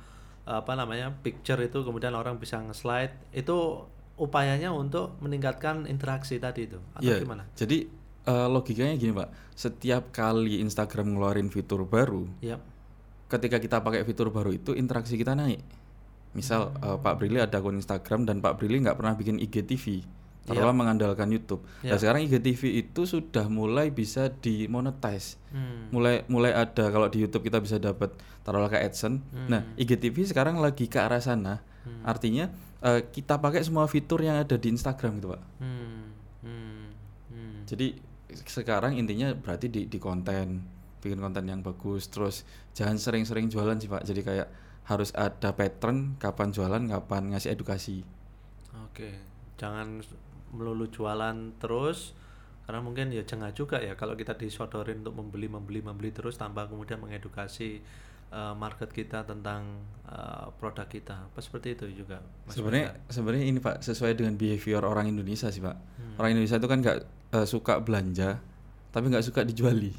apa 0.43 0.73
namanya 0.73 1.13
picture 1.15 1.61
itu 1.61 1.81
kemudian 1.81 2.11
orang 2.11 2.35
bisa 2.35 2.59
nge-slide 2.59 3.15
itu 3.31 3.85
upayanya 4.15 4.73
untuk 4.73 5.15
meningkatkan 5.19 5.85
interaksi 5.85 6.37
tadi 6.37 6.67
itu 6.67 6.81
atau 6.93 7.05
Iya. 7.05 7.21
gimana? 7.21 7.45
Jadi 7.53 8.01
eh, 8.23 8.49
logikanya 8.49 8.95
gini, 8.95 9.11
Pak. 9.13 9.29
Setiap 9.53 10.09
kali 10.11 10.59
Instagram 10.59 11.11
ngeluarin 11.11 11.49
fitur 11.49 11.83
baru, 11.83 12.23
Ya. 12.39 12.55
ketika 13.27 13.59
kita 13.59 13.79
pakai 13.79 14.03
fitur 14.03 14.31
baru 14.31 14.53
itu 14.53 14.73
interaksi 14.73 15.19
kita 15.19 15.35
naik. 15.35 15.59
Misal 16.33 16.71
Hmm. 16.71 16.87
eh, 16.87 16.99
Pak 16.99 17.19
Brili 17.19 17.37
ada 17.37 17.59
akun 17.59 17.75
Instagram 17.75 18.23
dan 18.23 18.39
Pak 18.39 18.57
Brili 18.57 18.79
nggak 18.79 18.95
pernah 18.95 19.13
bikin 19.13 19.37
IGTV, 19.37 20.07
Iya. 20.43 20.59
taruhlah 20.59 20.75
mengandalkan 20.75 21.31
YouTube. 21.31 21.63
Iya. 21.87 21.95
Nah 21.95 21.99
sekarang 22.03 22.21
IGTV 22.27 22.63
itu 22.83 23.07
sudah 23.07 23.47
mulai 23.47 23.95
bisa 23.95 24.27
dimonetize. 24.27 25.39
Hmm. 25.55 25.87
Mulai 25.95 26.27
mulai 26.27 26.51
ada 26.51 26.91
kalau 26.91 27.07
di 27.07 27.23
YouTube 27.23 27.47
kita 27.47 27.63
bisa 27.63 27.79
dapat 27.79 28.11
taruhlah 28.43 28.67
ke 28.67 28.83
AdSense. 28.83 29.23
Nah 29.47 29.63
IGTV 29.79 30.35
sekarang 30.35 30.59
lagi 30.59 30.91
ke 30.91 30.99
arah 30.99 31.23
sana. 31.23 31.63
Hmm. 31.87 32.03
Artinya 32.03 32.51
eh, 32.83 33.07
kita 33.07 33.39
pakai 33.39 33.63
semua 33.63 33.87
fitur 33.87 34.19
yang 34.19 34.43
ada 34.43 34.59
di 34.59 34.67
Instagram 34.75 35.23
gitu 35.23 35.31
Pak. 35.31 35.43
Hmm. 35.63 36.11
Hmm. 36.43 36.91
Hmm. 37.31 37.63
Jadi 37.71 38.13
sekarang 38.35 38.97
intinya 38.97 39.31
berarti 39.37 39.69
di, 39.69 39.87
di 39.87 39.99
konten, 40.01 40.65
bikin 40.99 41.21
konten 41.21 41.45
yang 41.47 41.61
bagus, 41.61 42.09
terus 42.09 42.49
jangan 42.73 42.97
sering-sering 42.97 43.53
jualan 43.53 43.77
sih 43.77 43.91
pak. 43.91 44.03
Jadi 44.09 44.21
kayak 44.25 44.49
harus 44.89 45.15
ada 45.15 45.55
pattern 45.55 46.19
kapan 46.19 46.51
jualan, 46.51 46.83
kapan 46.89 47.23
ngasih 47.35 47.55
edukasi. 47.55 48.03
Oke, 48.89 49.15
jangan 49.61 50.01
melulu 50.53 50.87
jualan 50.87 51.35
terus 51.57 52.13
karena 52.63 52.79
mungkin 52.79 53.11
ya 53.11 53.25
jengah 53.25 53.51
juga 53.51 53.81
ya 53.81 53.97
kalau 53.97 54.15
kita 54.15 54.33
disodorin 54.33 55.03
untuk 55.03 55.19
membeli 55.19 55.49
membeli 55.49 55.81
membeli 55.81 56.13
terus 56.13 56.37
tanpa 56.37 56.71
kemudian 56.71 57.01
mengedukasi 57.01 57.83
eh, 58.31 58.55
market 58.55 58.89
kita 58.89 59.27
tentang 59.27 59.83
eh, 60.07 60.47
produk 60.57 60.87
kita. 60.87 61.27
Apa 61.27 61.41
seperti 61.41 61.75
itu 61.75 62.05
juga? 62.05 62.23
Sebenarnya 62.47 62.97
sebenarnya 63.09 63.45
ini 63.45 63.59
pak 63.59 63.83
sesuai 63.83 64.15
dengan 64.15 64.37
behavior 64.37 64.81
orang 64.83 65.11
Indonesia 65.11 65.49
sih 65.49 65.59
pak. 65.59 65.75
Hmm. 65.75 66.17
Orang 66.17 66.31
Indonesia 66.33 66.57
itu 66.57 66.69
kan 66.71 66.79
nggak 66.81 66.99
eh, 67.35 67.47
suka 67.47 67.75
belanja, 67.81 68.39
tapi 68.89 69.05
nggak 69.11 69.25
suka 69.25 69.43
dijuali. 69.43 69.93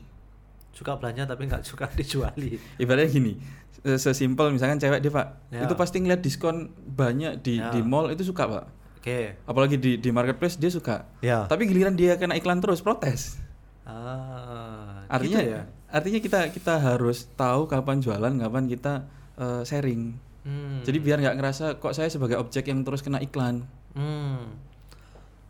suka 0.74 0.98
belanja 0.98 1.30
tapi 1.30 1.46
nggak 1.46 1.62
suka 1.62 1.86
dijuali. 2.00 2.58
Ibaratnya 2.82 3.06
gini, 3.06 3.38
se- 3.70 4.02
sesimpel 4.02 4.50
misalkan 4.50 4.82
cewek 4.82 5.06
dia 5.06 5.14
pak, 5.14 5.28
Ya. 5.54 5.70
itu 5.70 5.78
pasti 5.78 6.02
ngeliat 6.02 6.18
diskon 6.18 6.74
banyak 6.74 7.46
di 7.46 7.62
Ya. 7.62 7.70
di 7.70 7.86
mall 7.86 8.10
itu 8.10 8.26
suka 8.26 8.50
pak. 8.50 8.66
Oke. 9.04 9.36
Apalagi 9.44 9.76
di 9.76 10.00
di 10.00 10.10
marketplace 10.10 10.56
dia 10.56 10.72
suka. 10.72 11.04
Ya. 11.20 11.44
Tapi 11.44 11.68
giliran 11.68 11.92
dia 11.92 12.16
kena 12.16 12.40
iklan 12.40 12.64
terus 12.64 12.80
protes. 12.80 13.36
Ah, 13.84 15.04
artinya 15.12 15.44
gitu 15.44 15.52
ya. 15.54 15.62
artinya 15.92 16.20
kita 16.20 16.40
kita 16.50 16.74
harus 16.80 17.28
tahu 17.36 17.68
kapan 17.68 18.00
jualan 18.00 18.32
kapan 18.34 18.64
kita 18.66 18.94
eh, 19.36 19.64
sharing 19.64 20.16
Hmm. 20.44 20.84
jadi 20.84 21.00
biar 21.00 21.18
nggak 21.20 21.36
ngerasa 21.36 21.66
kok 21.80 21.92
saya 21.92 22.08
sebagai 22.08 22.36
objek 22.36 22.68
yang 22.68 22.84
terus 22.84 23.00
kena 23.00 23.20
iklan 23.20 23.64
Hmm. 23.92 24.56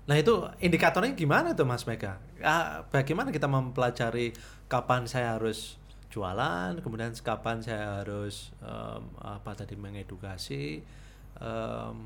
Nah 0.06 0.16
itu 0.16 0.34
indikatornya 0.60 1.14
gimana 1.14 1.54
tuh 1.54 1.64
Mas 1.64 1.86
Mega? 1.86 2.22
Ah, 2.42 2.86
bagaimana 2.86 3.30
kita 3.30 3.46
mempelajari 3.46 4.34
kapan 4.66 5.06
saya 5.06 5.34
harus 5.34 5.82
jualan, 6.10 6.78
kemudian 6.82 7.10
kapan 7.22 7.62
saya 7.62 8.02
harus 8.02 8.54
em, 8.60 9.02
apa 9.18 9.56
tadi 9.56 9.74
mengedukasi, 9.74 10.84
c- 10.84 12.06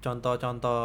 contoh-contoh 0.00 0.80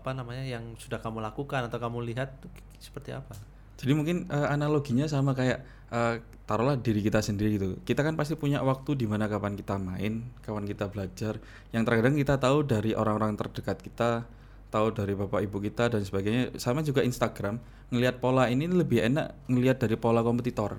apa 0.00 0.10
namanya 0.12 0.44
yang 0.44 0.74
sudah 0.76 0.98
kamu 0.98 1.22
lakukan 1.22 1.68
atau 1.68 1.78
kamu 1.78 2.04
lihat 2.12 2.36
seperti 2.82 3.14
apa? 3.14 3.34
jadi 3.82 3.98
mungkin 3.98 4.30
eh, 4.30 4.46
analoginya 4.46 5.10
sama 5.10 5.34
kayak 5.34 5.58
eh, 5.90 6.22
taruhlah 6.46 6.78
diri 6.78 7.02
kita 7.02 7.18
sendiri 7.18 7.58
gitu. 7.58 7.68
Kita 7.82 8.06
kan 8.06 8.14
pasti 8.14 8.38
punya 8.38 8.62
waktu 8.62 8.94
di 8.94 9.10
mana 9.10 9.26
kapan 9.26 9.58
kita 9.58 9.74
main 9.74 10.22
kapan 10.46 10.64
kita 10.70 10.86
belajar. 10.86 11.42
Yang 11.74 11.82
terkadang 11.90 12.14
kita 12.14 12.34
tahu 12.38 12.62
dari 12.62 12.94
orang-orang 12.94 13.34
terdekat 13.34 13.82
kita 13.82 14.22
tahu 14.70 14.94
dari 14.94 15.18
bapak 15.18 15.42
ibu 15.42 15.58
kita 15.58 15.90
dan 15.90 16.06
sebagainya. 16.06 16.54
Sama 16.62 16.86
juga 16.86 17.02
Instagram. 17.02 17.58
Ngelihat 17.90 18.22
pola 18.22 18.46
ini 18.46 18.70
lebih 18.70 19.02
enak 19.02 19.50
ngelihat 19.50 19.82
dari 19.82 19.98
pola 19.98 20.22
kompetitor. 20.22 20.78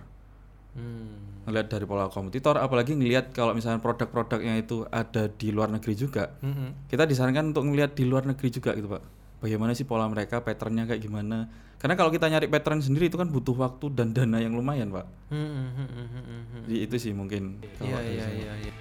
Hmm. 0.74 1.33
Ngelihat 1.44 1.68
dari 1.68 1.84
pola 1.84 2.08
kompetitor 2.08 2.56
apalagi 2.56 2.94
ngelihat 2.94 3.32
kalau 3.32 3.52
misalnya 3.52 3.78
produk-produknya 3.78 4.58
itu 4.58 4.88
ada 4.88 5.28
di 5.28 5.50
luar 5.50 5.68
negeri 5.68 5.94
juga 5.94 6.34
Mm-mm. 6.40 6.88
kita 6.88 7.04
disarankan 7.04 7.52
untuk 7.52 7.64
ngelihat 7.66 7.94
di 7.94 8.04
luar 8.04 8.24
negeri 8.24 8.48
juga 8.48 8.72
gitu 8.74 8.88
pak 8.88 9.04
bagaimana 9.40 9.72
sih 9.72 9.84
pola 9.84 10.08
mereka 10.08 10.40
patternnya 10.40 10.84
kayak 10.86 11.00
gimana 11.00 11.52
karena 11.78 11.94
kalau 11.94 12.10
kita 12.10 12.32
nyari 12.32 12.48
pattern 12.48 12.80
sendiri 12.80 13.12
itu 13.12 13.20
kan 13.20 13.28
butuh 13.28 13.52
waktu 13.54 13.92
dan 13.92 14.16
dana 14.16 14.40
yang 14.40 14.56
lumayan 14.56 14.88
pak 14.88 15.04
Hmm, 15.28 15.44
hmm, 15.44 15.70
hmm, 15.74 15.88
hmm, 15.90 16.08
hmm, 16.08 16.44
hmm. 16.48 16.62
jadi 16.64 16.78
itu 16.80 16.96
sih 16.98 17.12
mungkin 17.12 17.60
Iya 17.78 18.00
iya 18.00 18.24
saya. 18.24 18.54
iya. 18.56 18.74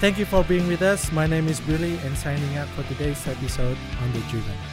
Thank 0.00 0.18
you 0.18 0.24
for 0.24 0.42
being 0.44 0.66
with 0.66 0.80
us. 0.80 1.12
My 1.12 1.26
name 1.26 1.46
is 1.46 1.60
Billy 1.60 1.98
and 1.98 2.16
signing 2.16 2.56
up 2.56 2.68
for 2.68 2.82
today's 2.84 3.28
episode 3.28 3.76
on 4.00 4.12
The 4.14 4.20
Driven. 4.30 4.69